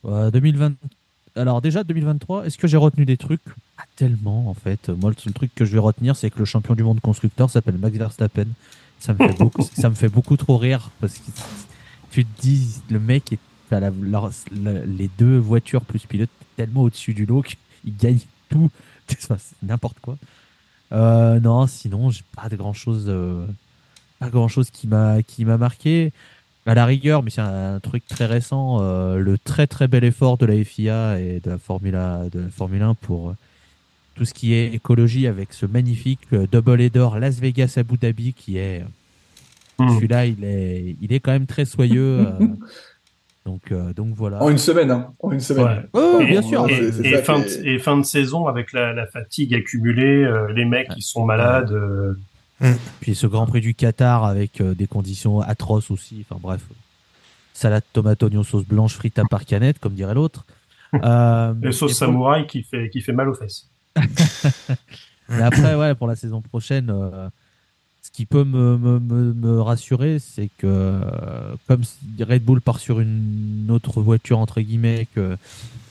[0.05, 0.75] Euh, 2020.
[1.35, 3.43] Alors déjà 2023, est-ce que j'ai retenu des trucs?
[3.77, 4.89] Pas tellement en fait.
[4.89, 7.51] Moi le seul truc que je vais retenir c'est que le champion du monde constructeur
[7.51, 8.47] s'appelle Max Verstappen.
[9.01, 11.31] Ça me fait beaucoup, ça me fait beaucoup trop rire parce que
[12.11, 13.39] tu te dis le mec est
[13.71, 17.43] à la- leur- la- les deux voitures plus pilote tellement au-dessus du lot
[17.87, 18.19] qu'il gagne
[18.49, 18.71] tout.
[19.13, 20.17] Enfin, c'est n'importe quoi.
[20.91, 23.09] Euh, non, sinon j'ai pas de grand chose,
[24.19, 26.13] pas grand chose qui m'a qui m'a marqué.
[26.69, 30.37] À la rigueur, mais c'est un, truc très récent, euh, le très très bel effort
[30.37, 33.37] de la FIA et de la Formule, de la Formule 1 pour euh,
[34.17, 38.33] tout ce qui est écologie avec ce magnifique euh, double header Las Vegas Abu Dhabi
[38.33, 38.85] qui est
[39.79, 39.95] Hmm.
[39.95, 42.33] celui-là il est il est quand même très soyeux euh,
[43.47, 45.15] donc euh, donc voilà En une semaine, hein.
[45.21, 45.89] En une semaine.
[45.95, 46.25] Ouais.
[46.25, 46.69] Et- bien sûr.
[46.69, 49.55] Et, C'est- c'est et ça fin de, et fin de saison avec la, la fatigue
[49.55, 51.71] accumulée, euh, les mecs qui sont malades.
[51.73, 52.15] euh,
[53.01, 56.61] puis ce Grand Prix du Qatar avec euh, des conditions atroces aussi enfin bref
[57.55, 60.45] salade tomate oignon sauce blanche frite à par canette comme dirait l'autre
[61.05, 63.69] euh, et pour- samouraï qui fait, qui fait mal aux fesses.
[65.29, 67.29] Mais après, ouais, pour la saison prochaine, euh,
[68.07, 71.83] ce qui peut me, rassurer, c'est que euh, comme
[72.21, 75.37] Red Bull part sur une autre voiture, entre guillemets, que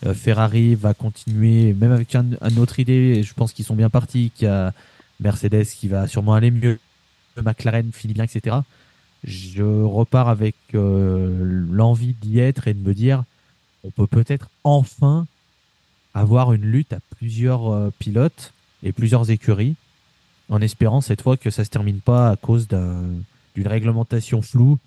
[0.05, 2.25] euh, Ferrari va continuer, même avec un,
[2.57, 4.71] autre idée, et je pense qu'ils sont bien partis, qu'il y a
[5.19, 6.79] Mercedes qui va sûrement aller mieux,
[7.43, 8.57] McLaren finit bien, etc.
[9.25, 13.25] Je repars avec euh, l'envie d'y être et de me dire,
[13.83, 15.27] on peut peut-être enfin
[16.13, 19.75] avoir une lutte à plusieurs pilotes et plusieurs écuries,
[20.49, 23.03] en espérant cette fois que ça se termine pas à cause d'un-
[23.55, 24.77] d'une réglementation floue,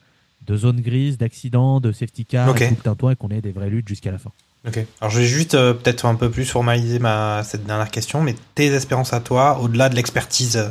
[0.47, 2.61] de zones grises, d'accidents, de safety car, Ok.
[2.63, 2.67] et
[3.13, 4.31] et qu'on ait des vraies luttes jusqu'à la fin.
[4.67, 4.85] Ok.
[5.01, 8.35] Alors je vais juste euh, peut-être un peu plus formaliser ma cette dernière question, mais
[8.55, 10.69] tes espérances à toi, au-delà de l'expertise, euh,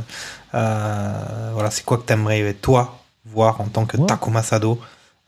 [0.55, 4.79] euh, voilà, c'est quoi que t'aimerais toi voir en tant que Takuma Sado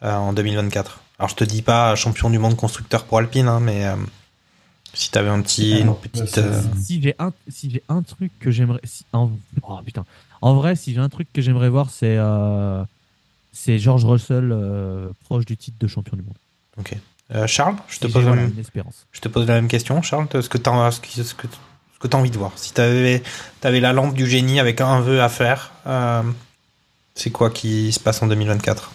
[0.03, 3.59] euh, en 2024 Alors je te dis pas champion du monde constructeur pour Alpine, hein,
[3.59, 3.85] mais
[4.93, 6.37] si t'avais un petit, une petite.
[6.37, 9.31] euh, Si j'ai un, si j'ai un truc que j'aimerais, si, en,
[9.63, 10.05] oh, putain,
[10.41, 12.83] en vrai, si j'ai un truc que j'aimerais voir, c'est euh,
[13.51, 16.35] c'est George Russell euh, proche du titre de champion du monde.
[16.77, 16.95] Ok.
[17.35, 19.05] Euh, Charles, je te Si pose la même, espérance.
[19.11, 20.27] je te pose la même question, Charles.
[20.41, 22.53] Ce que t'as, ce que, ce que, ce que t'as envie de voir.
[22.55, 23.21] Si t'avais,
[23.61, 26.23] t'avais la lampe du génie avec un vœu à faire, euh,
[27.13, 28.91] c'est quoi qui se passe en 2024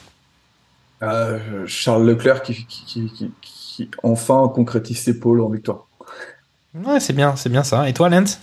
[1.02, 5.83] Euh, Charles Leclerc qui, qui, qui, qui- qui enfin concrétise ses pôles en victoire.
[6.74, 7.88] Ouais, c'est bien, c'est bien ça.
[7.88, 8.40] Et toi, Lens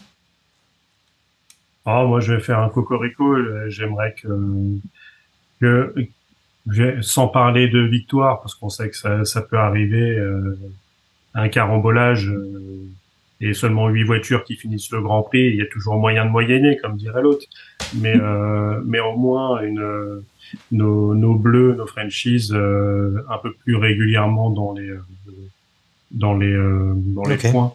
[1.86, 3.34] Ah, moi, je vais faire un cocorico.
[3.34, 4.78] euh, J'aimerais que,
[5.60, 5.94] que,
[7.02, 10.58] sans parler de victoire, parce qu'on sait que ça, ça peut arriver, euh,
[11.34, 12.84] un carambolage euh,
[13.42, 16.30] et seulement huit voitures qui finissent le Grand Prix, il y a toujours moyen de
[16.30, 17.46] moyenner, comme dirait l'autre.
[17.96, 20.22] Mais, euh, mais au moins une,
[20.72, 24.94] nos, nos bleus, nos franchises, euh, un peu plus régulièrement dans les,
[26.12, 27.74] dans les, dans les points.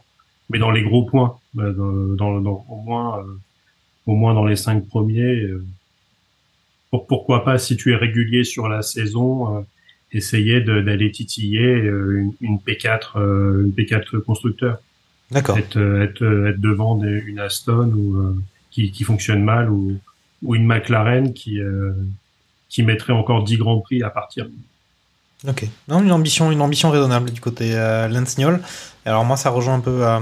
[0.51, 3.39] Mais dans les gros points, bah, dans, dans, dans- au moins, euh,
[4.07, 5.23] au moins dans les cinq premiers.
[5.43, 5.65] euh,
[6.91, 9.61] pour, pourquoi pas, si tu es régulier sur la saison, euh,
[10.13, 14.79] essayer d'aller titiller euh, une, une P4, euh, une P4 constructeur.
[15.33, 15.59] D'accord.
[15.59, 18.37] Être, euh, être, être devant des- une Aston ou euh,
[18.71, 19.99] qui, qui fonctionne mal ou,
[20.43, 21.93] ou une McLaren qui, euh,
[22.69, 24.47] qui mettrait encore 10 grands prix à partir.
[25.49, 25.67] Ok.
[25.89, 28.09] Non, une ambition, une ambition raisonnable du côté euh,
[28.39, 28.61] Niol.
[29.05, 30.05] Alors moi, ça rejoint un peu.
[30.07, 30.19] euh,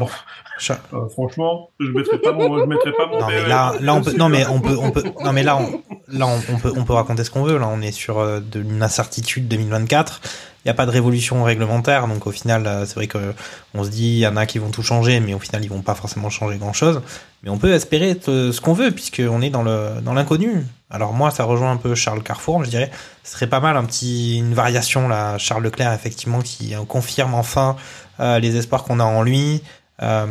[0.58, 3.18] Cha- Euh, franchement, je mettrais pas mon, je mettrais pas mon.
[3.20, 3.48] Non mais BE.
[3.48, 6.26] là, là on peut, non mais on peut, on peut, non mais là, on, là
[6.28, 7.58] on, on peut, on peut raconter ce qu'on veut.
[7.58, 10.20] Là, on est sur euh, de une incertitude 2024.
[10.64, 13.34] N'y a pas de révolution réglementaire, donc au final, euh, c'est vrai que
[13.74, 15.68] on se dit, il y en a qui vont tout changer, mais au final, ils
[15.68, 17.02] vont pas forcément changer grand chose.
[17.42, 20.64] Mais on peut espérer euh, ce qu'on veut, puisqu'on est dans le, dans l'inconnu.
[20.90, 22.90] Alors moi, ça rejoint un peu Charles Carrefour, je dirais.
[23.24, 27.76] Ce serait pas mal un petit, une variation là, Charles Leclerc effectivement qui confirme enfin
[28.20, 29.62] euh, les espoirs qu'on a en lui.
[30.02, 30.26] Euh,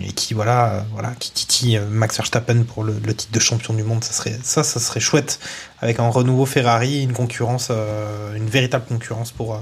[0.00, 3.82] et qui voilà voilà qui titille euh, Max Verstappen pour le, titre de champion du
[3.82, 4.02] monde.
[4.02, 5.38] Ça serait ça ça serait chouette.
[5.80, 9.60] Avec un renouveau Ferrari une concurrence euh, une véritable concurrence pour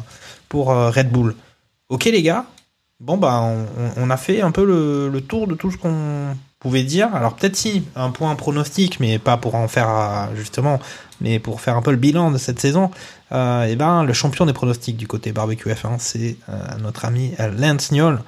[0.48, 1.34] pour Red Bull.
[1.88, 2.46] Ok les gars.
[3.00, 3.42] Bon bah
[3.96, 7.12] on, a fait un peu le, le tour de tout ce qu'on pouvait dire.
[7.14, 10.78] Alors peut-être si un point pronostic mais pas pour en faire justement
[11.20, 12.92] mais pour faire un peu le bilan de cette saison
[13.34, 17.34] euh, et ben le champion des pronostics du côté barbecue F1 c'est euh, notre ami
[17.40, 18.20] euh, Lance Niol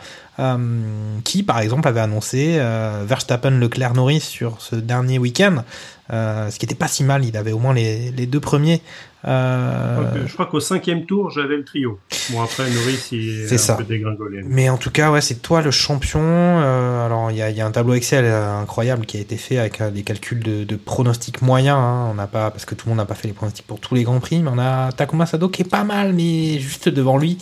[1.25, 2.61] qui par exemple avait annoncé
[3.07, 5.65] Verstappen Leclerc Norris sur ce dernier week-end.
[6.11, 8.83] Ce qui était pas si mal il avait au moins les deux premiers
[9.27, 11.99] euh, Je crois qu'au cinquième tour, j'avais le trio.
[12.31, 13.75] Bon, après, Norris, il est, un ça.
[13.75, 14.43] peu dégringolé.
[14.45, 16.21] Mais en tout cas, ouais, c'est toi le champion.
[16.23, 19.21] Euh, alors, il y a, il y a un tableau Excel euh, incroyable qui a
[19.21, 21.79] été fait avec des calculs de, de pronostics moyens.
[21.79, 22.09] hein.
[22.11, 23.95] On n'a pas, parce que tout le monde n'a pas fait les pronostics pour tous
[23.95, 27.19] les grands prix, mais on a Takuma Sado qui est pas mal, mais juste devant
[27.19, 27.39] lui,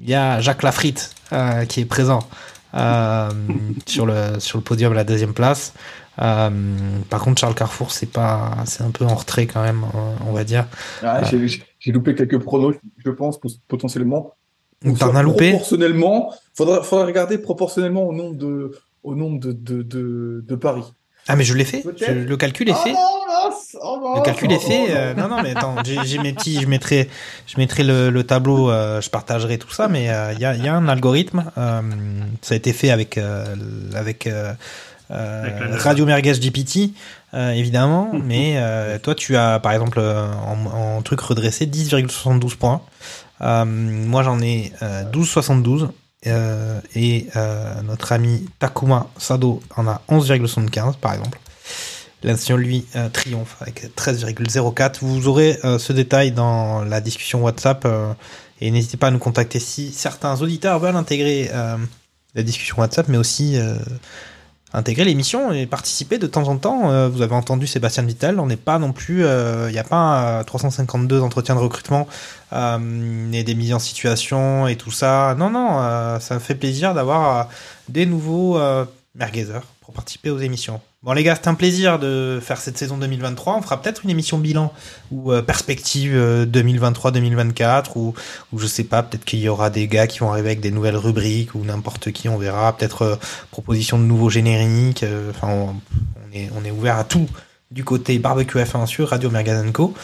[0.00, 2.20] il y a Jacques Lafritte euh, qui est présent
[3.86, 5.74] sur le sur le podium à la deuxième place.
[6.20, 6.50] Euh,
[7.08, 10.32] par contre, Charles Carrefour, c'est pas, c'est un peu en retrait quand même, euh, on
[10.32, 10.66] va dire.
[11.02, 12.74] Ah, j'ai- loupé quelques pronos,
[13.04, 14.34] je pense, pot- potentiellement.
[14.98, 18.72] T'en as loupé Proportionnellement, faudrait, faudrait regarder proportionnellement au nombre de,
[19.04, 20.84] au nombre de, de, de, de paris.
[21.28, 21.82] Ah, mais je l'ai fait.
[21.82, 22.04] Peut-être.
[22.14, 22.94] Je- le calcul est Oh fait.
[23.80, 24.78] oh Le calcul est oh fait.
[24.88, 24.94] non.
[24.96, 27.08] euh, non, non, mais attends, j'ai mes petits, je mettrai,
[27.46, 30.54] je mettrai le, le tableau, euh, je partagerai tout ça, mais euh, il y, a,
[30.56, 31.44] y a un algorithme.
[31.56, 31.80] euh,
[32.42, 33.44] ça a été fait avec euh,
[33.94, 34.26] avec,
[35.12, 35.76] euh.
[35.78, 36.92] Radio Merguez GPT,
[37.34, 38.10] euh, évidemment.
[38.24, 42.82] mais euh, toi, tu as par exemple en, en truc redressé 10,72 points.
[43.40, 45.88] Moi, j'en ai euh, 12,72.
[46.24, 47.26] Euh, et
[47.84, 51.38] notre ami Takuma Sado en a 11,75 par exemple.
[52.22, 54.98] L'ancien, lui, triomphe avec 13,04.
[55.00, 57.88] Vous aurez ce détail dans la discussion WhatsApp
[58.60, 61.50] et n'hésitez pas à nous contacter si certains auditeurs veulent intégrer
[62.36, 63.58] la discussion WhatsApp, mais aussi
[64.74, 66.90] intégrer l'émission et participer de temps en temps.
[66.90, 69.84] Euh, vous avez entendu Sébastien Vittel, on n'est pas non plus, euh, il n'y a
[69.84, 72.06] pas euh, 352 entretiens de recrutement
[72.52, 75.34] euh, et des mises en situation et tout ça.
[75.38, 77.44] Non, non, euh, ça me fait plaisir d'avoir euh,
[77.88, 78.84] des nouveaux euh,
[79.14, 80.80] merguezers pour participer aux émissions.
[81.02, 83.56] Bon les gars, c'est un plaisir de faire cette saison 2023.
[83.56, 84.72] On fera peut-être une émission bilan
[85.10, 88.14] ou euh, perspective euh, 2023-2024 ou,
[88.52, 90.70] ou je sais pas, peut-être qu'il y aura des gars qui vont arriver avec des
[90.70, 92.76] nouvelles rubriques ou n'importe qui, on verra.
[92.76, 93.16] Peut-être euh,
[93.50, 95.02] proposition de nouveaux génériques.
[95.02, 95.74] euh, Enfin,
[96.54, 97.28] on, est, ouvert à tout
[97.72, 99.94] du côté barbecue F1 sur Radio Mergaz Co.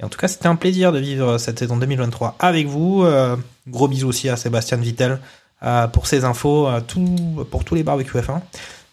[0.00, 3.02] Et en tout cas, c'était un plaisir de vivre cette saison 2023 avec vous.
[3.04, 5.18] Euh, gros bisous aussi à Sébastien Vittel
[5.62, 8.40] euh, pour ses infos, euh, tout, pour tous les barbecues F1.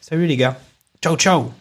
[0.01, 0.57] Salut les gars.
[1.01, 1.53] Ciao, ciao.